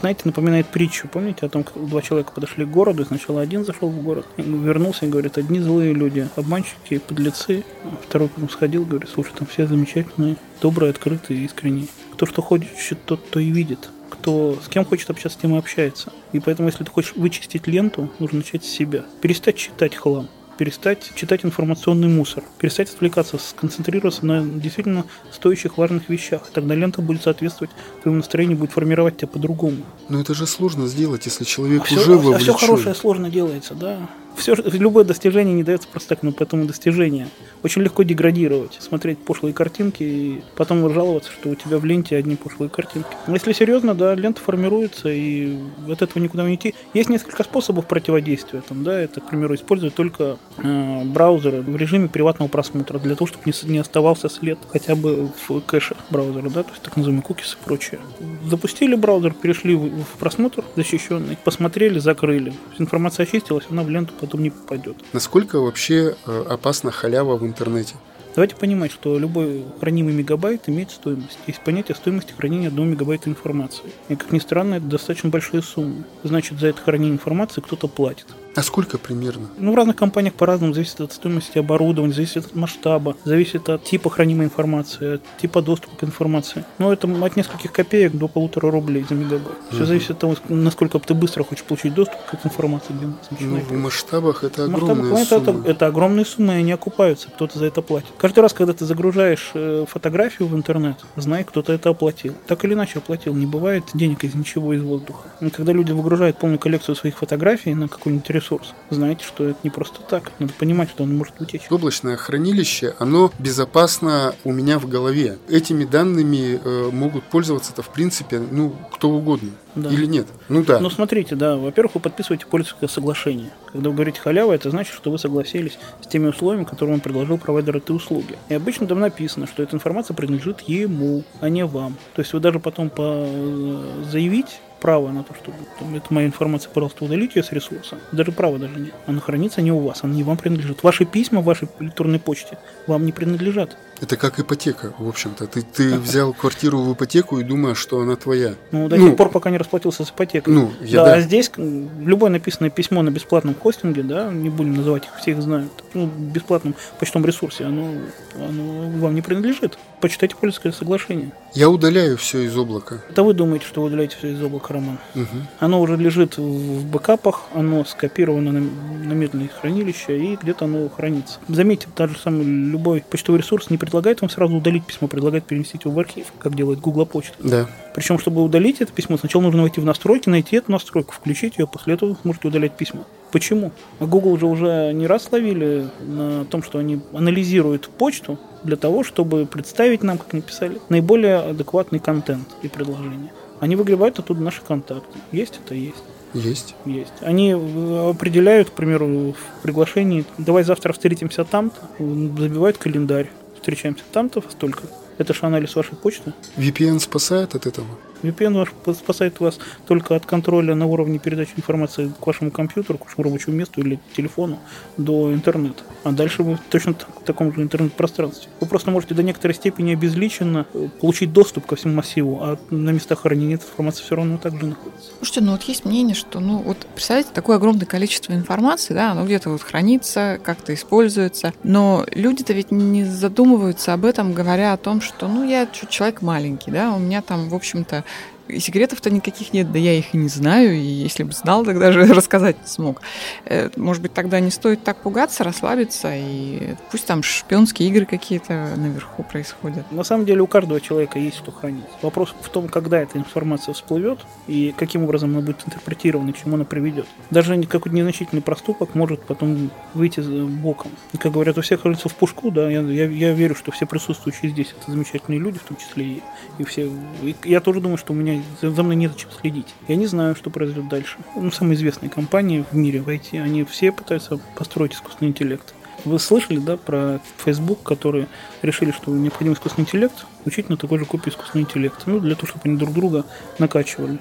Знаете, 0.00 0.22
напоминает 0.24 0.66
притчу. 0.68 1.08
Помните 1.08 1.46
о 1.46 1.48
том, 1.48 1.64
как 1.64 1.86
два 1.86 2.02
человека 2.02 2.32
подошли 2.32 2.64
к 2.64 2.70
городу, 2.70 3.02
и 3.02 3.06
сначала 3.06 3.40
один 3.40 3.64
зашел 3.64 3.90
в 3.90 4.02
город, 4.02 4.26
вернулся 4.36 5.06
и 5.06 5.08
говорит, 5.08 5.38
одни 5.38 5.60
злые 5.60 5.92
люди, 5.92 6.28
обманщики, 6.36 6.98
подлецы. 6.98 7.64
Второй 8.08 8.28
потом 8.28 8.48
сходил, 8.50 8.84
говорит, 8.84 9.10
слушай, 9.12 9.32
там 9.36 9.46
все 9.46 9.66
замечательные, 9.66 10.36
добрые, 10.60 10.90
открытые, 10.90 11.44
искренние. 11.44 11.88
Кто 12.12 12.26
что 12.26 12.40
хочет, 12.40 12.70
тот 13.04 13.28
то 13.28 13.40
и 13.40 13.50
видит 13.50 13.90
кто 14.26 14.58
с 14.60 14.66
кем 14.66 14.84
хочет 14.84 15.08
общаться, 15.08 15.38
с 15.38 15.40
тем 15.40 15.54
и 15.54 15.58
общается. 15.58 16.12
И 16.32 16.40
поэтому, 16.40 16.66
если 16.66 16.82
ты 16.82 16.90
хочешь 16.90 17.14
вычистить 17.14 17.68
ленту, 17.68 18.10
нужно 18.18 18.38
начать 18.38 18.64
с 18.64 18.68
себя. 18.68 19.04
Перестать 19.20 19.56
читать 19.56 19.94
хлам 19.94 20.28
перестать 20.58 21.12
читать 21.14 21.44
информационный 21.44 22.08
мусор, 22.08 22.42
перестать 22.58 22.88
отвлекаться, 22.88 23.36
сконцентрироваться 23.36 24.24
на 24.24 24.42
действительно 24.42 25.04
стоящих 25.30 25.76
важных 25.76 26.08
вещах. 26.08 26.48
Тогда 26.50 26.74
лента 26.74 27.02
будет 27.02 27.22
соответствовать 27.22 27.70
твоему 28.02 28.16
настроению, 28.20 28.56
будет 28.56 28.72
формировать 28.72 29.18
тебя 29.18 29.28
по-другому. 29.28 29.82
Но 30.08 30.18
это 30.18 30.32
же 30.32 30.46
сложно 30.46 30.86
сделать, 30.86 31.26
если 31.26 31.44
человек 31.44 31.82
а 31.82 31.92
уже 31.92 32.00
все, 32.00 32.18
вовлечен. 32.18 32.36
А 32.36 32.38
все 32.38 32.66
хорошее 32.66 32.94
сложно 32.94 33.28
делается, 33.28 33.74
да 33.74 34.08
все, 34.36 34.54
любое 34.54 35.04
достижение 35.04 35.54
не 35.54 35.62
дается 35.62 35.88
просто 35.88 36.10
так, 36.10 36.22
но 36.22 36.32
поэтому 36.32 36.66
достижение. 36.66 37.28
Очень 37.62 37.82
легко 37.82 38.02
деградировать, 38.02 38.76
смотреть 38.80 39.18
пошлые 39.18 39.52
картинки 39.52 40.02
и 40.02 40.42
потом 40.56 40.92
жаловаться, 40.92 41.30
что 41.32 41.50
у 41.50 41.54
тебя 41.54 41.78
в 41.78 41.84
ленте 41.84 42.16
одни 42.16 42.36
пошлые 42.36 42.68
картинки. 42.68 43.08
Но 43.26 43.34
если 43.34 43.52
серьезно, 43.52 43.94
да, 43.94 44.14
лента 44.14 44.40
формируется, 44.40 45.08
и 45.08 45.56
от 45.88 46.02
этого 46.02 46.22
никуда 46.22 46.46
не 46.46 46.54
идти. 46.54 46.74
Есть 46.94 47.08
несколько 47.08 47.42
способов 47.42 47.86
противодействия. 47.86 48.62
Там, 48.68 48.84
да, 48.84 48.98
это, 48.98 49.20
к 49.20 49.28
примеру, 49.28 49.54
использовать 49.54 49.94
только 49.94 50.38
э, 50.58 51.04
браузеры 51.04 51.62
в 51.62 51.76
режиме 51.76 52.08
приватного 52.08 52.48
просмотра, 52.48 52.98
для 52.98 53.14
того, 53.14 53.26
чтобы 53.26 53.44
не, 53.46 53.70
не 53.70 53.78
оставался 53.78 54.28
след 54.28 54.58
хотя 54.70 54.94
бы 54.94 55.30
в 55.48 55.60
кэше 55.60 55.96
браузера, 56.10 56.50
да, 56.50 56.62
то 56.62 56.70
есть 56.70 56.82
так 56.82 56.96
называемые 56.96 57.22
кукис 57.22 57.56
и 57.60 57.64
прочее. 57.64 58.00
Запустили 58.44 58.94
браузер, 58.94 59.32
перешли 59.32 59.74
в, 59.74 60.04
в 60.04 60.18
просмотр 60.18 60.64
защищенный, 60.76 61.36
посмотрели, 61.42 61.98
закрыли. 61.98 62.52
Информация 62.78 63.24
очистилась, 63.24 63.64
она 63.70 63.82
в 63.82 63.90
ленту 63.90 64.12
потом 64.20 64.42
не 64.42 64.50
попадет. 64.50 64.96
Насколько 65.12 65.60
вообще 65.60 66.16
э, 66.26 66.44
опасна 66.48 66.90
халява 66.90 67.36
в 67.36 67.45
интернете? 67.46 67.94
Давайте 68.34 68.54
понимать, 68.54 68.92
что 68.92 69.18
любой 69.18 69.64
хранимый 69.80 70.12
мегабайт 70.12 70.68
имеет 70.68 70.90
стоимость. 70.90 71.38
Есть 71.46 71.60
понятие 71.60 71.96
стоимости 71.96 72.34
хранения 72.34 72.68
одного 72.68 72.88
мегабайта 72.88 73.30
информации. 73.30 73.84
И, 74.10 74.14
как 74.14 74.30
ни 74.30 74.38
странно, 74.38 74.74
это 74.74 74.84
достаточно 74.84 75.30
большие 75.30 75.62
суммы. 75.62 76.04
Значит, 76.22 76.60
за 76.60 76.66
это 76.66 76.82
хранение 76.82 77.14
информации 77.14 77.62
кто-то 77.62 77.88
платит. 77.88 78.26
А 78.56 78.62
сколько 78.62 78.96
примерно? 78.96 79.48
Ну, 79.58 79.72
в 79.72 79.74
разных 79.74 79.96
компаниях 79.96 80.34
по-разному. 80.34 80.72
Зависит 80.72 81.00
от 81.00 81.12
стоимости 81.12 81.58
оборудования, 81.58 82.14
зависит 82.14 82.46
от 82.46 82.54
масштаба, 82.54 83.16
зависит 83.24 83.68
от 83.68 83.84
типа 83.84 84.08
хранимой 84.08 84.46
информации, 84.46 85.14
от 85.14 85.22
типа 85.40 85.60
доступа 85.60 85.96
к 85.96 86.04
информации. 86.04 86.64
Но 86.78 86.92
это 86.92 87.06
от 87.06 87.36
нескольких 87.36 87.72
копеек 87.72 88.12
до 88.14 88.28
полутора 88.28 88.70
рублей 88.70 89.04
за 89.08 89.14
мегабайт. 89.14 89.58
Все 89.68 89.80
угу. 89.80 89.86
зависит 89.86 90.10
от 90.12 90.18
того, 90.18 90.36
насколько 90.48 90.98
ты 90.98 91.12
быстро 91.12 91.44
хочешь 91.44 91.64
получить 91.64 91.94
доступ 91.94 92.18
к 92.30 92.34
этой 92.34 92.46
информации. 92.46 92.94
Ну, 93.40 93.56
в 93.56 93.72
масштабах 93.72 94.42
это 94.42 94.64
огромные 94.64 95.12
масштабах, 95.12 95.46
суммы. 95.46 95.60
Это, 95.60 95.70
это 95.70 95.86
огромные 95.86 96.24
суммы, 96.24 96.54
и 96.54 96.56
они 96.58 96.72
окупаются, 96.72 97.28
кто-то 97.28 97.58
за 97.58 97.66
это 97.66 97.82
платит. 97.82 98.08
Каждый 98.16 98.40
раз, 98.40 98.54
когда 98.54 98.72
ты 98.72 98.86
загружаешь 98.86 99.50
э, 99.54 99.84
фотографию 99.86 100.48
в 100.48 100.56
интернет, 100.56 100.96
знай, 101.16 101.44
кто-то 101.44 101.72
это 101.72 101.90
оплатил. 101.90 102.34
Так 102.46 102.64
или 102.64 102.72
иначе 102.72 103.00
оплатил. 103.00 103.34
Не 103.34 103.46
бывает 103.46 103.84
денег 103.92 104.24
из 104.24 104.34
ничего, 104.34 104.72
из 104.72 104.82
воздуха. 104.82 105.28
Когда 105.52 105.72
люди 105.72 105.92
выгружают 105.92 106.38
полную 106.38 106.58
коллекцию 106.58 106.96
своих 106.96 107.18
фотографий 107.18 107.74
на 107.74 107.88
какой-нибудь 107.88 108.24
ресурс. 108.46 108.74
Знаете, 108.90 109.24
что 109.24 109.44
это 109.44 109.58
не 109.62 109.70
просто 109.70 110.00
так. 110.02 110.32
Надо 110.38 110.52
понимать, 110.54 110.90
что 110.90 111.02
он 111.02 111.16
может 111.16 111.40
утечь. 111.40 111.62
Облачное 111.70 112.16
хранилище, 112.16 112.94
оно 112.98 113.32
безопасно 113.38 114.34
у 114.44 114.52
меня 114.52 114.78
в 114.78 114.88
голове. 114.88 115.38
Этими 115.48 115.84
данными 115.84 116.60
э, 116.62 116.90
могут 116.92 117.24
пользоваться-то, 117.24 117.82
в 117.82 117.88
принципе, 117.90 118.38
ну, 118.38 118.74
кто 118.92 119.10
угодно. 119.10 119.50
Да. 119.74 119.90
Или 119.90 120.06
нет? 120.06 120.26
Ну 120.48 120.64
да. 120.64 120.80
Ну 120.80 120.88
смотрите, 120.88 121.34
да, 121.34 121.56
во-первых, 121.56 121.96
вы 121.96 122.00
подписываете 122.00 122.46
пользовательское 122.46 122.88
соглашение. 122.88 123.50
Когда 123.72 123.90
вы 123.90 123.94
говорите 123.94 124.20
халява, 124.20 124.52
это 124.52 124.70
значит, 124.70 124.94
что 124.94 125.10
вы 125.10 125.18
согласились 125.18 125.78
с 126.02 126.06
теми 126.06 126.28
условиями, 126.28 126.64
которые 126.64 126.94
вам 126.94 127.00
предложил 127.00 127.36
провайдер 127.36 127.76
этой 127.76 127.94
услуги. 127.94 128.38
И 128.48 128.54
обычно 128.54 128.86
там 128.86 129.00
написано, 129.00 129.46
что 129.46 129.62
эта 129.62 129.76
информация 129.76 130.14
принадлежит 130.14 130.60
ему, 130.62 131.24
а 131.40 131.50
не 131.50 131.66
вам. 131.66 131.96
То 132.14 132.22
есть 132.22 132.32
вы 132.32 132.40
даже 132.40 132.58
потом 132.58 132.88
по... 132.88 133.26
Э, 133.26 134.04
заявить 134.10 134.60
права 134.86 135.10
на 135.10 135.24
то, 135.24 135.34
что 135.34 135.52
там, 135.80 135.96
это 135.96 136.14
моя 136.14 136.28
информация, 136.28 136.70
пожалуйста, 136.72 137.04
удалите 137.04 137.40
ее 137.40 137.42
с 137.42 137.50
ресурса. 137.50 137.98
Даже 138.12 138.30
права 138.30 138.56
даже 138.56 138.78
нет. 138.78 138.94
Она 139.08 139.20
хранится 139.20 139.60
не 139.60 139.72
у 139.72 139.80
вас, 139.80 140.04
она 140.04 140.14
не 140.14 140.22
вам 140.22 140.36
принадлежит. 140.36 140.84
Ваши 140.84 141.04
письма 141.04 141.40
в 141.40 141.44
вашей 141.44 141.66
электронной 141.80 142.20
почте 142.20 142.56
вам 142.86 143.04
не 143.04 143.10
принадлежат. 143.10 143.76
Это 144.00 144.16
как 144.16 144.38
ипотека, 144.38 144.92
в 144.96 145.08
общем-то. 145.08 145.48
Ты, 145.48 145.62
ты 145.62 145.98
взял 145.98 146.32
квартиру 146.32 146.78
в 146.82 146.92
ипотеку 146.92 147.40
и 147.40 147.42
думаешь, 147.42 147.78
что 147.78 147.98
она 148.00 148.14
твоя. 148.14 148.54
Ну, 148.70 148.88
до 148.88 148.96
ну, 148.96 149.08
тех 149.08 149.16
пор, 149.16 149.30
пока 149.30 149.50
не 149.50 149.58
расплатился 149.58 150.04
с 150.04 150.10
ипотекой. 150.10 150.54
Ну, 150.54 150.70
я, 150.80 150.98
да, 150.98 151.04
да. 151.06 151.14
А 151.14 151.20
здесь 151.20 151.50
любое 151.56 152.30
написанное 152.30 152.70
письмо 152.70 153.02
на 153.02 153.10
бесплатном 153.10 153.56
хостинге, 153.56 154.04
да, 154.04 154.30
не 154.30 154.50
будем 154.50 154.76
называть 154.76 155.06
их, 155.06 155.10
все 155.20 155.32
их 155.32 155.42
знают, 155.42 155.72
ну, 155.94 156.06
бесплатном 156.06 156.76
почтовом 157.00 157.26
ресурсе, 157.26 157.64
оно, 157.64 157.90
оно 158.36 158.90
вам 159.00 159.16
не 159.16 159.22
принадлежит. 159.22 159.78
Почитайте 160.00 160.36
пользовательское 160.36 160.72
соглашение. 160.72 161.32
Я 161.54 161.70
удаляю 161.70 162.16
все 162.18 162.42
из 162.42 162.56
облака. 162.56 163.02
Это 163.08 163.22
вы 163.22 163.32
думаете, 163.32 163.66
что 163.66 163.80
вы 163.80 163.88
удаляете 163.88 164.16
все 164.16 164.32
из 164.32 164.42
облака, 164.42 164.74
Роман? 164.74 164.98
Угу. 165.14 165.24
Оно 165.58 165.80
уже 165.80 165.96
лежит 165.96 166.36
в 166.36 166.84
бэкапах, 166.86 167.44
оно 167.54 167.84
скопировано 167.84 168.52
на, 168.52 168.60
на 168.60 169.12
медленное 169.14 169.48
хранилище, 169.48 170.18
и 170.18 170.36
где-то 170.36 170.66
оно 170.66 170.88
хранится. 170.90 171.38
Заметьте, 171.48 171.88
даже 171.96 172.18
самый 172.18 172.44
любой 172.44 173.02
почтовый 173.08 173.40
ресурс 173.40 173.70
не 173.70 173.78
предлагает 173.78 174.20
вам 174.20 174.28
сразу 174.28 174.54
удалить 174.56 174.84
письмо, 174.84 175.08
предлагает 175.08 175.44
переместить 175.44 175.84
его 175.84 175.94
в 175.94 175.98
архив, 175.98 176.26
как 176.38 176.54
делает 176.54 176.80
Google 176.80 177.06
Почта. 177.06 177.34
Да. 177.38 177.66
Причем, 177.94 178.18
чтобы 178.18 178.42
удалить 178.42 178.82
это 178.82 178.92
письмо, 178.92 179.16
сначала 179.16 179.42
нужно 179.42 179.62
войти 179.62 179.80
в 179.80 179.84
настройки, 179.86 180.28
найти 180.28 180.56
эту 180.56 180.70
настройку, 180.72 181.14
включить 181.14 181.56
ее, 181.56 181.66
после 181.66 181.94
этого 181.94 182.10
вы 182.10 182.16
можете 182.24 182.48
удалять 182.48 182.76
письмо. 182.76 183.06
Почему? 183.32 183.72
Google 184.00 184.38
же 184.38 184.46
уже 184.46 184.92
не 184.92 185.06
раз 185.06 185.30
ловили 185.32 185.88
на 186.00 186.44
том, 186.44 186.62
что 186.62 186.78
они 186.78 187.00
анализируют 187.12 187.88
почту 187.88 188.38
для 188.62 188.76
того, 188.76 189.02
чтобы 189.04 189.46
представить 189.46 190.02
нам, 190.02 190.18
как 190.18 190.32
они 190.32 190.42
писали, 190.42 190.80
наиболее 190.88 191.38
адекватный 191.38 191.98
контент 191.98 192.48
и 192.62 192.68
предложения. 192.68 193.32
Они 193.60 193.76
выгребают 193.76 194.18
оттуда 194.18 194.40
наши 194.42 194.62
контакты. 194.62 195.18
Есть 195.32 195.60
это? 195.64 195.74
Есть. 195.74 196.02
Есть. 196.34 196.74
Есть. 196.84 197.12
Они 197.20 197.52
определяют, 197.52 198.70
к 198.70 198.72
примеру, 198.72 199.32
в 199.32 199.62
приглашении, 199.62 200.24
давай 200.38 200.64
завтра 200.64 200.92
встретимся 200.92 201.44
там-то, 201.44 201.80
забивают 201.98 202.76
календарь, 202.78 203.30
встречаемся 203.54 204.04
там-то, 204.12 204.42
столько. 204.50 204.82
Это 205.18 205.32
же 205.32 205.40
анализ 205.42 205.74
вашей 205.74 205.96
почты. 205.96 206.34
VPN 206.58 207.00
спасает 207.00 207.54
от 207.54 207.66
этого? 207.66 207.86
VPN 208.22 208.54
ваш 208.54 208.96
спасает 208.96 209.40
вас 209.40 209.58
только 209.86 210.14
от 210.16 210.26
контроля 210.26 210.74
на 210.74 210.86
уровне 210.86 211.18
передачи 211.18 211.52
информации 211.56 212.12
к 212.20 212.26
вашему 212.26 212.50
компьютеру, 212.50 212.98
к 212.98 213.04
вашему 213.06 213.24
рабочему 213.24 213.56
месту 213.56 213.80
или 213.80 213.98
телефону 214.16 214.58
до 214.96 215.32
интернета. 215.32 215.82
А 216.04 216.12
дальше 216.12 216.42
вы 216.42 216.58
точно 216.70 216.94
в 216.94 217.24
таком 217.24 217.52
же 217.54 217.62
интернет-пространстве. 217.62 218.48
Вы 218.60 218.66
просто 218.66 218.90
можете 218.90 219.14
до 219.14 219.22
некоторой 219.22 219.54
степени 219.54 219.92
обезличенно 219.92 220.66
э, 220.72 220.88
получить 221.00 221.32
доступ 221.32 221.66
ко 221.66 221.76
всему 221.76 221.94
массиву, 221.94 222.38
а 222.42 222.58
на 222.70 222.90
местах 222.90 223.20
хранения 223.20 223.56
эта 223.56 223.64
информация 223.66 224.04
все 224.04 224.16
равно 224.16 224.38
так 224.38 224.58
же 224.58 224.66
находится. 224.66 225.10
Слушайте, 225.18 225.40
ну 225.40 225.52
вот 225.52 225.62
есть 225.62 225.84
мнение, 225.84 226.14
что, 226.14 226.40
ну 226.40 226.58
вот, 226.58 226.86
представляете, 226.94 227.30
такое 227.32 227.56
огромное 227.56 227.86
количество 227.86 228.32
информации, 228.32 228.94
да, 228.94 229.12
оно 229.12 229.24
где-то 229.24 229.50
вот 229.50 229.62
хранится, 229.62 230.38
как-то 230.42 230.74
используется, 230.74 231.52
но 231.62 232.06
люди-то 232.12 232.52
ведь 232.52 232.70
не 232.70 233.04
задумываются 233.04 233.92
об 233.92 234.04
этом, 234.04 234.32
говоря 234.32 234.72
о 234.72 234.76
том, 234.76 235.00
что, 235.00 235.28
ну, 235.28 235.48
я 235.48 235.66
человек 235.66 236.22
маленький, 236.22 236.70
да, 236.70 236.92
у 236.92 236.98
меня 236.98 237.22
там, 237.22 237.48
в 237.48 237.54
общем-то, 237.54 238.04
Секретов-то 238.48 239.10
никаких 239.10 239.52
нет, 239.52 239.72
да 239.72 239.78
я 239.78 239.94
их 239.94 240.14
и 240.14 240.16
не 240.16 240.28
знаю, 240.28 240.74
и 240.74 240.78
если 240.78 241.22
бы 241.22 241.32
знал, 241.32 241.64
тогда 241.64 241.92
же 241.92 242.04
рассказать 242.12 242.56
не 242.60 242.68
смог. 242.68 243.02
Э, 243.44 243.70
может 243.76 244.02
быть, 244.02 244.12
тогда 244.12 244.40
не 244.40 244.50
стоит 244.50 244.84
так 244.84 244.98
пугаться, 244.98 245.44
расслабиться, 245.44 246.12
и 246.14 246.74
пусть 246.90 247.06
там 247.06 247.22
шпионские 247.22 247.88
игры 247.88 248.06
какие-то 248.06 248.72
наверху 248.76 249.22
происходят. 249.22 249.90
На 249.90 250.04
самом 250.04 250.26
деле 250.26 250.42
у 250.42 250.46
каждого 250.46 250.80
человека 250.80 251.18
есть 251.18 251.38
что 251.38 251.50
хранить. 251.50 251.84
Вопрос 252.02 252.34
в 252.40 252.48
том, 252.48 252.68
когда 252.68 253.00
эта 253.00 253.18
информация 253.18 253.74
всплывет, 253.74 254.20
и 254.46 254.74
каким 254.76 255.04
образом 255.04 255.30
она 255.30 255.40
будет 255.40 255.62
интерпретирована, 255.66 256.32
к 256.32 256.38
чему 256.38 256.54
она 256.54 256.64
приведет. 256.64 257.06
Даже 257.30 257.60
какой-то 257.64 257.94
незначительный 257.96 258.42
проступок 258.42 258.94
может 258.94 259.22
потом 259.22 259.70
выйти 259.94 260.20
боком. 260.20 260.90
Как 261.18 261.32
говорят, 261.32 261.58
у 261.58 261.62
всех 261.62 261.84
рыльцев 261.84 262.12
в 262.12 262.14
пушку, 262.14 262.50
да, 262.50 262.70
я, 262.70 262.80
я, 262.80 263.06
я 263.06 263.32
верю, 263.32 263.54
что 263.54 263.72
все 263.72 263.86
присутствующие 263.86 264.50
здесь 264.50 264.74
это 264.78 264.90
замечательные 264.90 265.40
люди, 265.40 265.58
в 265.58 265.64
том 265.64 265.76
числе 265.76 266.04
и, 266.04 266.22
и 266.58 266.64
все. 266.64 266.90
И 267.22 267.34
я 267.44 267.60
тоже 267.60 267.80
думаю, 267.80 267.98
что 267.98 268.12
у 268.12 268.16
меня 268.16 268.35
за, 268.60 268.70
за 268.70 268.82
мной 268.82 268.96
не 268.96 269.08
за 269.08 269.14
чем 269.14 269.30
следить. 269.40 269.74
Я 269.88 269.96
не 269.96 270.06
знаю, 270.06 270.34
что 270.34 270.50
произойдет 270.50 270.88
дальше. 270.88 271.16
Ну, 271.34 271.50
самые 271.50 271.76
известные 271.76 272.10
компании 272.10 272.64
в 272.70 272.76
мире 272.76 273.00
в 273.00 273.08
IT, 273.08 273.40
они 273.40 273.64
все 273.64 273.92
пытаются 273.92 274.38
построить 274.56 274.94
искусственный 274.94 275.30
интеллект. 275.30 275.74
Вы 276.04 276.18
слышали, 276.18 276.58
да, 276.58 276.76
про 276.76 277.20
Facebook, 277.38 277.82
которые 277.82 278.28
решили, 278.62 278.90
что 278.90 279.10
необходим 279.10 279.54
искусственный 279.54 279.84
интеллект, 279.84 280.26
учить 280.46 280.68
на 280.68 280.76
такой 280.76 280.98
же 280.98 281.04
копии 281.04 281.30
искусственного 281.30 281.68
интеллекта. 281.68 282.02
Ну, 282.06 282.20
для 282.20 282.34
того, 282.34 282.46
чтобы 282.46 282.62
они 282.64 282.76
друг 282.76 282.92
друга 282.92 283.24
накачивали, 283.58 284.18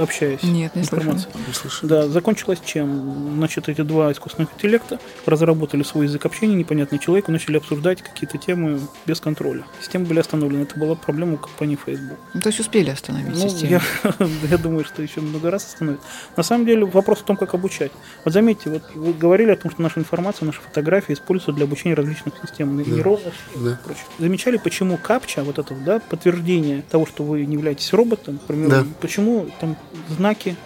общаясь. 0.00 0.42
Нет, 0.42 0.74
не 0.74 0.82
информацией. 0.82 1.32
слышали. 1.52 1.88
Да, 1.88 2.08
закончилось 2.08 2.60
чем? 2.64 3.34
Значит, 3.36 3.68
эти 3.68 3.82
два 3.82 4.12
искусственных 4.12 4.52
интеллекта 4.54 4.98
разработали 5.26 5.82
свой 5.82 6.06
язык 6.06 6.24
общения, 6.26 6.54
непонятный 6.54 6.98
человеку, 6.98 7.32
начали 7.32 7.56
обсуждать 7.56 8.02
какие-то 8.02 8.38
темы 8.38 8.80
без 9.06 9.20
контроля. 9.20 9.64
Системы 9.80 10.06
были 10.06 10.20
остановлены. 10.20 10.62
Это 10.62 10.78
была 10.78 10.94
проблема 10.94 11.34
у 11.34 11.36
компании 11.36 11.76
Facebook. 11.84 12.18
Ну, 12.32 12.40
то 12.40 12.48
есть 12.48 12.60
успели 12.60 12.90
остановить 12.90 13.34
ну, 13.34 13.48
систему? 13.48 13.80
Я, 14.04 14.28
я 14.50 14.58
думаю, 14.58 14.84
что 14.84 15.02
еще 15.02 15.20
много 15.20 15.50
раз 15.50 15.66
остановят. 15.66 16.00
На 16.36 16.42
самом 16.42 16.66
деле 16.66 16.84
вопрос 16.84 17.20
в 17.20 17.24
том, 17.24 17.36
как 17.36 17.54
обучать. 17.54 17.92
Вот 18.24 18.32
заметьте, 18.32 18.70
вот 18.70 18.82
вы 18.94 19.12
говорили 19.12 19.50
о 19.50 19.56
том, 19.56 19.70
что 19.70 19.82
наша 19.82 20.00
информация, 20.00 20.46
наши 20.46 20.60
фотографии 20.60 21.12
используются 21.12 21.52
для 21.52 21.64
обучения 21.64 21.94
различных 21.94 22.34
систем, 22.40 22.76
да. 22.76 22.84
нейронных 22.84 23.34
да. 23.56 23.72
и 23.72 23.84
прочее. 23.84 24.04
Замечали, 24.18 24.56
почему 24.56 24.96
капча, 24.96 25.42
вот 25.42 25.58
этого, 25.64 25.80
да, 25.80 26.00
подтверждение 26.00 26.82
того, 26.82 27.06
что 27.06 27.24
вы 27.24 27.44
не 27.44 27.54
являетесь 27.54 27.92
роботом, 27.92 28.34
например, 28.34 28.70
да. 28.70 28.84
почему 29.00 29.46
там 29.60 29.76
знаки, 30.08 30.56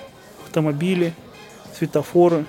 автомобили, 0.44 1.14
светофоры, 1.76 2.44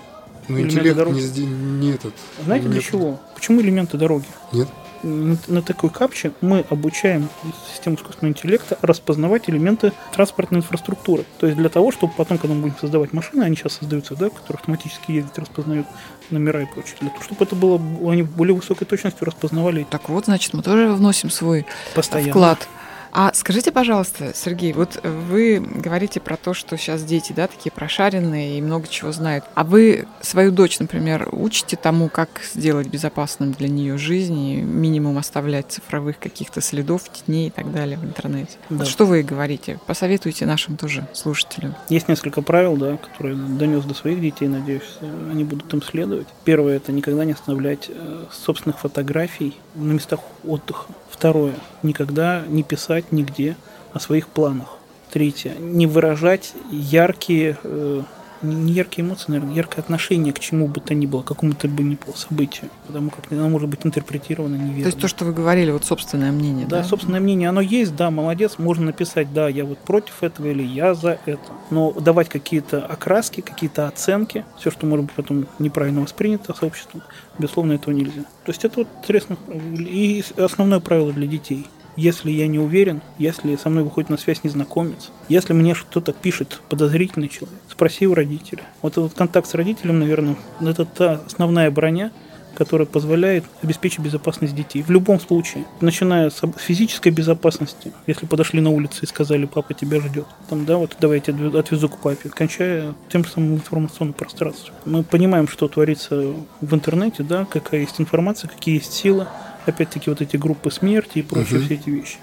ну, 0.48 0.60
интеллект 0.60 0.98
дороги. 0.98 1.22
Не, 1.22 1.46
не 1.46 1.92
этот. 1.92 2.14
Знаете 2.44 2.66
нет. 2.66 2.74
для 2.74 2.82
чего? 2.82 3.20
Почему 3.36 3.62
элементы 3.62 3.98
дороги? 3.98 4.26
Нет 4.52 4.68
на, 5.04 5.38
на 5.48 5.62
такой 5.62 5.90
капче 5.90 6.32
мы 6.42 6.66
обучаем 6.70 7.30
систему 7.72 7.96
искусственного 7.96 8.34
интеллекта 8.34 8.78
распознавать 8.82 9.50
элементы 9.50 9.94
транспортной 10.14 10.60
инфраструктуры. 10.60 11.26
То 11.40 11.48
есть 11.48 11.58
для 11.58 11.70
того, 11.70 11.92
чтобы 11.92 12.14
потом, 12.16 12.38
когда 12.38 12.56
мы 12.56 12.62
будем 12.64 12.78
создавать 12.78 13.14
машины, 13.14 13.44
они 13.44 13.56
сейчас 13.56 13.74
создаются, 13.74 14.16
да, 14.16 14.30
которые 14.30 14.60
автоматически 14.60 15.12
ездят, 15.12 15.38
распознают 15.40 15.88
номера 16.30 16.62
и 16.62 16.66
прочее, 16.66 16.96
для 17.02 17.10
того, 17.10 17.24
чтобы 17.24 17.44
это 17.44 17.56
было, 17.56 17.82
они 18.12 18.24
более 18.24 18.56
высокой 18.56 18.86
точностью 18.86 19.26
распознавали. 19.26 19.86
Так 19.90 20.10
вот, 20.10 20.26
значит, 20.26 20.54
мы 20.54 20.64
тоже 20.64 20.90
вносим 20.90 21.30
свой 21.30 21.66
Постоянно. 21.96 22.32
вклад 22.32 22.68
а 23.12 23.32
скажите, 23.34 23.72
пожалуйста, 23.72 24.32
Сергей, 24.36 24.74
вот 24.74 25.00
вы 25.04 25.60
говорите 25.60 26.20
про 26.20 26.38
то, 26.38 26.54
что 26.54 26.78
сейчас 26.78 27.04
дети, 27.04 27.34
да, 27.34 27.48
такие 27.48 27.72
прошаренные 27.72 28.58
и 28.58 28.62
много 28.62 28.88
чего 28.88 29.12
знают. 29.12 29.46
А 29.56 29.64
вы 29.64 30.08
свою 30.22 30.52
дочь, 30.52 30.80
например, 30.80 31.28
учите 31.32 31.76
тому, 31.76 32.10
как 32.10 32.30
сделать 32.54 32.88
безопасным 32.88 33.52
для 33.52 33.68
нее 33.68 33.98
жизнь 33.98 34.38
и 34.38 34.56
минимум 34.62 35.18
оставлять 35.18 35.72
цифровых 35.72 36.20
каких-то 36.20 36.62
следов, 36.62 37.04
теней 37.10 37.48
и 37.48 37.52
так 37.52 37.72
далее 37.72 37.98
в 37.98 38.06
интернете? 38.06 38.58
Да. 38.70 38.78
Вот 38.78 38.88
что 38.88 39.06
вы 39.06 39.24
говорите? 39.24 39.80
Посоветуйте 39.88 40.46
нашим 40.46 40.78
тоже 40.78 41.08
слушателям. 41.14 41.76
Есть 41.90 42.08
несколько 42.08 42.42
правил, 42.42 42.78
да, 42.78 42.98
которые 42.98 43.36
донес 43.36 43.84
до 43.86 43.94
своих 43.94 44.22
детей, 44.22 44.48
надеюсь, 44.48 44.98
они 45.32 45.44
будут 45.44 45.74
им 45.74 45.82
следовать. 45.82 46.28
Первое– 46.44 46.76
это 46.78 46.92
никогда 46.92 47.26
не 47.26 47.34
оставлять 47.34 47.90
э, 47.90 48.26
собственных 48.32 48.80
фотографий 48.80 49.58
на 49.76 49.94
местах 49.94 50.20
отдыха. 50.46 50.86
Второе. 51.10 51.56
Никогда 51.84 52.44
не 52.48 52.64
писать 52.64 53.12
нигде 53.12 53.56
о 53.94 54.00
своих 54.00 54.28
планах. 54.28 54.78
Третье. 55.12 55.54
Не 55.60 55.88
выражать 55.88 56.54
яркие, 56.72 57.58
э, 57.64 58.04
не 58.42 58.74
яркие 58.74 59.06
эмоции, 59.06 59.26
наверное, 59.32 59.56
яркое 59.56 59.84
отношение 59.84 60.34
к 60.34 60.40
чему 60.40 60.68
бы 60.68 60.80
то 60.80 60.94
ни 60.94 61.06
было, 61.06 61.22
какому-то 61.22 61.68
бы 61.68 61.84
ни 61.84 61.96
было 61.96 62.16
событию, 62.16 62.70
потому 62.88 63.10
как 63.10 63.32
оно 63.32 63.50
может 63.50 63.70
быть 63.70 63.86
интерпретировано 63.86 64.56
неверно. 64.56 64.84
То 64.84 64.88
есть 64.88 65.00
то, 65.00 65.08
что 65.08 65.26
вы 65.26 65.34
говорили, 65.34 65.72
вот 65.72 65.86
собственное 65.86 66.32
мнение, 66.32 66.66
да? 66.68 66.78
Да, 66.78 66.84
собственное 66.84 67.20
мнение, 67.20 67.50
оно 67.50 67.62
есть, 67.62 67.96
да, 67.96 68.12
молодец, 68.12 68.58
можно 68.58 68.86
написать, 68.86 69.34
да, 69.34 69.50
я 69.50 69.66
вот 69.66 69.80
против 69.80 70.24
этого 70.24 70.48
или 70.48 70.64
я 70.64 70.94
за 70.94 71.20
это. 71.26 71.42
Но 71.70 71.92
давать 71.92 72.30
какие-то 72.30 72.86
окраски, 72.86 73.42
какие-то 73.42 73.88
оценки, 73.88 74.46
все, 74.58 74.72
что 74.72 74.86
может 74.86 75.06
быть 75.06 75.16
потом 75.16 75.48
неправильно 75.60 76.02
воспринято 76.02 76.54
сообществом, 76.54 77.02
безусловно, 77.38 77.74
этого 77.74 77.94
нельзя. 77.94 78.22
То 78.46 78.52
есть 78.52 78.66
это 78.66 78.80
вот 78.80 78.88
интересно. 79.02 79.38
И 79.78 80.24
основное 80.38 80.80
правило 80.80 81.12
для 81.12 81.28
детей. 81.28 81.66
Если 82.00 82.32
я 82.32 82.48
не 82.48 82.60
уверен, 82.60 83.02
если 83.18 83.58
со 83.58 83.70
мной 83.70 83.84
выходит 83.84 84.10
на 84.10 84.18
связь 84.18 84.46
незнакомец, 84.46 85.12
если 85.28 85.52
мне 85.52 85.76
что-то 85.76 86.14
пишет 86.14 86.62
подозрительный 86.70 87.28
человек, 87.28 87.60
спроси 87.70 88.08
у 88.08 88.14
родителя. 88.14 88.64
Вот 88.82 88.94
этот 88.94 89.14
контакт 89.16 89.50
с 89.50 89.54
родителем, 89.54 90.00
наверное, 90.00 90.38
это 90.62 90.86
та 90.86 91.22
основная 91.26 91.70
броня, 91.70 92.14
которая 92.56 92.86
позволяет 92.86 93.44
обеспечить 93.62 94.00
безопасность 94.00 94.56
детей. 94.56 94.82
В 94.82 94.90
любом 94.90 95.20
случае, 95.20 95.66
начиная 95.82 96.30
с 96.30 96.42
физической 96.58 97.10
безопасности, 97.10 97.92
если 98.08 98.26
подошли 98.26 98.62
на 98.62 98.70
улице 98.70 99.00
и 99.02 99.06
сказали, 99.06 99.46
папа 99.46 99.74
тебя 99.74 100.00
ждет, 100.00 100.26
там, 100.50 100.66
да, 100.66 100.78
вот 100.78 100.96
давайте 101.02 101.34
отвезу 101.34 101.90
к 101.90 101.98
папе, 101.98 102.30
кончая 102.30 102.94
тем 103.10 103.26
самым 103.26 103.56
информационным 103.56 104.14
пространством. 104.14 104.74
Мы 104.86 105.04
понимаем, 105.04 105.50
что 105.50 105.68
творится 105.68 106.34
в 106.62 106.74
интернете, 106.74 107.24
да, 107.24 107.44
какая 107.44 107.82
есть 107.82 108.00
информация, 108.00 108.50
какие 108.50 108.76
есть 108.76 108.94
силы, 108.94 109.28
опять-таки 109.70 110.10
вот 110.10 110.22
эти 110.22 110.38
группы 110.38 110.72
смерти 110.72 111.20
и 111.20 111.22
прочие 111.22 111.60
uh-huh. 111.60 111.66
все 111.66 111.74
эти 111.76 111.90
вещи. 111.90 112.18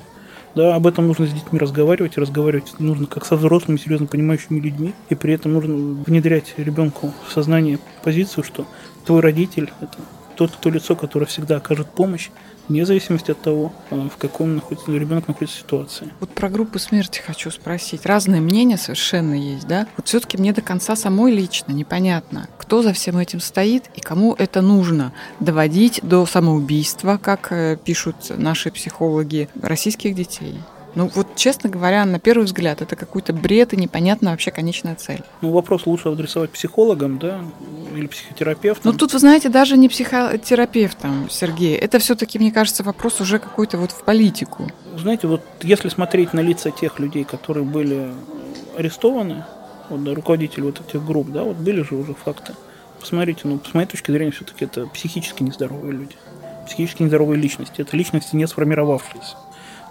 Да, 0.55 0.75
об 0.75 0.87
этом 0.87 1.07
нужно 1.07 1.27
с 1.27 1.33
детьми 1.33 1.59
разговаривать, 1.59 2.17
разговаривать 2.17 2.81
нужно 2.81 3.07
как 3.07 3.27
со 3.27 3.37
взрослыми, 3.37 3.77
серьезно 3.77 4.07
понимающими 4.07 4.59
людьми, 4.59 4.95
и 5.11 5.15
при 5.15 5.35
этом 5.35 5.53
нужно 5.53 5.75
внедрять 5.75 6.55
ребенку 6.57 7.13
в 7.29 7.33
сознание 7.33 7.79
позицию, 8.03 8.43
что 8.43 8.67
твой 9.05 9.21
родитель– 9.21 9.71
это 9.83 9.99
тот, 10.35 10.53
то 10.59 10.71
лицо, 10.71 10.97
которое 10.97 11.27
всегда 11.27 11.57
окажет 11.57 11.89
помощь, 11.91 12.31
вне 12.69 12.85
зависимости 12.85 13.31
от 13.31 13.41
того, 13.41 13.73
э, 13.91 14.09
в 14.13 14.17
каком 14.17 14.57
находится, 14.57 14.91
ребенок 14.93 15.29
находится 15.29 15.59
ситуации. 15.59 16.09
Вот 16.21 16.31
про 16.31 16.49
группу 16.49 16.79
смерти 16.79 17.21
хочу 17.21 17.51
спросить. 17.51 18.07
Разные 18.07 18.41
мнения 18.41 18.77
совершенно 18.77 19.35
есть, 19.35 19.67
да? 19.67 19.87
Вот 19.97 20.07
все-таки 20.09 20.37
мне 20.37 20.53
до 20.53 20.63
конца 20.63 20.97
самой 20.97 21.33
лично 21.33 21.73
непонятно, 21.73 22.49
кто 22.59 22.83
за 22.83 22.93
всем 22.93 23.19
этим 23.19 23.41
стоит 23.41 23.85
и 23.95 24.01
кому 24.01 24.35
это 24.39 24.61
нужно. 24.63 25.13
Доводить 25.41 26.01
до 26.03 26.27
самоубийства, 26.27 27.19
как 27.23 27.53
э, 27.53 27.77
пишут 27.83 28.17
наши 28.31 28.71
психологи, 28.71 29.49
российских 29.63 30.15
детей. 30.15 30.57
Ну 30.97 31.11
вот, 31.15 31.37
честно 31.37 31.69
говоря, 31.69 32.07
на 32.07 32.19
первый 32.19 32.45
взгляд, 32.45 32.81
это 32.81 32.97
какой-то 32.97 33.35
бред 33.35 33.75
и 33.75 33.77
непонятная 33.77 34.33
вообще 34.33 34.51
конечная 34.51 34.95
цель. 34.95 35.23
Ну, 35.43 35.53
вопрос 35.53 35.85
лучше 35.85 36.09
адресовать 36.09 36.51
психологам, 36.51 37.19
да, 37.19 37.43
или 37.95 38.07
психотерапевтам. 38.07 38.93
Ну, 38.93 38.99
тут, 38.99 39.13
вы 39.13 39.19
знаете, 39.19 39.51
даже 39.51 39.77
не 39.77 39.91
психотерапевтам, 39.91 41.29
Сергей. 41.31 41.77
Это 41.77 41.99
все-таки, 41.99 42.39
мне 42.39 42.51
кажется, 42.51 42.83
вопрос 42.83 43.21
уже 43.21 43.39
какой-то 43.39 43.77
вот 43.77 43.93
в 43.93 44.05
политику. 44.05 44.71
Знаете, 44.97 45.27
вот 45.27 45.43
если 45.61 45.91
смотреть 45.91 46.33
на 46.33 46.41
лица 46.41 46.71
тех 46.71 46.99
людей, 46.99 47.25
которые 47.25 47.65
были 47.65 48.11
арестованы, 48.79 49.45
вот, 49.91 50.03
да, 50.03 50.15
руководители 50.15 50.63
вот 50.63 50.81
этих 50.81 51.05
групп, 51.05 51.29
да, 51.31 51.43
вот 51.43 51.59
были 51.59 51.83
же 51.83 51.95
уже 51.95 52.15
факты. 52.15 52.55
Посмотрите, 52.99 53.43
ну, 53.45 53.61
с 53.71 53.75
моей 53.75 53.87
точки 53.87 54.11
зрения, 54.11 54.31
все-таки 54.31 54.65
это 54.65 54.87
психически 54.87 55.43
нездоровые 55.43 55.93
люди. 55.93 56.17
Психически 56.65 57.03
нездоровые 57.03 57.39
личности. 57.39 57.83
Это 57.83 57.95
личности 57.99 58.35
не 58.35 58.47
сформировавшиеся. 58.47 59.37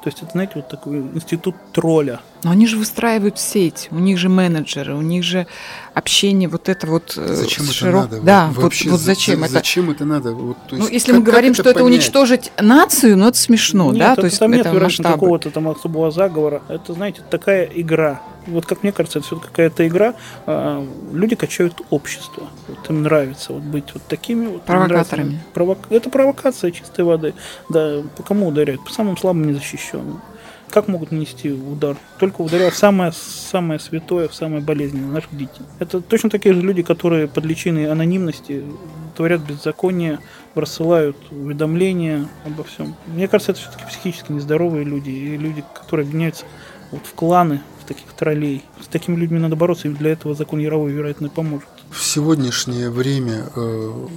То 0.06 0.10
есть 0.10 0.22
это, 0.22 0.34
знаете, 0.34 0.52
вот 0.58 0.68
такой 0.68 1.00
институт 1.00 1.56
тролля. 1.74 2.20
Но 2.46 2.52
они 2.52 2.68
же 2.68 2.78
выстраивают 2.78 3.40
сеть, 3.40 3.88
у 3.90 3.98
них 3.98 4.20
же 4.20 4.30
менеджеры, 4.30 4.94
у 4.94 5.02
них 5.02 5.24
же 5.24 5.48
общение 5.96 6.48
вот 6.48 6.70
это 6.70 6.86
вот 6.86 7.16
э, 7.18 7.26
Зачем 7.26 7.66
широк... 7.66 8.06
это 8.06 8.14
надо? 8.18 8.24
Да, 8.24 8.52
вот, 8.54 8.64
вообще, 8.66 8.92
вот 8.92 9.00
зачем 9.00 9.40
за, 9.40 9.46
это? 9.46 9.54
Зачем 9.54 9.90
это 9.90 10.06
надо? 10.06 10.32
Вот, 10.34 10.58
то 10.68 10.76
ну, 10.76 10.78
есть, 10.78 10.90
ну, 10.90 10.94
если 10.94 11.12
как, 11.12 11.20
мы 11.22 11.26
говорим, 11.26 11.54
это 11.54 11.56
что 11.56 11.64
понять? 11.64 11.76
это 11.78 11.86
уничтожить 11.86 12.52
нацию, 12.62 13.18
ну 13.18 13.30
это 13.30 13.38
смешно, 13.40 13.90
нет, 13.90 13.98
да? 13.98 14.12
Это, 14.14 14.22
то 14.22 14.26
есть 14.28 14.38
там 14.38 14.52
нет 14.52 14.72
масштабы. 14.72 15.14
какого-то 15.16 15.50
там 15.50 15.68
особого 15.70 16.12
заговора. 16.12 16.62
Это, 16.68 16.94
знаете, 16.94 17.24
такая 17.28 17.66
игра. 17.66 18.22
Вот 18.46 18.68
как 18.68 18.84
мне 18.84 18.92
кажется, 18.92 19.18
это 19.18 19.26
все 19.28 19.40
какая-то 19.40 19.88
игра. 19.88 20.14
А, 20.46 20.88
люди 21.12 21.36
качают 21.36 21.82
общество. 21.90 22.44
Вот 22.68 22.88
им 22.92 23.02
нравится 23.02 23.54
вот 23.54 23.64
быть 23.64 23.86
вот 23.92 24.04
такими 24.04 24.46
вот. 24.46 24.62
Провокаторами. 24.62 25.40
Провок... 25.56 25.80
Это 25.90 26.12
провокация 26.12 26.70
чистой 26.70 27.06
воды. 27.06 27.34
Да, 27.70 28.04
по 28.16 28.22
кому 28.22 28.50
ударяют? 28.50 28.86
По 28.86 28.94
самым 28.94 29.18
слабым 29.18 29.48
незащищенным. 29.48 30.22
Как 30.76 30.90
могут 30.90 31.12
нанести 31.14 31.54
удар? 31.54 31.96
Только 32.20 32.42
ударяя 32.42 32.70
в 32.70 32.76
самое, 32.76 33.14
самое 33.14 33.80
святое, 33.80 34.28
в 34.28 34.36
самое 34.36 34.62
болезненное 34.62 35.10
наших 35.10 35.32
детей. 35.32 35.66
Это 35.80 36.02
точно 36.02 36.30
такие 36.30 36.54
же 36.54 36.60
люди, 36.60 36.84
которые 36.84 37.30
под 37.30 37.46
личиной 37.46 37.90
анонимности 37.90 38.62
творят 39.16 39.40
беззаконие, 39.40 40.20
рассылают 40.54 41.16
уведомления 41.32 42.28
обо 42.46 42.66
всем. 42.66 42.94
Мне 43.08 43.30
кажется, 43.30 43.54
это 43.54 43.62
все-таки 43.62 43.86
психически 43.86 44.34
нездоровые 44.34 44.84
люди, 44.84 45.12
и 45.12 45.38
люди, 45.38 45.64
которые 45.74 46.04
объединяются 46.04 46.44
вот 46.92 47.06
в 47.06 47.14
кланы, 47.14 47.62
таких 47.88 48.12
троллей. 48.12 48.62
С 48.82 48.88
такими 48.88 49.16
людьми 49.16 49.40
надо 49.40 49.56
бороться, 49.56 49.88
и 49.88 49.92
для 49.92 50.12
этого 50.12 50.36
закон 50.36 50.60
Яровой, 50.60 50.92
вероятно, 50.92 51.30
поможет. 51.30 51.70
В 51.92 52.04
сегодняшнее 52.04 52.90
время 52.90 53.46
э, 53.56 54.08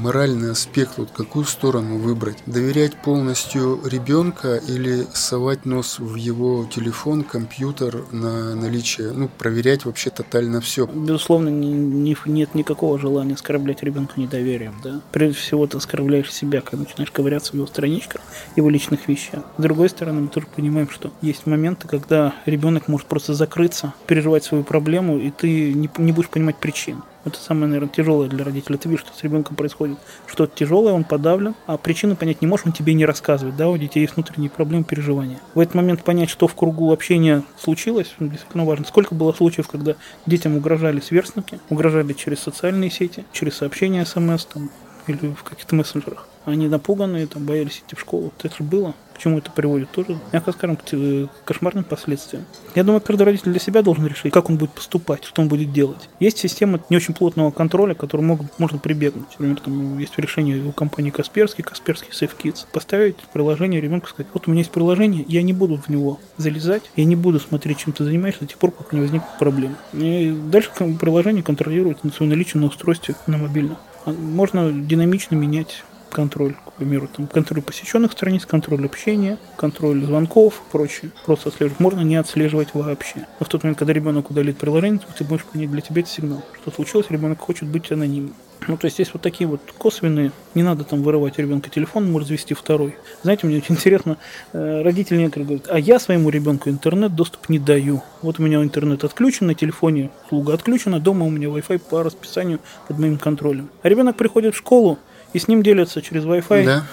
моральный 0.00 0.52
аспект, 0.52 0.98
вот 0.98 1.10
какую 1.10 1.44
сторону 1.44 1.98
выбрать? 1.98 2.38
Доверять 2.46 2.96
полностью 2.96 3.80
ребенка 3.84 4.56
или 4.56 5.06
совать 5.12 5.64
нос 5.64 5.98
в 5.98 6.16
его 6.16 6.66
телефон, 6.72 7.22
компьютер 7.22 8.04
на 8.10 8.54
наличие, 8.54 9.12
ну, 9.12 9.28
проверять 9.28 9.84
вообще 9.84 10.10
тотально 10.10 10.60
все? 10.60 10.86
Безусловно, 10.86 11.48
не, 11.48 11.72
не, 11.72 12.16
нет 12.26 12.54
никакого 12.54 12.98
желания 12.98 13.34
оскорблять 13.34 13.82
ребенка 13.82 14.20
недоверием, 14.20 14.74
да. 14.82 15.00
Прежде 15.12 15.38
всего, 15.38 15.66
ты 15.66 15.76
оскорбляешь 15.76 16.32
себя, 16.32 16.60
когда 16.60 16.84
начинаешь 16.84 17.10
ковыряться 17.10 17.52
в 17.52 17.54
его 17.54 17.66
страничках, 17.66 18.20
его 18.56 18.68
личных 18.68 19.08
вещах. 19.08 19.44
С 19.58 19.62
другой 19.62 19.88
стороны, 19.88 20.22
мы 20.22 20.28
тоже 20.28 20.46
понимаем, 20.54 20.90
что 20.90 21.12
есть 21.20 21.46
моменты, 21.46 21.86
когда 21.86 22.34
ребенок 22.46 22.88
может 22.88 23.06
просто 23.06 23.34
закрыться, 23.34 23.94
переживать 24.06 24.44
свою 24.44 24.64
проблему, 24.64 25.18
и 25.18 25.30
ты 25.30 25.72
не, 25.72 25.88
не 25.98 26.12
будешь 26.12 26.28
понимать 26.28 26.56
причин. 26.56 27.01
Это 27.24 27.38
самое, 27.38 27.66
наверное, 27.66 27.88
тяжелое 27.88 28.28
для 28.28 28.44
родителя. 28.44 28.76
Ты 28.76 28.88
видишь, 28.88 29.04
что 29.06 29.16
с 29.16 29.22
ребенком 29.22 29.54
происходит 29.54 29.98
что-то 30.26 30.56
тяжелое, 30.56 30.92
он 30.92 31.04
подавлен, 31.04 31.54
а 31.66 31.76
причину 31.76 32.16
понять 32.16 32.40
не 32.40 32.48
можешь, 32.48 32.66
он 32.66 32.72
тебе 32.72 32.94
не 32.94 33.06
рассказывает. 33.06 33.56
Да, 33.56 33.68
у 33.68 33.76
детей 33.76 34.00
есть 34.00 34.16
внутренние 34.16 34.50
проблемы, 34.50 34.84
переживания. 34.84 35.38
В 35.54 35.60
этот 35.60 35.74
момент 35.74 36.02
понять, 36.02 36.30
что 36.30 36.48
в 36.48 36.54
кругу 36.54 36.92
общения 36.92 37.44
случилось, 37.58 38.14
действительно 38.18 38.64
важно. 38.64 38.86
Сколько 38.86 39.14
было 39.14 39.32
случаев, 39.32 39.68
когда 39.68 39.94
детям 40.26 40.56
угрожали 40.56 41.00
сверстники, 41.00 41.60
угрожали 41.70 42.12
через 42.12 42.40
социальные 42.40 42.90
сети, 42.90 43.24
через 43.32 43.54
сообщения 43.54 44.04
смс 44.04 44.44
там, 44.46 44.70
или 45.06 45.32
в 45.32 45.44
каких-то 45.44 45.76
мессенджерах. 45.76 46.26
Они 46.44 46.66
напуганные, 46.66 47.28
там, 47.28 47.46
боялись 47.46 47.82
идти 47.86 47.94
в 47.94 48.00
школу. 48.00 48.32
Это 48.42 48.56
же 48.56 48.64
было 48.64 48.94
чему 49.22 49.38
это 49.38 49.50
приводит, 49.50 49.90
тоже, 49.90 50.18
мягко 50.32 50.52
скажем, 50.52 50.76
к 50.76 51.28
кошмарным 51.44 51.84
последствиям. 51.84 52.44
Я 52.74 52.84
думаю, 52.84 53.00
каждый 53.00 53.22
родитель 53.22 53.50
для 53.50 53.60
себя 53.60 53.82
должен 53.82 54.06
решить, 54.06 54.32
как 54.32 54.50
он 54.50 54.56
будет 54.56 54.72
поступать, 54.72 55.24
что 55.24 55.42
он 55.42 55.48
будет 55.48 55.72
делать. 55.72 56.08
Есть 56.20 56.38
система 56.38 56.80
не 56.90 56.96
очень 56.96 57.14
плотного 57.14 57.50
контроля, 57.50 57.94
к 57.94 57.98
которой 57.98 58.22
могут, 58.22 58.58
можно 58.58 58.78
прибегнуть. 58.78 59.28
Например, 59.38 59.60
там 59.60 59.98
есть 59.98 60.18
решение 60.18 60.64
у 60.64 60.72
компании 60.72 61.10
Касперский, 61.10 61.62
Касперский 61.62 62.10
Safe 62.10 62.32
Kids, 62.36 62.66
поставить 62.72 63.16
приложение 63.32 63.80
ребенку, 63.80 64.08
сказать, 64.08 64.26
вот 64.34 64.48
у 64.48 64.50
меня 64.50 64.60
есть 64.60 64.70
приложение, 64.72 65.24
я 65.28 65.42
не 65.42 65.52
буду 65.52 65.76
в 65.76 65.88
него 65.88 66.18
залезать, 66.36 66.90
я 66.96 67.04
не 67.04 67.16
буду 67.16 67.38
смотреть, 67.40 67.78
чем 67.78 67.92
ты 67.92 68.04
занимаешься 68.04 68.40
до 68.40 68.46
тех 68.46 68.58
пор, 68.58 68.70
пока 68.72 68.96
не 68.96 69.02
возникнет 69.02 69.28
проблем. 69.38 69.76
И 69.92 70.30
дальше 70.50 70.70
приложение 70.98 71.42
контролирует 71.42 72.02
на 72.04 72.10
своем 72.10 72.30
наличие 72.30 72.60
на 72.60 72.66
устройстве 72.66 73.14
на 73.26 73.38
мобильном. 73.38 73.76
Можно 74.06 74.72
динамично 74.72 75.36
менять 75.36 75.84
контроль, 76.10 76.56
к 76.74 76.78
примеру, 76.78 77.08
там, 77.08 77.26
контроль 77.26 77.62
посещенных 77.62 78.12
страниц, 78.12 78.46
контроль 78.46 78.84
общения, 78.84 79.38
контроль 79.56 80.02
звонков 80.04 80.62
прочее. 80.72 81.10
Просто 81.26 81.50
отслеживать. 81.50 81.80
Можно 81.80 82.00
не 82.00 82.16
отслеживать 82.16 82.68
вообще. 82.72 83.26
Но 83.40 83.46
в 83.46 83.48
тот 83.48 83.62
момент, 83.62 83.78
когда 83.78 83.92
ребенок 83.92 84.30
удалит 84.30 84.56
приложение, 84.58 85.00
ты 85.16 85.24
можешь 85.24 85.46
понять, 85.46 85.70
для 85.70 85.80
тебя 85.80 86.00
это 86.00 86.10
сигнал. 86.10 86.42
Что 86.60 86.70
случилось, 86.70 87.10
ребенок 87.10 87.40
хочет 87.40 87.68
быть 87.68 87.90
анонимным. 87.92 88.34
Ну, 88.68 88.76
то 88.76 88.84
есть 88.84 88.98
есть 88.98 89.12
вот 89.12 89.22
такие 89.22 89.48
вот 89.48 89.60
косвенные, 89.76 90.30
не 90.54 90.62
надо 90.62 90.84
там 90.84 91.02
вырывать 91.02 91.38
ребенка 91.38 91.68
телефон, 91.68 92.10
может 92.10 92.28
завести 92.28 92.54
второй. 92.54 92.94
Знаете, 93.22 93.46
мне 93.46 93.56
очень 93.56 93.74
интересно, 93.74 94.18
э, 94.52 94.82
родители 94.82 95.18
некоторые 95.18 95.46
говорят, 95.46 95.66
а 95.68 95.78
я 95.78 95.98
своему 95.98 96.30
ребенку 96.30 96.70
интернет 96.70 97.14
доступ 97.14 97.48
не 97.48 97.58
даю. 97.58 98.02
Вот 98.22 98.38
у 98.38 98.42
меня 98.42 98.62
интернет 98.62 99.02
отключен 99.02 99.48
на 99.48 99.54
телефоне, 99.54 100.10
слуга 100.28 100.54
отключена, 100.54 101.00
дома 101.00 101.26
у 101.26 101.30
меня 101.30 101.48
Wi-Fi 101.48 101.80
по 101.80 102.02
расписанию 102.04 102.60
под 102.86 102.98
моим 102.98 103.18
контролем. 103.18 103.68
А 103.82 103.88
ребенок 103.88 104.16
приходит 104.16 104.54
в 104.54 104.58
школу, 104.58 104.98
и 105.32 105.38
с 105.38 105.48
ним 105.48 105.62
делятся 105.62 106.02
через 106.02 106.24
Wi-Fi. 106.24 106.64
Да 106.64 106.86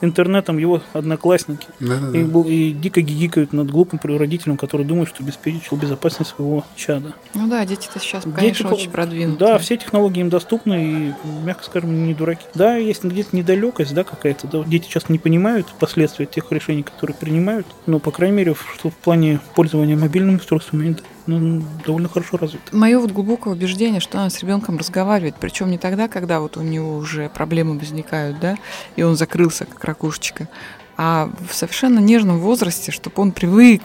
интернетом 0.00 0.58
его 0.58 0.82
одноклассники 0.92 1.66
да, 1.80 1.96
да, 1.96 2.10
да. 2.10 2.18
И, 2.18 2.68
и 2.68 2.72
дико 2.72 3.00
гигикают 3.00 3.52
над 3.52 3.70
глупым 3.70 3.98
родителем, 4.02 4.56
который 4.56 4.86
думает, 4.86 5.08
что 5.08 5.22
обеспечил 5.22 5.76
безопасность 5.76 6.30
своего 6.30 6.64
чада. 6.76 7.14
Ну 7.34 7.48
да, 7.48 7.64
дети-то 7.64 7.98
сейчас, 7.98 8.24
конечно, 8.24 8.40
дети, 8.40 8.62
очень 8.62 8.90
продвинуты. 8.90 9.38
Да, 9.38 9.58
все 9.58 9.76
технологии 9.76 10.20
им 10.20 10.28
доступны 10.28 10.84
и, 10.84 11.14
мягко 11.44 11.64
скажем, 11.64 12.06
не 12.06 12.14
дураки. 12.14 12.44
Да, 12.54 12.76
есть 12.76 13.04
где-то 13.04 13.34
недалекость, 13.36 13.94
да, 13.94 14.04
какая-то. 14.04 14.46
Да, 14.46 14.64
дети 14.64 14.88
часто 14.88 15.12
не 15.12 15.18
понимают 15.18 15.66
последствия 15.78 16.26
тех 16.26 16.50
решений, 16.52 16.82
которые 16.82 17.16
принимают, 17.16 17.66
но, 17.86 17.98
по 17.98 18.10
крайней 18.10 18.36
мере, 18.36 18.54
что 18.74 18.90
в 18.90 18.94
плане 18.94 19.40
пользования 19.54 19.96
мобильными 19.96 20.36
устройствами 20.36 20.96
ну, 21.28 21.62
довольно 21.84 22.08
хорошо 22.08 22.36
развит. 22.38 22.60
Мое 22.72 22.98
вот 22.98 23.12
глубокое 23.12 23.54
убеждение, 23.54 24.00
что 24.00 24.18
она 24.18 24.30
с 24.30 24.40
ребенком 24.40 24.78
разговаривает, 24.78 25.36
причем 25.38 25.70
не 25.70 25.78
тогда, 25.78 26.08
когда 26.08 26.40
вот 26.40 26.56
у 26.56 26.62
него 26.62 26.96
уже 26.96 27.28
проблемы 27.28 27.78
возникают, 27.78 28.40
да, 28.40 28.56
и 28.96 29.02
он 29.02 29.16
закрылся 29.16 29.66
как 29.66 29.84
ракушечка, 29.84 30.48
а 30.96 31.30
в 31.48 31.54
совершенно 31.54 31.98
нежном 31.98 32.38
возрасте, 32.38 32.90
чтобы 32.90 33.22
он 33.22 33.32
привык 33.32 33.82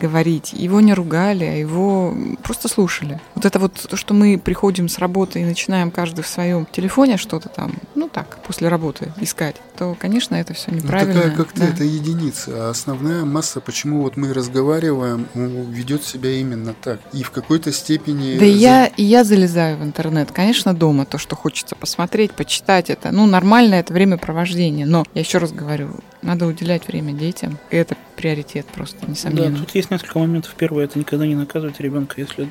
говорить. 0.00 0.52
Его 0.52 0.80
не 0.80 0.94
ругали, 0.94 1.44
а 1.44 1.54
его 1.54 2.14
просто 2.42 2.68
слушали. 2.68 3.20
Вот 3.34 3.44
это 3.44 3.58
вот 3.58 3.74
то, 3.74 3.96
что 3.96 4.14
мы 4.14 4.36
приходим 4.36 4.88
с 4.88 4.98
работы 4.98 5.40
и 5.40 5.44
начинаем 5.44 5.90
каждый 5.92 6.22
в 6.22 6.26
своем 6.26 6.66
телефоне 6.66 7.16
что-то 7.16 7.48
там, 7.48 7.72
ну 7.94 8.08
так, 8.08 8.38
после 8.46 8.68
работы 8.68 9.12
искать, 9.20 9.56
то, 9.82 9.96
конечно, 9.98 10.36
это 10.36 10.54
все 10.54 10.70
неправильно. 10.70 11.12
Ну, 11.12 11.20
такая 11.22 11.36
как-то 11.36 11.60
да. 11.60 11.66
это 11.66 11.82
единица. 11.82 12.50
А 12.54 12.70
основная 12.70 13.24
масса, 13.24 13.60
почему 13.60 14.02
вот 14.02 14.16
мы 14.16 14.32
разговариваем, 14.32 15.26
ну, 15.34 15.64
ведет 15.64 16.04
себя 16.04 16.30
именно 16.30 16.72
так. 16.72 17.00
И 17.12 17.24
в 17.24 17.32
какой-то 17.32 17.72
степени... 17.72 18.38
Да 18.38 18.44
и 18.44 18.52
я, 18.52 18.86
и 18.86 19.02
я 19.02 19.24
залезаю 19.24 19.78
в 19.78 19.82
интернет. 19.82 20.30
Конечно, 20.30 20.72
дома 20.72 21.04
то, 21.04 21.18
что 21.18 21.34
хочется 21.34 21.74
посмотреть, 21.74 22.30
почитать 22.30 22.90
это. 22.90 23.10
Ну, 23.10 23.26
нормально 23.26 23.74
это 23.74 23.92
времяпровождение. 23.92 24.86
Но, 24.86 25.04
я 25.14 25.22
еще 25.22 25.38
раз 25.38 25.50
говорю, 25.50 25.96
надо 26.22 26.46
уделять 26.46 26.86
время 26.86 27.12
детям. 27.12 27.58
И 27.70 27.76
это 27.76 27.96
приоритет 28.14 28.66
просто, 28.66 29.10
несомненно. 29.10 29.56
Да, 29.56 29.64
тут 29.64 29.74
есть 29.74 29.90
несколько 29.90 30.18
моментов. 30.20 30.54
Первое, 30.56 30.84
это 30.84 30.96
никогда 30.96 31.26
не 31.26 31.34
наказывать 31.34 31.80
ребенка, 31.80 32.20
если 32.20 32.48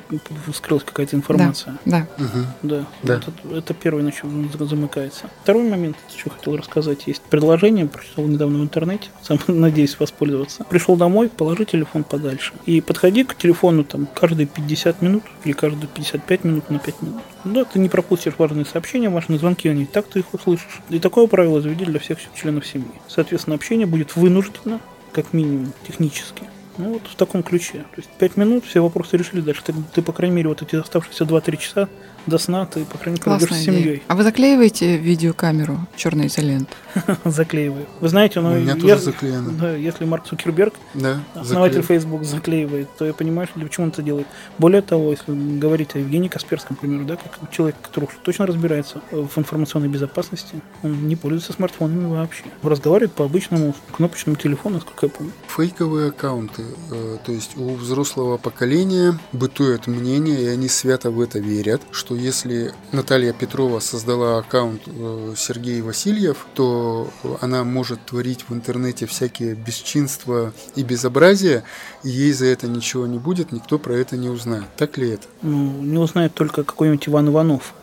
скрылась 0.54 0.84
какая-то 0.84 1.16
информация. 1.16 1.78
Да. 1.86 2.06
Да. 2.18 2.24
Угу. 2.24 2.46
да. 2.62 2.86
да. 3.02 3.14
Это, 3.16 3.32
это 3.56 3.72
первый, 3.72 4.02
на 4.02 4.12
чем 4.12 4.50
замыкается. 4.52 5.30
Второй 5.42 5.66
момент, 5.66 5.96
что 6.14 6.28
хотел 6.28 6.56
рассказать, 6.56 7.06
есть 7.06 7.21
предложение, 7.30 7.86
прочитал 7.86 8.26
недавно 8.26 8.58
в 8.58 8.62
интернете, 8.62 9.08
сам 9.22 9.38
надеюсь 9.48 9.98
воспользоваться. 9.98 10.64
Пришел 10.64 10.96
домой, 10.96 11.28
положи 11.28 11.64
телефон 11.64 12.04
подальше. 12.04 12.52
И 12.66 12.80
подходи 12.80 13.24
к 13.24 13.36
телефону 13.36 13.84
там 13.84 14.06
каждые 14.14 14.46
50 14.46 15.02
минут 15.02 15.22
или 15.44 15.52
каждые 15.52 15.88
55 15.88 16.44
минут 16.44 16.70
на 16.70 16.78
5 16.78 17.02
минут. 17.02 17.22
Да, 17.44 17.64
ты 17.64 17.78
не 17.78 17.88
пропустишь 17.88 18.34
важные 18.38 18.64
сообщения, 18.64 19.08
важные 19.08 19.38
звонки, 19.38 19.68
они 19.68 19.86
так 19.86 20.06
ты 20.06 20.20
их 20.20 20.32
услышишь. 20.32 20.80
И 20.90 20.98
такое 20.98 21.26
правило 21.26 21.60
заведи 21.60 21.84
для 21.84 21.98
всех 21.98 22.18
членов 22.34 22.66
семьи. 22.66 22.90
Соответственно, 23.08 23.56
общение 23.56 23.86
будет 23.86 24.16
вынуждено 24.16 24.80
как 25.12 25.32
минимум, 25.32 25.72
технически. 25.86 26.44
Ну 26.78 26.94
вот 26.94 27.02
в 27.06 27.14
таком 27.16 27.42
ключе. 27.42 27.78
То 27.94 27.98
есть 27.98 28.10
5 28.18 28.36
минут, 28.36 28.64
все 28.64 28.82
вопросы 28.82 29.16
решили 29.16 29.40
дальше. 29.40 29.62
Ты, 29.64 29.74
ты 29.94 30.02
по 30.02 30.12
крайней 30.12 30.36
мере, 30.36 30.48
вот 30.48 30.62
эти 30.62 30.76
оставшиеся 30.76 31.24
2-3 31.24 31.56
часа 31.56 31.88
до 32.26 32.38
сна 32.38 32.66
ты, 32.66 32.84
по 32.84 32.98
крайней 32.98 33.18
мере, 33.18 33.38
проведешь 33.38 33.56
с 33.56 33.64
семьей. 33.64 34.02
А 34.06 34.14
вы 34.14 34.22
заклеиваете 34.22 34.96
видеокамеру 34.96 35.80
черной 35.96 36.26
изолентой? 36.28 36.76
Заклеиваю. 37.24 37.86
Вы 38.00 38.08
знаете, 38.08 38.40
ну, 38.40 38.52
У 38.52 38.56
меня 38.56 38.76
тоже 38.76 38.98
заклеено. 38.98 39.50
Да, 39.52 39.74
если 39.74 40.04
Марк 40.04 40.26
Цукерберг, 40.26 40.74
да, 40.94 41.20
основатель 41.34 41.82
Facebook, 41.82 42.24
заклеивает, 42.24 42.88
то 42.96 43.04
я 43.04 43.12
понимаю, 43.12 43.48
что 43.48 43.58
для 43.58 43.68
чего 43.68 43.84
он 43.84 43.90
это 43.90 44.02
делает. 44.02 44.26
Более 44.58 44.82
того, 44.82 45.10
если 45.10 45.58
говорить 45.58 45.94
о 45.94 45.98
Евгении 45.98 46.28
Касперском, 46.28 46.76
к 46.76 46.80
примеру, 46.80 47.04
да, 47.04 47.16
как 47.16 47.50
человек, 47.50 47.76
который 47.82 48.08
точно 48.22 48.46
разбирается 48.46 49.00
в 49.10 49.36
информационной 49.38 49.88
безопасности, 49.88 50.60
он 50.82 51.08
не 51.08 51.16
пользуется 51.16 51.52
смартфонами 51.52 52.06
вообще. 52.06 52.44
Разговаривает 52.62 53.12
по 53.12 53.24
обычному 53.24 53.74
кнопочному 53.96 54.36
телефону, 54.36 54.76
насколько 54.76 55.06
я 55.06 55.10
помню. 55.10 55.32
Фейковые 55.48 56.08
аккаунты. 56.10 56.61
Э, 56.90 57.18
то 57.24 57.32
есть 57.32 57.56
у 57.56 57.74
взрослого 57.74 58.36
поколения 58.36 59.18
бытует 59.32 59.86
мнение, 59.86 60.42
и 60.42 60.46
они 60.46 60.68
свято 60.68 61.10
в 61.10 61.20
это 61.20 61.38
верят, 61.38 61.82
что 61.90 62.14
если 62.14 62.72
Наталья 62.92 63.32
Петрова 63.32 63.80
создала 63.80 64.38
аккаунт 64.38 64.82
э, 64.86 65.34
Сергей 65.36 65.80
Васильев, 65.80 66.46
то 66.54 67.10
она 67.40 67.64
может 67.64 68.04
творить 68.06 68.44
в 68.48 68.54
интернете 68.54 69.06
всякие 69.06 69.54
бесчинства 69.54 70.52
и 70.76 70.82
безобразия, 70.82 71.64
и 72.02 72.08
ей 72.08 72.32
за 72.32 72.46
это 72.46 72.66
ничего 72.66 73.06
не 73.06 73.18
будет, 73.18 73.52
никто 73.52 73.78
про 73.78 73.94
это 73.94 74.16
не 74.16 74.28
узнает. 74.28 74.66
Так 74.76 74.98
ли 74.98 75.10
это? 75.10 75.26
Ну, 75.42 75.82
не 75.82 75.98
узнает 75.98 76.34
только 76.34 76.64
какой-нибудь 76.64 77.08
Иван 77.08 77.28
Иванов 77.28 77.74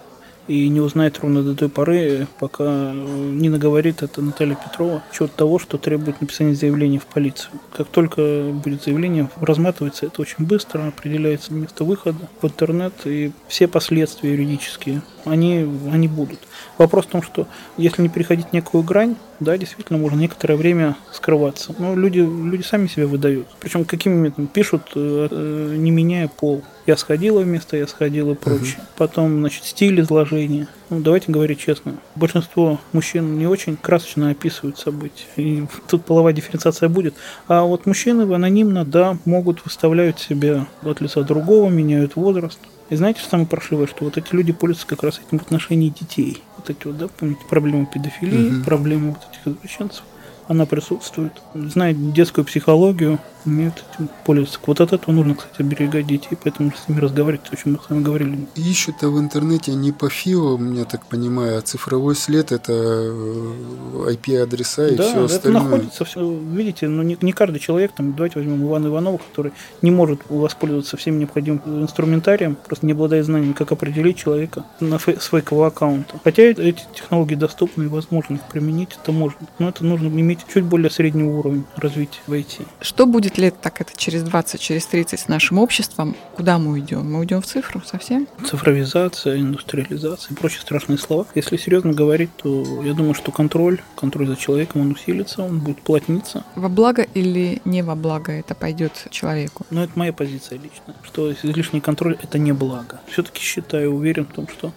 и 0.49 0.67
не 0.67 0.81
узнает 0.81 1.19
ровно 1.19 1.43
до 1.43 1.55
той 1.55 1.69
поры, 1.69 2.27
пока 2.39 2.91
не 2.91 3.49
наговорит 3.49 4.01
это 4.01 4.21
Наталья 4.21 4.55
Петрова, 4.55 5.03
счет 5.13 5.31
того, 5.35 5.59
что 5.59 5.77
требует 5.77 6.19
написания 6.21 6.55
заявления 6.55 6.97
в 6.97 7.05
полицию. 7.05 7.51
Как 7.71 7.87
только 7.87 8.51
будет 8.51 8.83
заявление, 8.83 9.29
разматывается 9.39 10.07
это 10.07 10.21
очень 10.21 10.45
быстро, 10.45 10.87
определяется 10.87 11.53
место 11.53 11.83
выхода 11.83 12.17
в 12.41 12.45
интернет, 12.45 12.93
и 13.05 13.31
все 13.47 13.67
последствия 13.67 14.31
юридические, 14.31 15.03
они, 15.23 15.69
они 15.91 16.07
будут. 16.07 16.39
Вопрос 16.79 17.05
в 17.05 17.09
том, 17.09 17.21
что 17.21 17.47
если 17.77 18.01
не 18.01 18.09
переходить 18.09 18.51
некую 18.51 18.83
грань, 18.83 19.15
Да, 19.39 19.57
действительно, 19.57 19.97
можно 19.99 20.19
некоторое 20.19 20.55
время 20.55 20.97
скрываться. 21.13 21.73
Но 21.79 21.95
люди, 21.95 22.19
люди 22.19 22.61
сами 22.61 22.87
себя 22.87 23.07
выдают. 23.07 23.47
Причем 23.59 23.85
какими 23.85 24.13
методами? 24.15 24.47
Пишут, 24.47 24.91
э, 24.95 25.27
э, 25.31 25.75
не 25.77 25.91
меняя 25.91 26.27
пол. 26.27 26.63
Я 26.85 26.97
сходила 26.97 27.41
вместо 27.41 27.77
я 27.77 27.87
сходила 27.87 28.31
и 28.31 28.35
прочее. 28.35 28.77
Угу. 28.79 28.87
Потом, 28.97 29.39
значит, 29.39 29.63
стиль 29.63 30.01
изложения. 30.01 30.67
Ну, 30.89 30.99
давайте 30.99 31.31
говорить 31.31 31.59
честно. 31.59 31.95
Большинство 32.15 32.79
мужчин 32.91 33.37
не 33.37 33.47
очень 33.47 33.77
красочно 33.77 34.31
описывают 34.31 34.77
события. 34.77 35.25
И 35.37 35.65
тут 35.87 36.03
половая 36.03 36.33
дифференциация 36.33 36.89
будет. 36.89 37.13
А 37.47 37.63
вот 37.63 37.85
мужчины 37.85 38.21
анонимно, 38.33 38.83
да, 38.85 39.17
могут 39.23 39.63
выставлять 39.63 40.19
себя 40.19 40.67
от 40.81 40.99
лица 40.99 41.21
другого, 41.23 41.69
меняют 41.69 42.15
возраст. 42.15 42.59
И 42.89 42.95
знаете, 42.95 43.19
что 43.19 43.29
самое 43.29 43.47
паршивое, 43.47 43.87
что 43.87 44.03
вот 44.03 44.17
эти 44.17 44.33
люди 44.33 44.51
пользуются 44.51 44.87
как 44.87 45.03
раз 45.03 45.21
этим 45.25 45.37
в 45.37 45.43
отношении 45.43 45.89
детей. 45.89 46.41
Вот 46.59 46.69
эти 46.69 46.87
вот, 46.87 46.97
да, 46.97 47.07
помните, 47.07 47.41
проблемы 47.49 47.85
педофилии, 47.85 48.57
угу. 48.57 48.65
проблемы 48.65 49.11
вот 49.11 49.27
этих 49.31 49.47
извращенцев 49.57 50.03
она 50.49 50.65
присутствует. 50.65 51.33
Знает 51.53 52.11
детскую 52.11 52.43
психологию, 52.43 53.19
умеют 53.49 53.83
этим 53.93 54.09
пользоваться. 54.25 54.59
Вот 54.65 54.81
от 54.81 54.93
этого 54.93 55.11
нужно, 55.11 55.35
кстати, 55.35 55.61
оберегать 55.61 56.07
детей, 56.07 56.37
поэтому 56.41 56.71
с 56.71 56.87
ними 56.87 56.99
разговаривать, 56.99 57.47
о 57.51 57.55
чем 57.55 57.73
мы 57.73 57.79
с 57.79 57.89
вами 57.89 58.03
говорили. 58.03 58.47
Ищут-то 58.55 59.09
в 59.09 59.19
интернете 59.19 59.73
не 59.73 59.91
по 59.91 60.09
ФИО, 60.09 60.59
я 60.73 60.85
так 60.85 61.05
понимаю, 61.05 61.57
а 61.57 61.61
цифровой 61.61 62.15
след– 62.15 62.51
это 62.51 62.71
IP-адреса 62.71 64.83
э, 64.83 64.93
и 64.93 64.95
да, 64.95 65.03
все 65.03 65.25
остальное. 65.25 65.61
это 65.61 65.69
находится 65.69 66.05
все, 66.05 66.39
видите, 66.39 66.87
ну 66.87 67.03
не, 67.03 67.17
не 67.21 67.31
каждый 67.31 67.59
человек, 67.59 67.91
там, 67.91 68.13
давайте 68.13 68.39
возьмем 68.39 68.65
Ивана 68.65 68.87
Иванова, 68.87 69.17
который 69.17 69.51
не 69.81 69.91
может 69.91 70.21
воспользоваться 70.29 70.97
всем 70.97 71.19
необходимым 71.19 71.83
инструментарием, 71.83 72.55
просто 72.55 72.85
не 72.85 72.93
обладает 72.93 73.25
знанием, 73.25 73.53
как 73.53 73.71
определить 73.71 74.17
человека 74.17 74.65
на 74.79 74.97
фейкового 74.99 75.67
аккаунта. 75.67 76.19
Хотя 76.23 76.43
эти 76.43 76.81
технологии 76.93 77.35
доступны 77.35 77.83
и 77.83 77.87
возможно 77.87 78.35
их 78.35 78.43
применить, 78.43 78.97
это 79.01 79.11
можно. 79.11 79.39
Но 79.57 79.69
это 79.69 79.85
нужно 79.85 80.07
иметь 80.07 80.39
чуть 80.51 80.63
более 80.63 80.89
средний 80.89 81.23
уровень 81.23 81.65
развития 81.75 82.19
в 82.27 82.33
IT. 82.33 82.65
Что 82.81 83.05
будет 83.05 83.37
лет 83.39 83.59
так 83.61 83.81
это 83.81 83.91
через 83.95 84.23
20, 84.23 84.61
через 84.61 84.85
30 84.85 85.19
с 85.19 85.27
нашим 85.27 85.57
обществом, 85.59 86.15
куда 86.35 86.59
мы 86.59 86.73
уйдем? 86.73 87.11
Мы 87.11 87.19
уйдем 87.19 87.41
в 87.41 87.45
цифру 87.45 87.81
совсем? 87.85 88.27
Цифровизация, 88.45 89.39
индустриализация 89.39 90.33
и 90.33 90.35
прочие 90.35 90.61
страшные 90.61 90.97
слова. 90.97 91.25
Если 91.35 91.57
серьезно 91.57 91.93
говорить, 91.93 92.29
то 92.37 92.83
я 92.83 92.93
думаю, 92.93 93.13
что 93.13 93.31
контроль, 93.31 93.81
контроль 93.95 94.27
за 94.27 94.35
человеком, 94.35 94.81
он 94.81 94.91
усилится, 94.91 95.41
он 95.43 95.59
будет 95.59 95.81
плотниться. 95.81 96.43
Во 96.55 96.69
благо 96.69 97.01
или 97.01 97.61
не 97.65 97.81
во 97.81 97.95
благо 97.95 98.31
это 98.31 98.55
пойдет 98.55 99.07
человеку? 99.09 99.65
Ну, 99.69 99.81
это 99.81 99.93
моя 99.95 100.13
позиция 100.13 100.59
лично, 100.59 100.95
что 101.03 101.31
излишний 101.31 101.81
контроль– 101.81 102.17
это 102.21 102.37
не 102.37 102.51
благо. 102.51 102.99
Все-таки 103.07 103.41
считаю, 103.41 103.93
уверен 103.93 104.25
в 104.25 104.33
том, 104.33 104.47
что 104.47 104.71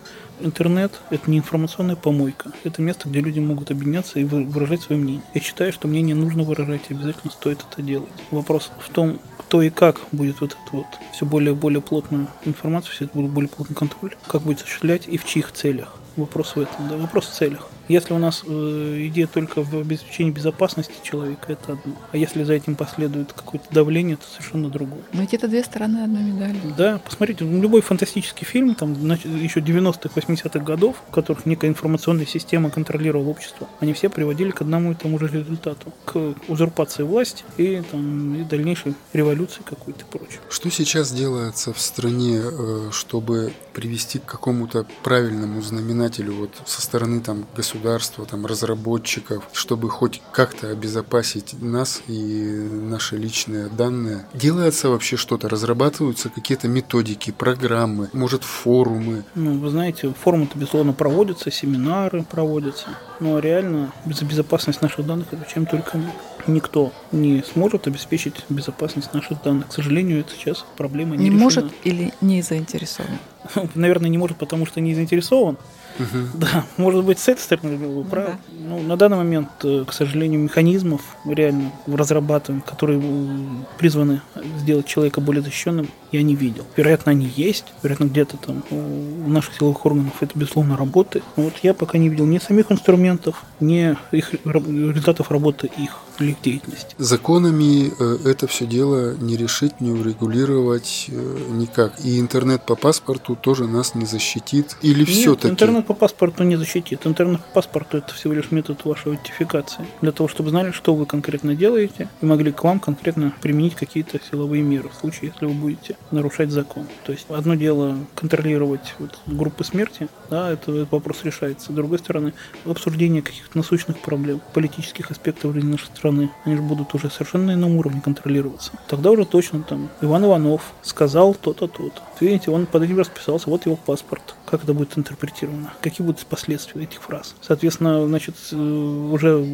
интернет– 0.45 1.01
это 1.11 1.31
не 1.31 1.39
информационная 1.39 1.97
помойка. 1.97 2.53
Это 2.65 2.83
место, 2.83 3.09
где 3.09 3.21
люди 3.21 3.41
могут 3.41 3.71
объединяться 3.71 4.19
и 4.19 4.25
выражать 4.25 4.83
свое 4.83 5.01
мнение. 5.01 5.23
Я 5.35 5.41
считаю, 5.41 5.73
что 5.73 5.89
мнение 5.89 6.15
нужно 6.15 6.43
выражать, 6.43 6.83
и 6.89 6.95
обязательно 6.95 7.33
стоит 7.33 7.65
это 7.71 7.83
делать. 7.83 8.09
Вопрос 8.31 8.71
в 8.79 8.89
том, 8.91 9.19
кто 9.39 9.63
и 9.63 9.71
как 9.71 10.01
будет 10.13 10.41
вот 10.41 10.53
это 10.53 10.77
вот 10.77 10.87
все 11.13 11.27
более 11.27 11.53
и 11.53 11.57
более 11.57 11.83
плотную 11.83 12.29
информацию, 12.45 12.93
все 12.93 13.05
это 13.05 13.15
будет 13.15 13.31
более 13.31 13.49
плотный 13.49 13.77
контроль, 13.77 14.15
как 14.27 14.43
будет 14.43 14.63
осуществлять 14.63 15.07
и 15.07 15.19
в 15.19 15.25
чьих 15.25 15.53
целях. 15.53 15.97
Вопрос 16.17 16.57
в 16.57 16.61
этом, 16.61 16.89
да, 16.89 16.97
вопрос 16.97 17.27
в 17.27 17.35
целях. 17.35 17.69
Если 17.89 18.15
у 18.15 18.19
нас 18.19 18.43
э, 18.47 19.07
идея 19.09 19.27
только 19.27 19.63
в 19.63 19.77
обеспечении 19.77 20.31
безопасности 20.31 20.95
человека, 21.03 21.53
это 21.53 21.73
одно. 21.73 21.95
А 22.13 22.17
если 22.17 22.45
за 22.45 22.55
этим 22.55 22.77
последует 22.77 23.33
какое-то 23.33 23.67
давление, 23.71 24.15
это 24.15 24.25
совершенно 24.31 24.69
другое. 24.69 25.03
Но 25.13 25.23
ведь 25.23 25.35
это 25.35 25.49
две 25.49 25.65
стороны 25.65 26.05
одной 26.05 26.23
медали. 26.23 26.57
Да, 26.77 27.01
посмотрите, 27.05 27.45
любой 27.45 27.81
фантастический 27.81 28.47
фильм, 28.47 28.75
там, 28.75 28.95
еще 28.95 29.61
90-х, 29.61 30.11
80-х 30.15 30.61
годов, 30.61 30.97
в 31.09 31.13
которых 31.13 31.47
некая 31.47 31.69
информационная 31.69 32.27
система 32.27 32.71
контролировала 32.71 33.29
общество, 33.29 33.69
они 33.81 33.93
все 33.93 34.09
приводили 34.09 34.51
к 34.51 34.61
одному 34.61 34.93
и 34.93 34.95
тому 34.95 35.19
же 35.19 35.29
результату. 35.29 35.93
К 36.05 36.35
узурпации 36.49 37.03
власти 37.03 37.45
и, 37.57 37.83
там, 37.91 38.43
и 38.43 38.45
дальнейшей 38.45 38.95
революции 39.13 39.63
какой-то 39.65 40.05
прочее. 40.07 40.41
Что 40.49 40.71
сейчас 40.71 41.13
делается 41.13 41.73
в 41.73 41.81
стране, 41.81 42.41
э, 42.43 42.91
чтобы 42.93 43.53
привести 43.73 44.19
к 44.19 44.25
какому-то 44.25 44.87
правильному 45.03 45.61
знаменателю 45.63 46.35
вот 46.35 46.51
со 46.67 46.81
стороны 46.81 47.21
там 47.21 47.47
государства? 47.57 47.72
Государства, 47.73 48.27
там, 48.27 48.47
разработчиков, 48.47 49.45
чтобы 49.53 49.89
хоть 49.89 50.21
как-то 50.33 50.69
обезопасить 50.69 51.55
нас 51.61 52.03
и 52.07 52.69
наши 52.71 53.17
личные 53.17 53.69
данные. 53.69 54.27
Делается 54.35 54.89
вообще 54.89 55.17
что-то, 55.17 55.49
разрабатываются 55.49 56.29
какие-то 56.29 56.69
методики, 56.69 57.31
программы, 57.31 58.11
может 58.13 58.45
форумы. 58.45 59.25
Ну, 59.35 59.59
вы 59.59 59.71
знаете, 59.71 60.13
форумы-то, 60.23 60.59
безусловно, 60.59 60.93
проводятся, 60.93 61.51
семинары 61.51 62.25
проводятся, 62.25 62.89
но 63.21 63.39
реально 63.39 63.93
за 64.07 64.25
безопасность 64.25 64.83
наших 64.83 65.07
данных 65.07 65.33
отвечаем 65.33 65.67
только 65.67 65.97
мы. 65.99 66.13
Никто 66.47 66.93
не 67.13 67.43
сможет 67.53 67.87
обеспечить 67.87 68.35
безопасность 68.49 69.15
наших 69.15 69.43
данных. 69.43 69.69
К 69.69 69.73
сожалению, 69.73 70.21
это 70.21 70.33
сейчас 70.35 70.65
проблема 70.77 71.17
не, 71.17 71.25
не 71.25 71.31
решена. 71.31 71.45
может 71.45 71.73
или 71.85 72.13
не 72.21 72.43
заинтересован? 72.43 73.19
Наверное, 73.75 74.11
не 74.11 74.19
может, 74.19 74.39
потому 74.39 74.67
что 74.67 74.81
не 74.81 74.95
заинтересован. 74.95 75.57
Угу. 75.99 76.39
Да, 76.39 76.65
может 76.77 77.05
быть, 77.05 77.19
с 77.19 77.29
этой 77.29 77.41
стороны 77.41 77.77
вы 77.77 78.05
правы. 78.05 78.39
Да. 78.49 78.55
Ну, 78.69 78.83
на 78.83 78.97
данный 78.97 79.19
момент, 79.19 79.49
э, 79.65 79.85
к 79.87 79.93
сожалению, 79.93 80.41
механизмов 80.41 81.03
реально 81.25 81.73
разрабатываем, 81.87 82.63
которые 82.63 83.01
э, 83.03 83.47
призваны 83.79 84.23
сделать 84.59 84.87
человека 84.87 85.21
более 85.21 85.43
защищенным, 85.43 85.89
я 86.11 86.23
не 86.23 86.35
видел. 86.35 86.65
Вероятно, 86.77 87.13
они 87.13 87.31
есть, 87.37 87.67
вероятно, 87.83 88.05
где-то 88.05 88.37
там 88.37 88.63
у 88.71 89.29
наших 89.29 89.55
силовых 89.55 89.85
органов 89.87 90.15
это, 90.21 90.39
безусловно, 90.39 90.77
работает. 90.77 91.25
Но 91.37 91.45
вот 91.45 91.55
я 91.63 91.75
пока 91.75 91.99
не 91.99 92.09
видел 92.09 92.27
ни 92.27 92.39
самих 92.39 92.71
инструментов, 92.71 93.45
ни 93.61 93.97
их 94.13 94.33
результатов 94.45 95.31
работы 95.31 95.71
их 95.79 95.99
или 96.19 96.31
их 96.33 96.43
деятельности. 96.43 96.95
Законами 96.99 97.93
э, 97.99 98.29
это 98.29 98.47
все 98.47 98.67
дело 98.67 99.15
не 99.17 99.37
решить, 99.37 99.81
не 99.81 99.91
урегулировать 99.91 101.11
никак. 101.51 101.95
И 102.05 102.21
интернет 102.21 102.67
по 102.67 102.77
паспорту 102.77 103.37
тоже 103.37 103.67
нас 103.67 103.95
не 103.95 104.07
защитит. 104.07 104.77
Или 104.83 105.05
все-таки? 105.05 105.49
Интернет 105.83 105.99
по 105.99 106.07
паспорту 106.07 106.45
не 106.45 106.55
защитит. 106.55 107.07
Интернет 107.07 107.41
по 107.41 107.55
паспорту 107.55 107.99
это 107.99 108.15
всего 108.15 108.35
лишь 108.35 108.53
метод 108.53 108.85
вашей 108.85 109.13
аутентификации. 109.13 109.85
Для 110.01 110.13
того, 110.13 110.29
чтобы 110.29 110.51
знали, 110.51 110.71
что 110.71 110.95
вы 110.95 111.07
конкретно 111.07 111.57
делаете, 111.57 112.09
и 112.21 112.27
могли 112.27 112.53
к 112.53 112.63
вам 112.63 112.79
конкретно 112.79 113.33
применить 113.43 113.75
какие-то 113.75 114.21
силовые 114.31 114.63
меры 114.63 114.91
в 114.91 114.95
случае, 114.95 115.33
если 115.33 115.47
вы 115.47 115.55
будете 115.55 115.97
нарушать 116.13 116.51
закон. 116.53 116.87
То 117.05 117.11
есть 117.11 117.27
одно 117.29 117.57
дело 117.57 117.97
контролировать 118.15 118.95
вот 119.01 119.19
группы 119.27 119.65
смерти, 119.65 120.07
да, 120.31 120.53
это, 120.53 120.71
этот 120.71 120.93
вопрос 120.93 121.25
решается. 121.25 121.73
С 121.73 121.75
другой 121.75 121.99
стороны, 121.99 122.33
обсуждение 122.65 123.21
каких-то 123.21 123.59
насущных 123.59 123.99
проблем, 123.99 124.41
политических 124.55 125.11
аспектов 125.11 125.53
жизни 125.53 125.73
нашей 125.73 125.87
страны, 125.87 126.31
они 126.45 126.55
же 126.55 126.63
будут 126.63 126.95
уже 126.95 127.11
совершенно 127.11 127.55
ином 127.55 127.77
уровне 127.77 128.01
контролироваться. 128.01 128.71
Тогда 128.87 129.11
уже 129.11 129.25
точно 129.25 129.65
там 129.65 129.89
Иван 130.01 130.27
Иванов 130.27 130.75
сказал 130.83 131.35
то-то, 131.35 131.67
то-то. 131.67 132.03
Видите, 132.23 132.53
он 132.53 132.67
под 132.67 132.85
этим 132.85 133.01
расписался, 133.01 133.51
вот 133.51 133.67
его 133.67 133.75
паспорт. 133.75 134.37
Как 134.47 134.63
это 134.63 134.73
будет 134.75 134.97
интерпретировано? 134.97 135.73
Какие 135.81 136.07
будут 136.07 136.25
последствия 136.27 136.85
этих 136.85 137.03
фраз? 137.03 137.35
Соответственно, 137.41 138.07
значит, 138.07 138.37
э, 138.53 138.57
уже 138.57 139.45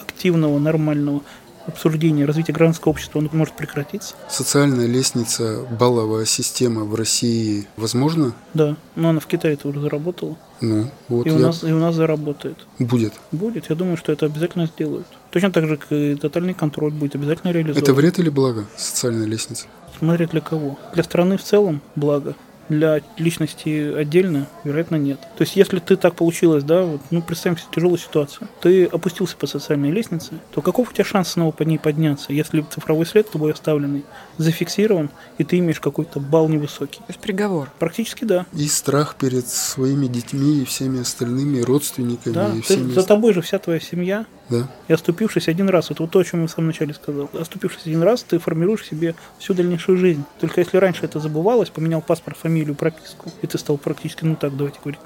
активного, 0.00 0.58
нормального 0.58 1.22
обсуждения 1.66 2.24
развития 2.24 2.52
гражданского 2.52 2.90
общества 2.90 3.18
он 3.18 3.28
может 3.32 3.54
прекратиться. 3.54 4.14
Социальная 4.28 4.86
лестница, 4.86 5.64
балловая 5.78 6.24
система 6.24 6.84
в 6.84 6.94
России 6.94 7.66
возможно? 7.76 8.34
Да, 8.54 8.76
но 8.94 9.10
она 9.10 9.20
в 9.20 9.26
Китае 9.26 9.54
это 9.54 9.68
уже 9.68 9.80
заработала. 9.80 10.36
Ну, 10.60 10.90
вот 11.08 11.26
и, 11.26 11.30
у 11.30 11.38
нас, 11.38 11.62
и 11.62 11.72
у 11.72 11.78
нас 11.78 11.94
заработает. 11.94 12.56
Будет? 12.78 13.12
Будет. 13.30 13.68
Я 13.68 13.76
думаю, 13.76 13.96
что 13.96 14.12
это 14.12 14.26
обязательно 14.26 14.66
сделают. 14.66 15.06
Точно 15.30 15.52
так 15.52 15.66
же, 15.66 15.76
как 15.76 15.92
и 15.92 16.14
тотальный 16.14 16.54
контроль 16.54 16.92
будет 16.92 17.14
обязательно 17.14 17.52
реализован. 17.52 17.82
Это 17.82 17.92
вред 17.92 18.18
или 18.18 18.30
благо, 18.30 18.66
социальная 18.76 19.26
лестница? 19.26 19.66
Смотря 19.98 20.26
для 20.26 20.40
кого. 20.40 20.78
Для 20.94 21.02
страны 21.02 21.36
в 21.36 21.42
целом 21.42 21.80
благо 21.94 22.34
для 22.68 23.00
личности 23.16 23.94
отдельно, 23.94 24.48
вероятно, 24.64 24.96
нет. 24.96 25.20
То 25.20 25.42
есть, 25.42 25.56
если 25.56 25.78
ты 25.78 25.96
так 25.96 26.14
получилось, 26.14 26.64
да, 26.64 26.82
вот, 26.82 27.00
ну, 27.10 27.22
представим 27.22 27.56
себе 27.56 27.68
тяжелую 27.74 27.98
ситуацию, 27.98 28.48
ты 28.60 28.86
опустился 28.86 29.36
по 29.36 29.46
социальной 29.46 29.90
лестнице, 29.90 30.34
то 30.52 30.60
каков 30.60 30.90
у 30.90 30.92
тебя 30.92 31.04
шанс 31.04 31.30
снова 31.30 31.52
по 31.52 31.62
ней 31.62 31.78
подняться, 31.78 32.32
если 32.32 32.62
цифровой 32.62 33.06
след 33.06 33.30
тобой 33.30 33.52
оставленный 33.52 34.04
зафиксирован, 34.38 35.10
и 35.38 35.44
ты 35.44 35.58
имеешь 35.58 35.80
какой-то 35.80 36.20
балл 36.20 36.48
невысокий? 36.48 36.98
То 36.98 37.06
есть 37.08 37.20
приговор? 37.20 37.70
Практически 37.78 38.24
да. 38.24 38.46
И 38.52 38.66
страх 38.68 39.16
перед 39.16 39.46
своими 39.46 40.06
детьми 40.06 40.62
и 40.62 40.64
всеми 40.64 41.00
остальными 41.00 41.60
родственниками. 41.60 42.34
Да, 42.34 42.52
и 42.54 42.60
всеми... 42.60 42.92
за 42.92 43.02
тобой 43.04 43.32
же 43.32 43.42
вся 43.42 43.58
твоя 43.58 43.80
семья, 43.80 44.26
да. 44.48 44.68
И 44.88 44.92
оступившись 44.92 45.48
один 45.48 45.68
раз, 45.68 45.90
это 45.90 46.02
вот 46.02 46.12
то, 46.12 46.20
о 46.20 46.24
чем 46.24 46.42
я 46.42 46.46
в 46.46 46.50
самом 46.50 46.68
начале 46.68 46.94
сказал, 46.94 47.28
оступившись 47.32 47.86
один 47.86 48.02
раз, 48.02 48.22
ты 48.22 48.38
формируешь 48.38 48.86
себе 48.86 49.14
всю 49.38 49.54
дальнейшую 49.54 49.98
жизнь. 49.98 50.24
Только 50.40 50.60
если 50.60 50.76
раньше 50.76 51.04
это 51.04 51.18
забывалось, 51.18 51.70
поменял 51.70 52.00
паспорт, 52.00 52.36
фамилию, 52.36 52.74
прописку, 52.74 53.30
и 53.42 53.46
ты 53.46 53.58
стал 53.58 53.76
практически, 53.76 54.24
ну 54.24 54.36
так, 54.36 54.56
давайте 54.56 54.78
говорить, 54.80 55.00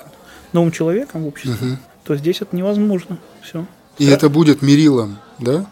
новым 0.53 0.72
человеком 0.72 1.22
в 1.22 1.28
обществе, 1.28 1.72
угу. 1.72 1.76
то 2.05 2.16
здесь 2.16 2.43
это 2.43 2.55
невозможно. 2.55 3.18
Все. 3.43 3.66
И 3.99 4.05
Стра... 4.05 4.16
это 4.16 4.28
будет 4.28 4.62
мерилом, 4.62 5.18
да? 5.38 5.66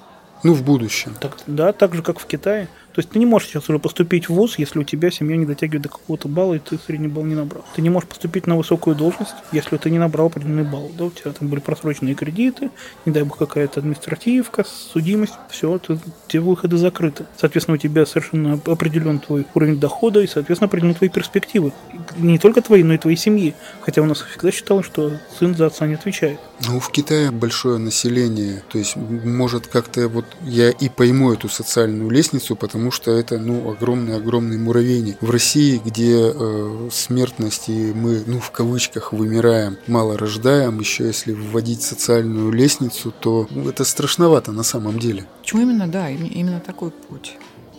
Ну, 0.44 0.54
в 0.54 0.62
будущем. 0.62 1.14
Так, 1.20 1.36
да, 1.46 1.72
так 1.72 1.94
же, 1.94 2.02
как 2.02 2.20
в 2.20 2.26
Китае. 2.26 2.68
То 2.98 3.00
есть 3.00 3.10
ты 3.10 3.20
не 3.20 3.26
можешь 3.26 3.50
сейчас 3.50 3.70
уже 3.70 3.78
поступить 3.78 4.28
в 4.28 4.34
ВУЗ, 4.34 4.56
если 4.58 4.80
у 4.80 4.82
тебя 4.82 5.12
семья 5.12 5.36
не 5.36 5.46
дотягивает 5.46 5.82
до 5.82 5.88
какого-то 5.88 6.26
балла, 6.26 6.54
и 6.54 6.58
ты 6.58 6.80
средний 6.84 7.06
балл 7.06 7.24
не 7.26 7.36
набрал. 7.36 7.64
Ты 7.76 7.80
не 7.80 7.90
можешь 7.90 8.08
поступить 8.08 8.48
на 8.48 8.56
высокую 8.56 8.96
должность, 8.96 9.36
если 9.52 9.76
ты 9.76 9.88
не 9.88 10.00
набрал 10.00 10.26
определенный 10.26 10.64
балл. 10.64 10.90
Да, 10.98 11.04
у 11.04 11.10
тебя 11.12 11.30
там 11.30 11.46
были 11.46 11.60
просроченные 11.60 12.16
кредиты, 12.16 12.72
не 13.04 13.12
дай 13.12 13.22
бог 13.22 13.38
какая-то 13.38 13.78
административка, 13.78 14.64
судимость, 14.64 15.34
все, 15.48 15.78
ты, 15.78 16.00
те 16.26 16.40
выходы 16.40 16.76
закрыты. 16.76 17.26
Соответственно, 17.36 17.76
у 17.76 17.78
тебя 17.78 18.04
совершенно 18.04 18.54
определен 18.66 19.20
твой 19.20 19.46
уровень 19.54 19.78
дохода 19.78 20.20
и, 20.20 20.26
соответственно, 20.26 20.66
определены 20.66 20.94
твои 20.94 21.08
перспективы. 21.08 21.72
Не 22.16 22.40
только 22.40 22.62
твои, 22.62 22.82
но 22.82 22.94
и 22.94 22.98
твоей 22.98 23.16
семьи. 23.16 23.54
Хотя 23.80 24.02
у 24.02 24.06
нас 24.06 24.22
всегда 24.22 24.50
считалось, 24.50 24.86
что 24.86 25.12
сын 25.38 25.54
за 25.54 25.66
отца 25.66 25.86
не 25.86 25.94
отвечает. 25.94 26.40
Ну, 26.66 26.80
в 26.80 26.90
Китае 26.90 27.30
большое 27.30 27.78
население, 27.78 28.64
то 28.68 28.78
есть, 28.78 28.96
может, 28.96 29.68
как-то 29.68 30.08
вот 30.08 30.24
я 30.42 30.70
и 30.70 30.88
пойму 30.88 31.32
эту 31.32 31.48
социальную 31.48 32.10
лестницу, 32.10 32.56
потому 32.56 32.87
что 32.90 33.12
это, 33.12 33.38
ну, 33.38 33.70
огромный-огромный 33.70 34.58
муравейник. 34.58 35.20
В 35.20 35.30
России, 35.30 35.80
где 35.84 36.32
э, 36.34 36.88
смертность 36.90 37.68
и 37.68 37.92
мы, 37.92 38.22
ну, 38.26 38.40
в 38.40 38.50
кавычках, 38.50 39.12
вымираем, 39.12 39.76
мало 39.86 40.16
рождаем, 40.16 40.80
еще 40.80 41.06
если 41.06 41.32
вводить 41.32 41.82
социальную 41.82 42.50
лестницу, 42.50 43.12
то 43.18 43.46
ну, 43.50 43.68
это 43.68 43.84
страшновато 43.84 44.52
на 44.52 44.62
самом 44.62 44.98
деле. 44.98 45.26
Почему 45.40 45.62
именно, 45.62 45.88
да, 45.88 46.10
именно 46.10 46.60
такой 46.60 46.90
путь? 46.90 47.36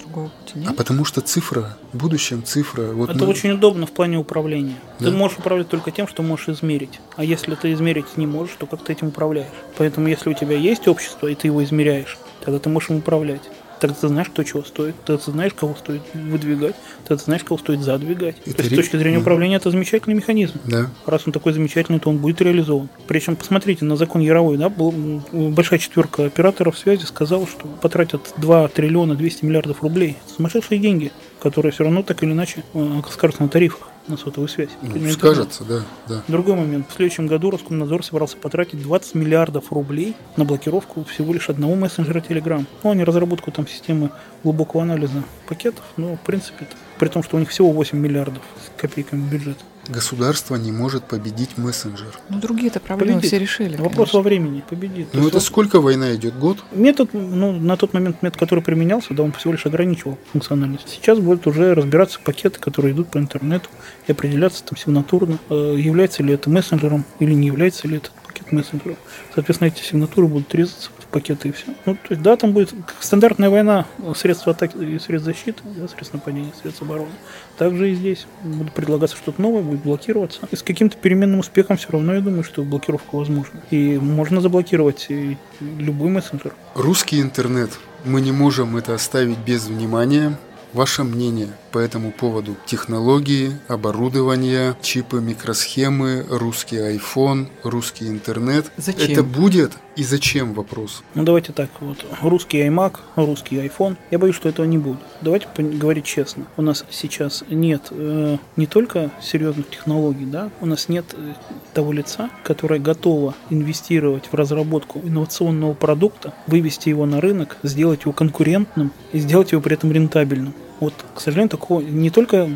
другого 0.09 0.29
пути 0.29 0.59
нет? 0.59 0.69
А 0.69 0.73
потому 0.73 1.05
что 1.05 1.21
цифра, 1.21 1.77
в 1.93 1.97
будущем 1.97 2.43
цифра... 2.43 2.91
Вот 2.93 3.09
Это 3.09 3.19
мы... 3.19 3.27
очень 3.27 3.51
удобно 3.51 3.85
в 3.85 3.91
плане 3.91 4.17
управления. 4.17 4.75
Да? 4.99 5.05
Ты 5.05 5.11
можешь 5.11 5.37
управлять 5.37 5.69
только 5.69 5.91
тем, 5.91 6.07
что 6.07 6.23
можешь 6.23 6.49
измерить. 6.49 6.99
А 7.15 7.23
если 7.23 7.55
ты 7.55 7.73
измерить 7.73 8.17
не 8.17 8.27
можешь, 8.27 8.55
то 8.57 8.65
как 8.65 8.83
ты 8.83 8.93
этим 8.93 9.07
управляешь? 9.07 9.51
Поэтому 9.77 10.07
если 10.07 10.29
у 10.29 10.33
тебя 10.33 10.57
есть 10.57 10.87
общество, 10.87 11.27
и 11.27 11.35
ты 11.35 11.47
его 11.47 11.63
измеряешь, 11.63 12.17
тогда 12.43 12.59
ты 12.59 12.69
можешь 12.69 12.89
им 12.89 12.97
управлять. 12.97 13.41
Тогда 13.79 13.95
ты 13.95 14.07
знаешь, 14.07 14.29
кто 14.29 14.43
чего 14.43 14.63
стоит, 14.63 14.95
тогда 15.05 15.23
ты 15.23 15.31
знаешь, 15.31 15.53
кого 15.53 15.75
стоит 15.75 16.01
выдвигать, 16.13 16.75
тогда 17.03 17.17
ты 17.17 17.23
знаешь, 17.23 17.43
кого 17.43 17.57
стоит 17.57 17.81
задвигать. 17.81 18.35
Это 18.45 18.57
то 18.57 18.63
есть, 18.63 18.73
с 18.73 18.75
точки 18.75 18.97
зрения 18.97 19.19
управления, 19.19 19.55
это 19.55 19.71
замечательный 19.71 20.15
механизм. 20.15 20.59
Да. 20.65 20.89
Раз 21.05 21.23
он 21.25 21.33
такой 21.33 21.53
замечательный, 21.53 21.99
то 21.99 22.09
он 22.09 22.17
будет 22.17 22.41
реализован. 22.41 22.89
Причем, 23.07 23.35
посмотрите 23.35 23.85
на 23.85 23.95
закон 23.95 24.21
Яровой, 24.21 24.57
да, 24.57 24.69
был, 24.69 24.91
большая 25.31 25.79
четверка 25.79 26.25
операторов 26.25 26.77
связи 26.77 27.05
сказала, 27.05 27.47
что 27.47 27.67
потратят 27.81 28.33
2 28.37 28.67
триллиона 28.69 29.15
200 29.15 29.45
миллиардов 29.45 29.81
рублей. 29.81 30.17
Сумасшедшие 30.35 30.79
деньги, 30.79 31.11
которые 31.41 31.71
все 31.71 31.83
равно 31.83 32.03
так 32.03 32.21
или 32.23 32.31
иначе 32.31 32.63
э, 32.73 33.01
скажутся 33.11 33.43
на 33.43 33.49
тарифах 33.49 33.89
на 34.09 34.17
сотовую 34.17 34.47
связь. 34.47 34.69
Ну, 34.81 35.11
скажется, 35.11 35.63
да, 35.63 35.81
да. 36.07 36.23
Другой 36.27 36.55
момент. 36.55 36.87
В 36.89 36.93
следующем 36.93 37.27
году 37.27 37.51
Роскомнадзор 37.51 38.03
собирался 38.03 38.37
потратить 38.37 38.81
20 38.81 39.15
миллиардов 39.15 39.71
рублей 39.71 40.15
на 40.37 40.45
блокировку 40.45 41.03
всего 41.05 41.33
лишь 41.33 41.49
одного 41.49 41.75
мессенджера 41.75 42.19
Telegram. 42.19 42.65
Ну, 42.83 42.91
а 42.91 42.95
не 42.95 43.03
разработку 43.03 43.51
там 43.51 43.67
системы 43.67 44.09
глубокого 44.43 44.83
анализа 44.83 45.23
пакетов, 45.47 45.83
но 45.97 46.15
в 46.15 46.19
принципе 46.21 46.67
при 46.97 47.07
том, 47.07 47.23
что 47.23 47.37
у 47.37 47.39
них 47.39 47.49
всего 47.49 47.71
8 47.71 47.97
миллиардов 47.97 48.43
с 48.65 48.79
копейками 48.79 49.21
бюджет. 49.29 49.57
Государство 49.89 50.55
не 50.55 50.71
может 50.71 51.03
победить 51.03 51.57
мессенджер. 51.57 52.19
Ну, 52.29 52.39
другие-то 52.39 52.79
проблемы 52.79 53.15
победит. 53.15 53.27
все 53.27 53.39
решили. 53.39 53.75
Вопрос 53.75 53.95
конечно. 53.95 54.19
во 54.19 54.23
времени. 54.23 54.63
Победит. 54.69 55.07
Ну, 55.13 55.27
это 55.27 55.37
вот... 55.37 55.43
сколько 55.43 55.81
война 55.81 56.13
идет? 56.15 56.37
Год? 56.37 56.63
Метод, 56.71 57.09
ну, 57.13 57.53
на 57.53 57.75
тот 57.75 57.93
момент 57.93 58.21
метод, 58.21 58.39
который 58.39 58.63
применялся, 58.63 59.15
да, 59.15 59.23
он 59.23 59.31
всего 59.31 59.53
лишь 59.53 59.65
ограничивал 59.65 60.19
функциональность. 60.31 60.89
Сейчас 60.89 61.17
будет 61.17 61.47
уже 61.47 61.73
разбираться 61.73 62.19
пакеты, 62.23 62.59
которые 62.59 62.93
идут 62.93 63.09
по 63.09 63.17
интернету, 63.17 63.69
и 64.05 64.11
определяться 64.11 64.63
там 64.63 64.77
сигнатурно, 64.77 65.39
э, 65.49 65.75
является 65.79 66.21
ли 66.21 66.35
это 66.35 66.51
мессенджером 66.51 67.03
или 67.19 67.33
не 67.33 67.47
является 67.47 67.87
ли 67.87 67.97
это 67.97 68.11
пакет 68.27 68.51
мессенджером. 68.51 68.97
Соответственно, 69.33 69.69
эти 69.69 69.81
сигнатуры 69.81 70.27
будут 70.27 70.53
резаться 70.53 70.91
пакеты 71.11 71.49
и 71.49 71.51
все. 71.51 71.67
Ну, 71.85 71.95
то 71.95 72.07
есть, 72.11 72.21
да, 72.21 72.35
там 72.35 72.53
будет 72.53 72.73
стандартная 72.99 73.49
война, 73.49 73.85
средства 74.15 74.53
атаки 74.53 74.77
и 74.77 74.99
средств 74.99 75.25
защиты, 75.25 75.61
да, 75.63 75.87
средства 75.87 76.17
нападения, 76.17 76.51
средства 76.61 76.85
обороны. 76.85 77.11
Также 77.57 77.91
и 77.91 77.95
здесь 77.95 78.25
будет 78.43 78.73
предлагаться 78.73 79.17
что-то 79.17 79.41
новое, 79.41 79.61
будет 79.61 79.81
блокироваться. 79.81 80.47
И 80.51 80.55
с 80.55 80.63
каким-то 80.63 80.97
переменным 80.97 81.39
успехом 81.39 81.77
все 81.77 81.89
равно 81.91 82.13
я 82.13 82.21
думаю, 82.21 82.43
что 82.43 82.63
блокировка 82.63 83.15
возможна. 83.15 83.61
И 83.71 83.97
можно 83.97 84.41
заблокировать 84.41 85.07
и 85.09 85.37
любой 85.59 86.09
мессенджер. 86.09 86.53
Русский 86.75 87.21
интернет. 87.21 87.71
Мы 88.05 88.21
не 88.21 88.31
можем 88.31 88.77
это 88.77 88.93
оставить 88.93 89.37
без 89.39 89.67
внимания. 89.67 90.37
Ваше 90.71 91.03
мнение 91.03 91.49
по 91.71 91.79
этому 91.79 92.11
поводу? 92.11 92.55
Технологии, 92.65 93.51
оборудование, 93.67 94.75
чипы, 94.81 95.21
микросхемы, 95.21 96.25
русский 96.29 96.77
iPhone, 96.77 97.47
русский 97.63 98.07
интернет. 98.07 98.71
Зачем? 98.77 99.11
Это 99.11 99.23
будет 99.23 99.73
и 99.99 100.03
зачем 100.03 100.53
вопрос? 100.53 101.03
Ну 101.13 101.23
давайте 101.23 101.51
так, 101.51 101.69
вот 101.81 102.05
русский 102.21 102.59
iMac, 102.61 102.99
русский 103.17 103.57
iPhone. 103.57 103.97
Я 104.11 104.17
боюсь, 104.17 104.35
что 104.35 104.47
этого 104.47 104.65
не 104.65 104.77
будет. 104.77 104.99
Давайте 105.21 105.47
говорить 105.57 106.05
честно. 106.05 106.45
У 106.55 106.61
нас 106.61 106.85
сейчас 106.89 107.43
нет 107.49 107.87
э, 107.91 108.37
не 108.55 108.65
только 108.65 109.11
серьезных 109.21 109.69
технологий, 109.69 110.25
да, 110.25 110.51
у 110.61 110.65
нас 110.65 110.87
нет 110.87 111.05
э, 111.13 111.33
того 111.73 111.91
лица, 111.91 112.29
которое 112.43 112.79
готово 112.79 113.35
инвестировать 113.49 114.27
в 114.31 114.33
разработку 114.33 115.01
инновационного 115.03 115.73
продукта, 115.73 116.33
вывести 116.47 116.87
его 116.87 117.05
на 117.05 117.19
рынок, 117.19 117.57
сделать 117.63 118.03
его 118.03 118.13
конкурентным 118.13 118.93
и 119.11 119.19
сделать 119.19 119.51
его 119.51 119.61
при 119.61 119.73
этом 119.73 119.91
рентабельным. 119.91 120.53
Вот, 120.79 120.93
к 121.13 121.19
сожалению, 121.19 121.49
такого 121.49 121.81
не 121.81 122.09
только 122.09 122.49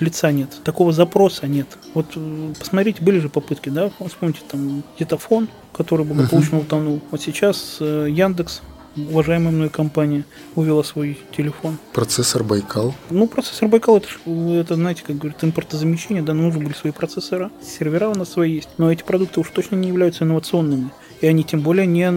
лица 0.00 0.32
нет, 0.32 0.50
такого 0.64 0.92
запроса 0.92 1.46
нет. 1.46 1.66
Вот 1.94 2.06
э, 2.16 2.52
посмотрите, 2.58 3.02
были 3.02 3.18
же 3.18 3.28
попытки, 3.28 3.70
да, 3.70 3.90
вспомните 4.06 4.40
там 4.48 4.82
Детафон, 4.98 5.48
который 5.72 6.04
благополучно 6.04 6.58
утонул. 6.58 7.00
Вот 7.10 7.22
сейчас 7.22 7.78
э, 7.80 8.08
Яндекс 8.10 8.62
уважаемая 8.96 9.52
мной 9.52 9.68
компания 9.68 10.24
увела 10.54 10.82
свой 10.82 11.18
телефон. 11.36 11.78
Процессор 11.92 12.44
Байкал. 12.44 12.94
Ну, 13.10 13.26
процессор 13.26 13.68
Байкал, 13.68 13.96
это, 13.98 14.08
это 14.26 14.74
знаете, 14.74 15.02
как 15.06 15.18
говорят, 15.18 15.42
импортозамещение, 15.42 16.22
да, 16.22 16.34
нужны 16.34 16.62
были 16.62 16.74
свои 16.74 16.92
процессора, 16.92 17.50
сервера 17.62 18.08
у 18.08 18.14
нас 18.14 18.30
свои 18.30 18.52
есть, 18.54 18.68
но 18.78 18.92
эти 18.92 19.02
продукты 19.02 19.40
уж 19.40 19.50
точно 19.50 19.76
не 19.76 19.88
являются 19.88 20.24
инновационными, 20.24 20.90
и 21.20 21.26
они 21.26 21.44
тем 21.44 21.60
более 21.60 21.86
не 21.86 22.08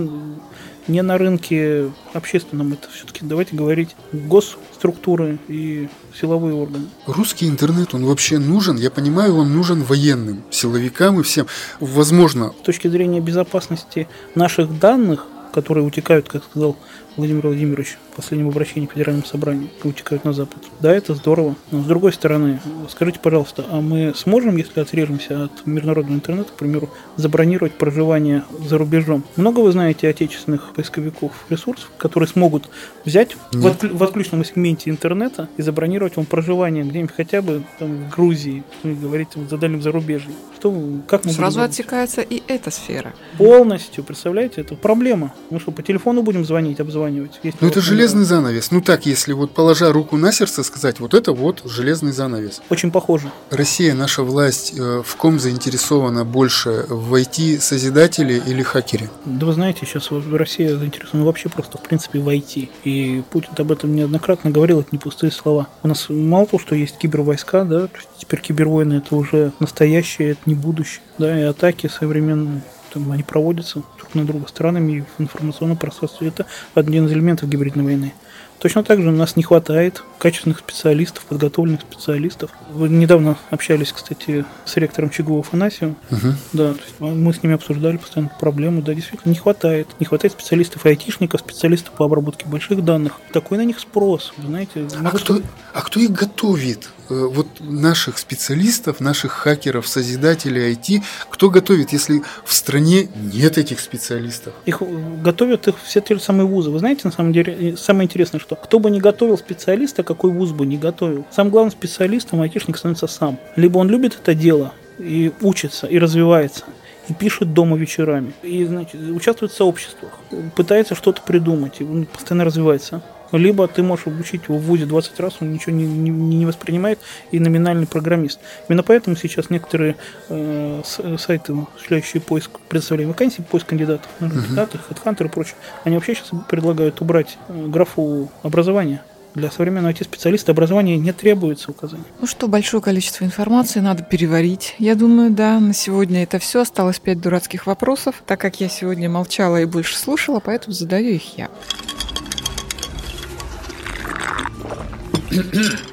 не 0.87 1.01
на 1.01 1.17
рынке 1.17 1.91
общественном. 2.13 2.73
Это 2.73 2.89
все-таки, 2.89 3.25
давайте 3.25 3.55
говорить, 3.55 3.95
госструктуры 4.11 5.39
и 5.47 5.89
силовые 6.19 6.55
органы. 6.55 6.85
Русский 7.05 7.47
интернет, 7.47 7.93
он 7.93 8.05
вообще 8.05 8.39
нужен? 8.39 8.77
Я 8.77 8.91
понимаю, 8.91 9.35
он 9.35 9.53
нужен 9.53 9.83
военным, 9.83 10.43
силовикам 10.49 11.19
и 11.19 11.23
всем. 11.23 11.47
Возможно. 11.79 12.53
С 12.61 12.65
точки 12.65 12.87
зрения 12.87 13.19
безопасности 13.19 14.07
наших 14.35 14.79
данных, 14.79 15.25
которые 15.53 15.85
утекают, 15.85 16.29
как 16.29 16.43
сказал 16.43 16.77
Владимир 17.17 17.47
Владимирович 17.47 17.97
в 18.11 18.15
последнем 18.15 18.47
обращении 18.49 18.87
к 18.87 18.93
Федеральному 18.93 19.25
собранию, 19.25 19.69
утекают 19.83 20.23
на 20.23 20.33
Запад. 20.33 20.63
Да, 20.79 20.93
это 20.93 21.15
здорово. 21.15 21.55
Но 21.71 21.81
с 21.81 21.85
другой 21.85 22.13
стороны, 22.13 22.59
скажите, 22.89 23.19
пожалуйста, 23.19 23.65
а 23.69 23.81
мы 23.81 24.13
сможем, 24.15 24.55
если 24.57 24.79
отрежемся 24.79 25.45
от 25.45 25.65
международного 25.65 26.15
интернета, 26.15 26.51
к 26.51 26.55
примеру, 26.55 26.89
забронировать 27.15 27.73
проживание 27.73 28.43
за 28.59 28.77
рубежом? 28.77 29.23
Много 29.35 29.61
вы 29.61 29.71
знаете 29.71 30.07
отечественных 30.07 30.73
поисковиков 30.73 31.31
ресурсов, 31.49 31.91
которые 31.97 32.27
смогут 32.29 32.69
взять 33.03 33.35
в, 33.51 33.65
отклю- 33.65 33.95
в 33.95 34.03
отключенном 34.03 34.45
сегменте 34.45 34.89
интернета 34.89 35.49
и 35.57 35.61
забронировать 35.61 36.15
вам 36.17 36.25
проживание 36.25 36.83
где-нибудь 36.83 37.15
хотя 37.15 37.41
бы 37.41 37.63
там, 37.79 38.05
в 38.05 38.09
Грузии, 38.15 38.63
говорить 38.83 39.29
за 39.49 39.57
дальним 39.57 39.81
зарубежьем? 39.81 40.33
Что, 40.59 40.73
как 41.07 41.25
мы 41.25 41.31
Сразу 41.31 41.61
отсекается 41.61 42.21
и 42.21 42.41
эта 42.47 42.71
сфера. 42.71 43.13
Полностью, 43.37 44.03
представляете, 44.03 44.61
это 44.61 44.75
проблема. 44.75 45.33
Мы 45.49 45.59
что, 45.59 45.71
по 45.71 45.83
телефону 45.83 46.23
будем 46.23 46.45
звонить, 46.45 46.79
обзвонить? 46.79 47.06
Обзванивать. 47.07 47.39
Есть 47.43 47.57
ну 47.61 47.67
это 47.67 47.81
железный 47.81 48.21
да. 48.21 48.27
занавес. 48.27 48.71
Ну 48.71 48.81
так, 48.81 49.05
если 49.05 49.33
вот 49.33 49.51
положа 49.51 49.91
руку 49.91 50.17
на 50.17 50.31
сердце 50.31 50.63
сказать, 50.63 50.99
вот 50.99 51.13
это 51.13 51.31
вот 51.31 51.61
железный 51.65 52.11
занавес. 52.11 52.61
Очень 52.69 52.91
похоже. 52.91 53.31
Россия, 53.49 53.93
наша 53.93 54.23
власть, 54.23 54.73
э, 54.77 55.01
в 55.05 55.15
ком 55.15 55.39
заинтересована 55.39 56.25
больше, 56.25 56.85
в 56.89 57.13
IT-созидателе 57.15 58.37
или 58.37 58.61
хакере? 58.61 59.09
Да 59.25 59.45
вы 59.45 59.53
знаете, 59.53 59.85
сейчас 59.85 60.09
Россия 60.11 60.75
заинтересована 60.75 61.25
вообще 61.25 61.49
просто 61.49 61.77
в 61.77 61.81
принципе 61.81 62.19
в 62.19 62.27
IT. 62.27 62.69
И 62.83 63.23
Путин 63.29 63.51
об 63.57 63.71
этом 63.71 63.95
неоднократно 63.95 64.51
говорил, 64.51 64.81
это 64.81 64.89
не 64.91 64.99
пустые 64.99 65.31
слова. 65.31 65.67
У 65.83 65.87
нас 65.87 66.07
мало 66.09 66.45
того, 66.45 66.59
что 66.59 66.75
есть 66.75 66.97
кибервойска, 66.97 67.63
да, 67.63 67.87
теперь 68.17 68.41
кибервойны 68.41 68.95
это 68.95 69.15
уже 69.15 69.51
настоящее, 69.59 70.31
это 70.31 70.41
не 70.45 70.55
будущее. 70.55 71.01
Да, 71.17 71.37
и 71.37 71.43
атаки 71.43 71.87
современные 71.87 72.61
там 72.93 73.11
они 73.11 73.23
проводятся 73.23 73.83
друг 73.97 74.15
на 74.15 74.25
друга 74.25 74.47
странами 74.47 75.05
в 75.17 75.21
информационном 75.21 75.77
пространстве. 75.77 76.29
Это 76.29 76.45
один 76.73 77.05
из 77.05 77.11
элементов 77.11 77.49
гибридной 77.49 77.83
войны. 77.83 78.13
Точно 78.59 78.83
так 78.83 79.01
же 79.01 79.09
у 79.09 79.11
нас 79.11 79.35
не 79.35 79.43
хватает 79.43 80.03
качественных 80.17 80.59
специалистов, 80.59 81.25
подготовленных 81.25 81.81
специалистов. 81.81 82.49
Вы 82.71 82.89
недавно 82.89 83.37
общались, 83.51 83.91
кстати, 83.91 84.45
с 84.65 84.77
ректором 84.77 85.11
ЧГУ 85.11 85.39
Афанасьевым. 85.39 85.95
Угу. 86.09 86.27
Да, 86.53 86.73
мы 86.99 87.33
с 87.33 87.43
ними 87.43 87.53
обсуждали 87.53 87.97
постоянно 87.97 88.31
проблему. 88.39 88.81
Да, 88.81 88.95
действительно, 88.95 89.31
не 89.31 89.37
хватает. 89.37 89.87
Не 89.99 90.07
хватает 90.07 90.33
специалистов 90.33 90.85
и 90.85 90.89
айтишников, 90.89 91.41
специалистов 91.41 91.93
по 91.93 92.05
обработке 92.05 92.47
больших 92.47 92.83
данных. 92.83 93.19
Такой 93.31 93.59
на 93.59 93.65
них 93.65 93.79
спрос, 93.79 94.33
знаете. 94.43 94.87
А 95.03 95.11
кто, 95.11 95.39
а 95.73 95.81
кто 95.81 95.99
их 95.99 96.11
готовит? 96.11 96.89
Э, 97.09 97.27
вот 97.31 97.47
наших 97.59 98.17
специалистов, 98.17 98.99
наших 98.99 99.31
хакеров, 99.31 99.87
созидателей 99.87 100.73
IT, 100.73 101.03
кто 101.29 101.49
готовит, 101.49 101.93
если 101.93 102.23
в 102.45 102.53
стране 102.53 103.09
нет 103.33 103.57
этих 103.57 103.79
специалистов? 103.79 104.53
Их 104.65 104.81
готовят 105.21 105.67
их 105.67 105.75
все 105.83 106.01
те 106.01 106.15
же 106.15 106.21
самые 106.21 106.47
вузы. 106.47 106.69
Вы 106.69 106.79
знаете, 106.79 107.01
на 107.05 107.11
самом 107.11 107.33
деле, 107.33 107.75
самое 107.77 108.05
интересное, 108.05 108.39
что 108.39 108.55
кто 108.55 108.79
бы 108.79 108.91
не 108.91 108.99
готовил 108.99 109.37
специалиста, 109.37 110.03
какой 110.03 110.31
вуз 110.31 110.51
бы 110.51 110.65
не 110.65 110.77
готовил, 110.77 111.25
сам 111.31 111.49
главный 111.49 111.71
специалистом 111.71 112.41
айтишник 112.41 112.77
становится 112.77 113.07
сам. 113.07 113.39
Либо 113.55 113.77
он 113.77 113.89
любит 113.89 114.17
это 114.21 114.33
дело 114.33 114.73
и 114.97 115.31
учится, 115.41 115.87
и 115.87 115.99
развивается, 115.99 116.65
и 117.07 117.13
пишет 117.13 117.53
дома 117.53 117.77
вечерами, 117.77 118.33
и 118.43 118.65
значит, 118.65 118.95
участвует 118.95 119.51
в 119.51 119.55
сообществах, 119.55 120.11
пытается 120.55 120.95
что-то 120.95 121.21
придумать, 121.21 121.79
и 121.79 121.83
он 121.83 122.05
постоянно 122.05 122.45
развивается. 122.45 123.01
Либо 123.31 123.67
ты 123.67 123.83
можешь 123.83 124.07
обучить 124.07 124.43
его 124.47 124.57
в 124.57 124.63
ВУЗе 124.63 124.85
20 124.85 125.19
раз, 125.19 125.37
он 125.41 125.53
ничего 125.53 125.75
не, 125.75 125.85
не, 125.85 126.09
не 126.09 126.45
воспринимает, 126.45 126.99
и 127.31 127.39
номинальный 127.39 127.87
программист. 127.87 128.39
Именно 128.67 128.83
поэтому 128.83 129.15
сейчас 129.15 129.49
некоторые 129.49 129.95
э, 130.29 130.81
сайты, 131.17 131.53
осуществляющие 131.73 132.21
поиск 132.21 132.59
предоставления 132.69 133.11
вакансий, 133.11 133.41
поиск 133.41 133.67
кандидатов 133.67 134.09
uh-huh. 134.19 134.69
HeadHunter 134.89 135.25
и 135.25 135.29
прочее, 135.29 135.55
они 135.83 135.95
вообще 135.95 136.15
сейчас 136.15 136.31
предлагают 136.47 137.01
убрать 137.01 137.37
э, 137.49 137.67
графу 137.67 138.31
образования 138.43 139.01
для 139.37 139.51
современного 139.51 139.93
IT-специалиста 139.93 140.51
образования 140.51 140.97
не 140.97 141.13
требуется 141.13 141.69
указания. 141.69 142.03
Ну 142.19 142.27
что, 142.27 142.47
большое 142.47 142.81
количество 142.81 143.23
информации 143.23 143.79
надо 143.79 144.03
переварить. 144.03 144.75
Я 144.79 144.95
думаю, 144.95 145.29
да, 145.29 145.59
на 145.59 145.73
сегодня 145.73 146.23
это 146.23 146.39
все. 146.39 146.61
Осталось 146.61 146.99
пять 146.99 147.21
дурацких 147.21 147.67
вопросов. 147.67 148.23
Так 148.25 148.41
как 148.41 148.59
я 148.59 148.67
сегодня 148.67 149.09
молчала 149.09 149.61
и 149.61 149.65
больше 149.65 149.95
слушала, 149.95 150.39
поэтому 150.43 150.73
задаю 150.73 151.09
их 151.09 151.37
я. 151.37 151.49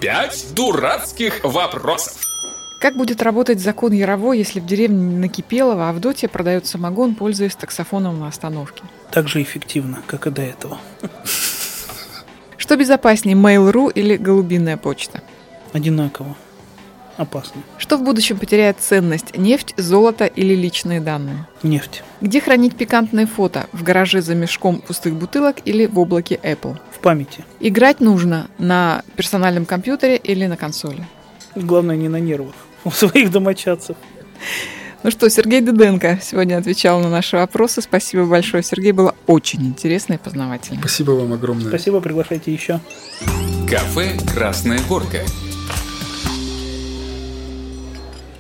Пять 0.00 0.46
дурацких 0.54 1.42
вопросов. 1.42 2.20
Как 2.78 2.96
будет 2.96 3.22
работать 3.22 3.60
закон 3.60 3.92
Ярово, 3.92 4.32
если 4.32 4.60
в 4.60 4.66
деревне 4.66 5.16
накипело, 5.16 5.88
а 5.88 5.92
в 5.92 6.00
Доте 6.00 6.28
продает 6.28 6.66
самогон, 6.66 7.14
пользуясь 7.14 7.56
таксофоном 7.56 8.20
на 8.20 8.28
остановке? 8.28 8.84
Так 9.10 9.28
же 9.28 9.42
эффективно, 9.42 10.02
как 10.06 10.26
и 10.26 10.30
до 10.30 10.42
этого. 10.42 10.78
Что 12.58 12.76
безопаснее, 12.76 13.36
Mail.ru 13.36 13.90
или 13.92 14.16
голубиная 14.16 14.76
почта? 14.76 15.22
Одинаково. 15.72 16.36
Опасно. 17.16 17.62
Что 17.78 17.96
в 17.96 18.02
будущем 18.02 18.38
потеряет 18.38 18.78
ценность? 18.80 19.36
Нефть, 19.36 19.74
золото 19.76 20.26
или 20.26 20.54
личные 20.54 21.00
данные? 21.00 21.46
Нефть. 21.62 22.02
Где 22.20 22.40
хранить 22.40 22.76
пикантные 22.76 23.26
фото? 23.26 23.66
В 23.72 23.82
гараже 23.82 24.20
за 24.20 24.34
мешком 24.34 24.80
пустых 24.80 25.14
бутылок 25.14 25.56
или 25.64 25.86
в 25.86 25.98
облаке 25.98 26.40
Apple? 26.42 26.76
В 26.90 26.98
памяти. 26.98 27.44
Играть 27.60 28.00
нужно 28.00 28.48
на 28.58 29.02
персональном 29.16 29.64
компьютере 29.64 30.16
или 30.16 30.46
на 30.46 30.56
консоли? 30.56 31.06
Главное, 31.54 31.96
не 31.96 32.08
на 32.08 32.18
нервах 32.18 32.54
у 32.84 32.90
своих 32.90 33.30
домочадцев. 33.30 33.96
Ну 35.04 35.10
что, 35.10 35.28
Сергей 35.28 35.60
Дуденко 35.60 36.18
сегодня 36.22 36.56
отвечал 36.56 36.98
на 37.00 37.10
наши 37.10 37.36
вопросы. 37.36 37.82
Спасибо 37.82 38.24
большое, 38.24 38.62
Сергей. 38.62 38.92
Было 38.92 39.14
очень 39.26 39.66
интересно 39.66 40.14
и 40.14 40.18
познавательно. 40.18 40.80
Спасибо 40.80 41.12
вам 41.12 41.34
огромное. 41.34 41.68
Спасибо, 41.68 42.00
приглашайте 42.00 42.52
еще. 42.52 42.80
Кафе 43.68 44.16
«Красная 44.34 44.80
горка». 44.88 45.20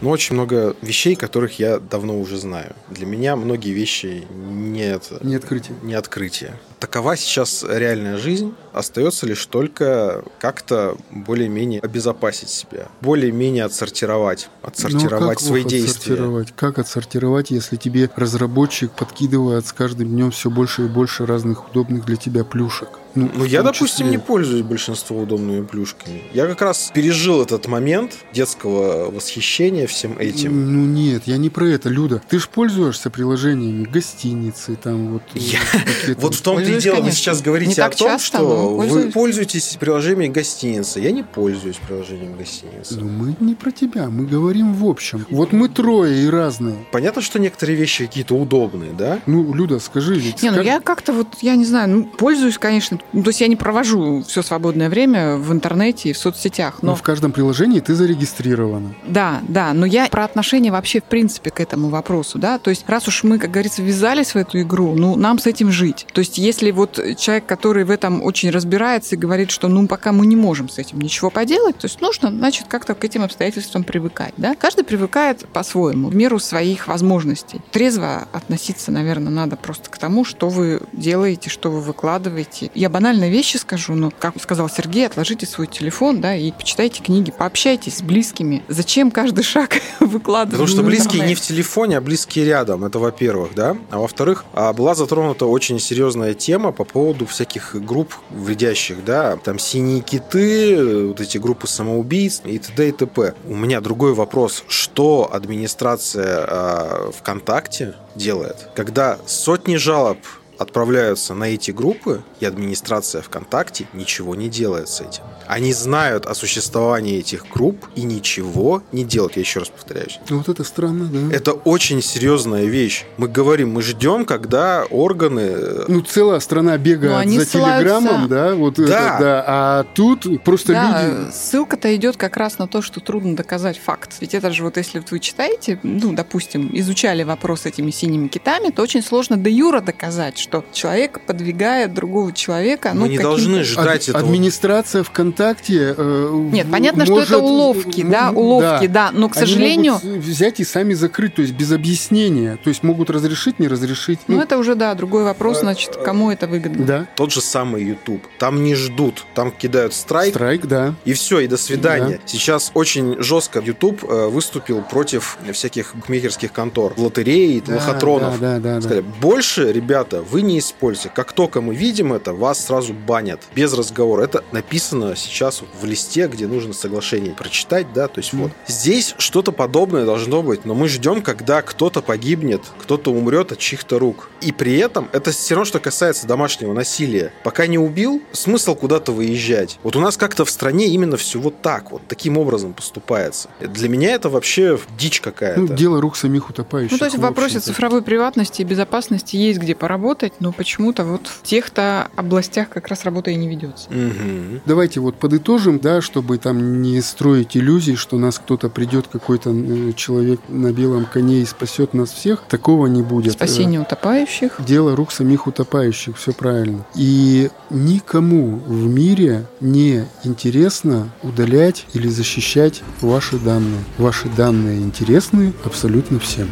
Ну, 0.04 0.10
очень 0.10 0.34
много 0.34 0.76
вещей, 0.82 1.16
которых 1.16 1.58
я 1.58 1.78
давно 1.78 2.20
уже 2.20 2.36
знаю. 2.36 2.76
Для 2.90 3.06
меня 3.06 3.36
многие 3.36 3.70
вещи 3.70 4.26
не, 4.34 5.00
не 5.22 5.34
открытие. 5.34 5.78
Не 5.82 5.94
открытие. 5.94 6.60
Такова 6.84 7.16
сейчас 7.16 7.64
реальная 7.66 8.18
жизнь. 8.18 8.52
Остается 8.74 9.26
лишь 9.26 9.46
только 9.46 10.22
как-то 10.38 10.98
более-менее 11.10 11.80
обезопасить 11.80 12.50
себя, 12.50 12.88
более-менее 13.00 13.64
отсортировать, 13.64 14.50
отсортировать 14.60 15.40
ну, 15.40 15.46
свои 15.46 15.64
действия. 15.64 16.44
Как 16.54 16.78
отсортировать, 16.78 17.50
если 17.50 17.76
тебе 17.76 18.10
разработчик 18.16 18.90
подкидывает 18.92 19.66
с 19.66 19.72
каждым 19.72 20.08
днем 20.08 20.30
все 20.30 20.50
больше 20.50 20.84
и 20.84 20.88
больше 20.88 21.24
разных 21.24 21.70
удобных 21.70 22.04
для 22.04 22.16
тебя 22.16 22.44
плюшек? 22.44 22.98
Ну, 23.14 23.30
ну 23.32 23.44
я, 23.44 23.62
допустим, 23.62 24.10
не 24.10 24.18
пользуюсь 24.18 24.62
большинством 24.62 25.22
удобными 25.22 25.64
плюшками. 25.64 26.22
Я 26.32 26.46
как 26.46 26.60
раз 26.62 26.90
пережил 26.92 27.42
этот 27.42 27.68
момент 27.68 28.12
детского 28.32 29.10
восхищения 29.10 29.86
всем 29.86 30.18
этим. 30.18 30.72
Ну 30.72 30.84
нет, 30.84 31.22
я 31.26 31.36
не 31.36 31.48
про 31.48 31.68
это, 31.68 31.88
Люда. 31.88 32.20
Ты 32.28 32.40
же 32.40 32.48
пользуешься 32.48 33.10
приложениями 33.10 33.84
гостиницы, 33.84 34.76
там 34.76 35.12
вот. 35.12 35.22
Я... 35.34 35.60
Вот 36.16 36.34
в 36.34 36.42
том-то 36.42 36.64
и 36.64 36.73
дело, 36.80 37.00
вы 37.00 37.12
сейчас 37.12 37.42
говорите 37.42 37.82
о 37.82 37.90
том, 37.90 38.08
часто, 38.08 38.26
что 38.26 38.68
вы 38.76 39.10
пользуетесь 39.10 39.76
приложениями 39.80 40.32
гостиницы. 40.32 41.00
Я 41.00 41.10
не 41.10 41.22
пользуюсь 41.22 41.76
приложением 41.76 42.36
гостиницы. 42.36 42.96
Ну 42.98 43.08
мы 43.08 43.36
не 43.40 43.54
про 43.54 43.70
тебя, 43.70 44.08
мы 44.08 44.26
говорим 44.26 44.74
в 44.74 44.86
общем. 44.86 45.26
Вот 45.30 45.52
мы 45.52 45.68
трое 45.68 46.24
и 46.24 46.28
разные. 46.28 46.76
Понятно, 46.92 47.22
что 47.22 47.38
некоторые 47.38 47.76
вещи 47.76 48.06
какие-то 48.06 48.34
удобные, 48.34 48.92
да? 48.92 49.18
Ну, 49.26 49.52
Люда, 49.54 49.78
скажи 49.78 50.14
ведь. 50.14 50.42
Не, 50.42 50.50
ну 50.50 50.62
я 50.62 50.80
как-то 50.80 51.12
вот, 51.12 51.28
я 51.40 51.56
не 51.56 51.64
знаю, 51.64 51.88
ну, 51.88 52.04
пользуюсь, 52.04 52.58
конечно, 52.58 52.98
ну, 53.12 53.22
то 53.22 53.30
есть 53.30 53.40
я 53.40 53.48
не 53.48 53.56
провожу 53.56 54.22
все 54.26 54.42
свободное 54.42 54.88
время 54.88 55.36
в 55.36 55.52
интернете 55.52 56.10
и 56.10 56.12
в 56.12 56.18
соцсетях. 56.18 56.78
Но... 56.82 56.92
но 56.92 56.96
в 56.96 57.02
каждом 57.02 57.32
приложении 57.32 57.80
ты 57.80 57.94
зарегистрирована. 57.94 58.94
Да, 59.06 59.40
да, 59.48 59.72
но 59.72 59.86
я 59.86 60.06
про 60.08 60.24
отношение 60.24 60.72
вообще 60.72 61.00
в 61.00 61.04
принципе 61.04 61.50
к 61.50 61.60
этому 61.60 61.88
вопросу, 61.88 62.38
да, 62.38 62.58
то 62.58 62.70
есть 62.70 62.84
раз 62.86 63.08
уж 63.08 63.24
мы, 63.24 63.38
как 63.38 63.50
говорится, 63.50 63.82
ввязались 63.82 64.34
в 64.34 64.36
эту 64.36 64.60
игру, 64.60 64.94
ну, 64.94 65.16
нам 65.16 65.38
с 65.38 65.46
этим 65.46 65.70
жить. 65.70 66.06
То 66.12 66.20
есть 66.20 66.38
если 66.38 66.53
вот 66.72 67.00
человек, 67.18 67.46
который 67.46 67.84
в 67.84 67.90
этом 67.90 68.22
очень 68.22 68.50
разбирается 68.50 69.14
и 69.14 69.18
говорит, 69.18 69.50
что 69.50 69.68
ну, 69.68 69.86
пока 69.86 70.12
мы 70.12 70.26
не 70.26 70.36
можем 70.36 70.68
с 70.68 70.78
этим 70.78 71.00
ничего 71.00 71.30
поделать, 71.30 71.78
то 71.78 71.86
есть 71.86 72.00
нужно, 72.00 72.30
значит, 72.30 72.66
как-то 72.68 72.94
к 72.94 73.04
этим 73.04 73.22
обстоятельствам 73.22 73.84
привыкать, 73.84 74.34
да. 74.36 74.54
Каждый 74.54 74.84
привыкает 74.84 75.46
по-своему, 75.52 76.08
в 76.08 76.14
меру 76.14 76.38
своих 76.38 76.88
возможностей. 76.88 77.60
Трезво 77.70 78.28
относиться, 78.32 78.90
наверное, 78.90 79.32
надо 79.32 79.56
просто 79.56 79.90
к 79.90 79.98
тому, 79.98 80.24
что 80.24 80.48
вы 80.48 80.80
делаете, 80.92 81.50
что 81.50 81.70
вы 81.70 81.80
выкладываете. 81.80 82.70
Я 82.74 82.88
банальные 82.88 83.30
вещи 83.30 83.56
скажу, 83.56 83.94
но, 83.94 84.10
как 84.10 84.40
сказал 84.40 84.68
Сергей, 84.68 85.06
отложите 85.06 85.46
свой 85.46 85.66
телефон, 85.66 86.20
да, 86.20 86.34
и 86.34 86.52
почитайте 86.52 87.02
книги, 87.02 87.30
пообщайтесь 87.30 87.98
с 87.98 88.02
близкими. 88.02 88.62
Зачем 88.68 89.10
каждый 89.10 89.44
шаг 89.44 89.80
выкладывать? 90.00 90.52
Потому 90.52 90.68
что 90.68 90.82
близкие 90.82 91.26
не 91.26 91.34
в 91.34 91.40
телефоне, 91.40 91.98
а 91.98 92.00
близкие 92.00 92.44
рядом. 92.44 92.84
Это 92.84 92.98
во-первых, 92.98 93.54
да. 93.54 93.76
А 93.90 93.98
во-вторых, 93.98 94.44
а, 94.52 94.72
была 94.72 94.94
затронута 94.94 95.46
очень 95.46 95.78
серьезная 95.78 96.34
тема 96.44 96.72
по 96.72 96.84
поводу 96.84 97.24
всяких 97.24 97.74
групп 97.74 98.14
вредящих, 98.30 99.02
да. 99.04 99.36
Там 99.36 99.58
синие 99.58 100.00
киты, 100.00 101.06
вот 101.06 101.20
эти 101.20 101.38
группы 101.38 101.66
самоубийц 101.66 102.42
и 102.44 102.58
т.д. 102.58 102.88
и 102.88 102.92
т.п. 102.92 103.34
У 103.46 103.56
меня 103.56 103.80
другой 103.80 104.12
вопрос. 104.12 104.62
Что 104.68 105.30
администрация 105.32 106.46
э, 106.46 107.10
ВКонтакте 107.18 107.94
делает, 108.14 108.68
когда 108.74 109.18
сотни 109.26 109.76
жалоб 109.76 110.18
отправляются 110.58 111.34
на 111.34 111.44
эти 111.44 111.70
группы, 111.70 112.22
и 112.40 112.46
администрация 112.46 113.22
ВКонтакте 113.22 113.86
ничего 113.92 114.34
не 114.34 114.48
делает 114.48 114.88
с 114.88 115.00
этим. 115.00 115.22
Они 115.46 115.72
знают 115.72 116.26
о 116.26 116.34
существовании 116.34 117.18
этих 117.18 117.46
групп 117.52 117.86
и 117.94 118.02
ничего 118.02 118.82
не 118.92 119.04
делают. 119.04 119.36
Я 119.36 119.40
еще 119.40 119.60
раз 119.60 119.68
повторяюсь. 119.68 120.18
Ну, 120.28 120.38
вот 120.38 120.48
это 120.48 120.64
странно, 120.64 121.06
да. 121.06 121.34
Это 121.34 121.52
очень 121.52 122.02
серьезная 122.02 122.64
вещь. 122.64 123.04
Мы 123.18 123.28
говорим, 123.28 123.72
мы 123.72 123.82
ждем, 123.82 124.24
когда 124.24 124.84
органы... 124.90 125.40
Э, 125.40 125.84
ну, 125.88 126.00
целая 126.00 126.40
страна 126.40 126.78
бегает 126.78 127.28
за 127.28 127.44
ссылаются... 127.44 127.50
телеграммом, 127.50 128.28
да, 128.28 128.54
вот 128.54 128.74
да. 128.74 128.82
Это, 128.84 129.18
да. 129.18 129.44
А 129.46 129.84
тут 129.94 130.42
просто 130.42 130.72
да, 130.72 131.02
люди... 131.06 131.30
ссылка-то 131.32 131.94
идет 131.94 132.16
как 132.16 132.36
раз 132.36 132.58
на 132.58 132.66
то, 132.66 132.80
что 132.82 133.00
трудно 133.00 133.36
доказать 133.36 133.78
факт. 133.78 134.12
Ведь 134.20 134.34
это 134.34 134.50
же 134.50 134.62
вот 134.64 134.76
если 134.76 135.02
вы 135.10 135.20
читаете, 135.20 135.78
ну, 135.82 136.12
допустим, 136.12 136.70
изучали 136.72 137.22
вопрос 137.22 137.66
этими 137.66 137.90
синими 137.90 138.28
китами, 138.28 138.70
то 138.70 138.82
очень 138.82 139.02
сложно 139.02 139.36
до 139.36 139.50
юра 139.50 139.80
доказать, 139.80 140.38
что 140.44 140.64
человек 140.72 141.20
подвигает 141.20 141.94
другого 141.94 142.32
человека. 142.32 142.90
Мы 142.92 143.00
ну, 143.00 143.06
не 143.06 143.18
должны 143.18 143.64
ждать 143.64 144.08
Ад- 144.08 144.16
этого. 144.16 144.24
Администрация 144.24 145.02
ВКонтакте. 145.02 145.94
Э, 145.96 146.48
Нет, 146.52 146.66
понятно, 146.70 147.06
может, 147.06 147.26
что 147.26 147.36
это 147.36 147.42
уловки, 147.42 148.02
да, 148.02 148.30
уловки, 148.30 148.86
да, 148.86 149.10
да 149.10 149.18
но, 149.18 149.28
к 149.28 149.34
сожалению... 149.34 149.98
Они 150.02 150.10
могут 150.12 150.24
взять 150.24 150.60
и 150.60 150.64
сами 150.64 150.94
закрыть, 150.94 151.34
то 151.36 151.42
есть 151.42 151.54
без 151.54 151.72
объяснения. 151.72 152.58
То 152.62 152.68
есть 152.68 152.82
могут 152.82 153.10
разрешить, 153.10 153.58
не 153.58 153.68
разрешить. 153.68 154.20
Ну, 154.26 154.36
ну 154.36 154.42
это 154.42 154.58
уже, 154.58 154.74
да, 154.74 154.94
другой 154.94 155.24
вопрос, 155.24 155.60
значит, 155.60 155.96
кому 155.96 156.30
это 156.30 156.46
выгодно. 156.46 156.84
Да. 156.84 157.06
Тот 157.16 157.32
же 157.32 157.40
самый 157.40 157.82
YouTube. 157.82 158.22
Там 158.38 158.62
не 158.62 158.74
ждут, 158.74 159.24
там 159.34 159.50
кидают 159.50 159.94
страйк. 159.94 160.34
Страйк, 160.34 160.66
да. 160.66 160.94
И 161.06 161.14
все, 161.14 161.40
и 161.40 161.46
до 161.46 161.56
свидания. 161.56 162.18
Да. 162.18 162.22
Сейчас 162.26 162.70
очень 162.74 163.20
жестко 163.22 163.60
YouTube 163.60 164.04
э, 164.04 164.28
выступил 164.28 164.82
против 164.82 165.38
всяких 165.52 165.94
букмекерских 165.94 166.52
контор, 166.52 166.92
лотереи, 166.98 167.62
да, 167.66 167.76
лохотронов. 167.76 168.38
Да, 168.40 168.58
да, 168.58 168.74
да, 168.74 168.80
Сказали, 168.80 169.04
больше, 169.20 169.72
ребята, 169.72 170.22
вы 170.34 170.42
не 170.42 170.58
используете. 170.58 171.12
Как 171.14 171.32
только 171.32 171.60
мы 171.60 171.76
видим 171.76 172.12
это, 172.12 172.32
вас 172.32 172.66
сразу 172.66 172.92
банят. 172.92 173.40
Без 173.54 173.72
разговора. 173.72 174.22
Это 174.22 174.42
написано 174.50 175.14
сейчас 175.14 175.62
в 175.80 175.84
листе, 175.84 176.26
где 176.26 176.48
нужно 176.48 176.72
соглашение 176.72 177.34
прочитать, 177.34 177.92
да, 177.92 178.08
то 178.08 178.18
есть 178.18 178.34
mm. 178.34 178.38
вот. 178.38 178.50
Здесь 178.66 179.14
что-то 179.18 179.52
подобное 179.52 180.04
должно 180.04 180.42
быть, 180.42 180.64
но 180.64 180.74
мы 180.74 180.88
ждем, 180.88 181.22
когда 181.22 181.62
кто-то 181.62 182.02
погибнет, 182.02 182.62
кто-то 182.80 183.12
умрет 183.12 183.52
от 183.52 183.60
чьих-то 183.60 184.00
рук. 184.00 184.28
И 184.40 184.50
при 184.50 184.76
этом 184.76 185.08
это 185.12 185.30
все 185.30 185.54
равно, 185.54 185.66
что 185.66 185.78
касается 185.78 186.26
домашнего 186.26 186.72
насилия. 186.72 187.32
Пока 187.44 187.68
не 187.68 187.78
убил, 187.78 188.20
смысл 188.32 188.74
куда-то 188.74 189.12
выезжать. 189.12 189.78
Вот 189.84 189.94
у 189.94 190.00
нас 190.00 190.16
как-то 190.16 190.44
в 190.44 190.50
стране 190.50 190.88
именно 190.88 191.16
все 191.16 191.38
вот 191.38 191.62
так 191.62 191.92
вот, 191.92 192.02
таким 192.08 192.38
образом 192.38 192.72
поступается. 192.74 193.50
Для 193.60 193.88
меня 193.88 194.10
это 194.10 194.28
вообще 194.30 194.80
дичь 194.98 195.20
какая-то. 195.20 195.60
Ну, 195.60 195.68
дело 195.68 196.00
рук 196.00 196.16
самих 196.16 196.50
утопающих. 196.50 196.90
Ну, 196.90 196.98
то 196.98 197.04
есть 197.04 197.16
в 197.16 197.20
вопросе 197.20 197.60
цифровой 197.60 198.02
приватности 198.02 198.62
и 198.62 198.64
безопасности 198.64 199.36
есть 199.36 199.60
где 199.60 199.76
поработать, 199.76 200.23
но 200.40 200.52
почему-то 200.52 201.04
вот 201.04 201.26
в 201.26 201.42
тех-то 201.42 202.08
областях 202.16 202.68
как 202.68 202.88
раз 202.88 203.04
работа 203.04 203.30
и 203.30 203.36
не 203.36 203.48
ведется. 203.48 203.88
Угу. 203.90 204.60
Давайте 204.66 205.00
вот 205.00 205.16
подытожим, 205.16 205.78
да, 205.78 206.00
чтобы 206.00 206.38
там 206.38 206.82
не 206.82 207.00
строить 207.00 207.56
иллюзий, 207.56 207.96
что 207.96 208.18
нас 208.18 208.38
кто-то 208.38 208.68
придет, 208.68 209.08
какой-то 209.08 209.50
э, 209.52 209.92
человек 209.94 210.40
на 210.48 210.72
белом 210.72 211.06
коне 211.06 211.42
и 211.42 211.46
спасет 211.46 211.94
нас 211.94 212.12
всех. 212.12 212.42
Такого 212.48 212.86
не 212.86 213.02
будет. 213.02 213.32
Спасение 213.34 213.80
утопающих. 213.80 214.56
Дело 214.58 214.96
рук 214.96 215.12
самих 215.12 215.46
утопающих, 215.46 216.16
все 216.16 216.32
правильно. 216.32 216.86
И 216.94 217.50
никому 217.70 218.56
в 218.66 218.86
мире 218.86 219.46
не 219.60 220.04
интересно 220.24 221.10
удалять 221.22 221.86
или 221.94 222.08
защищать 222.08 222.82
ваши 223.00 223.38
данные. 223.38 223.84
Ваши 223.98 224.28
данные 224.28 224.80
интересны 224.80 225.52
абсолютно 225.64 226.18
всем. 226.18 226.50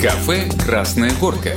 Кафе 0.00 0.50
«Красная 0.64 1.12
горка». 1.20 1.50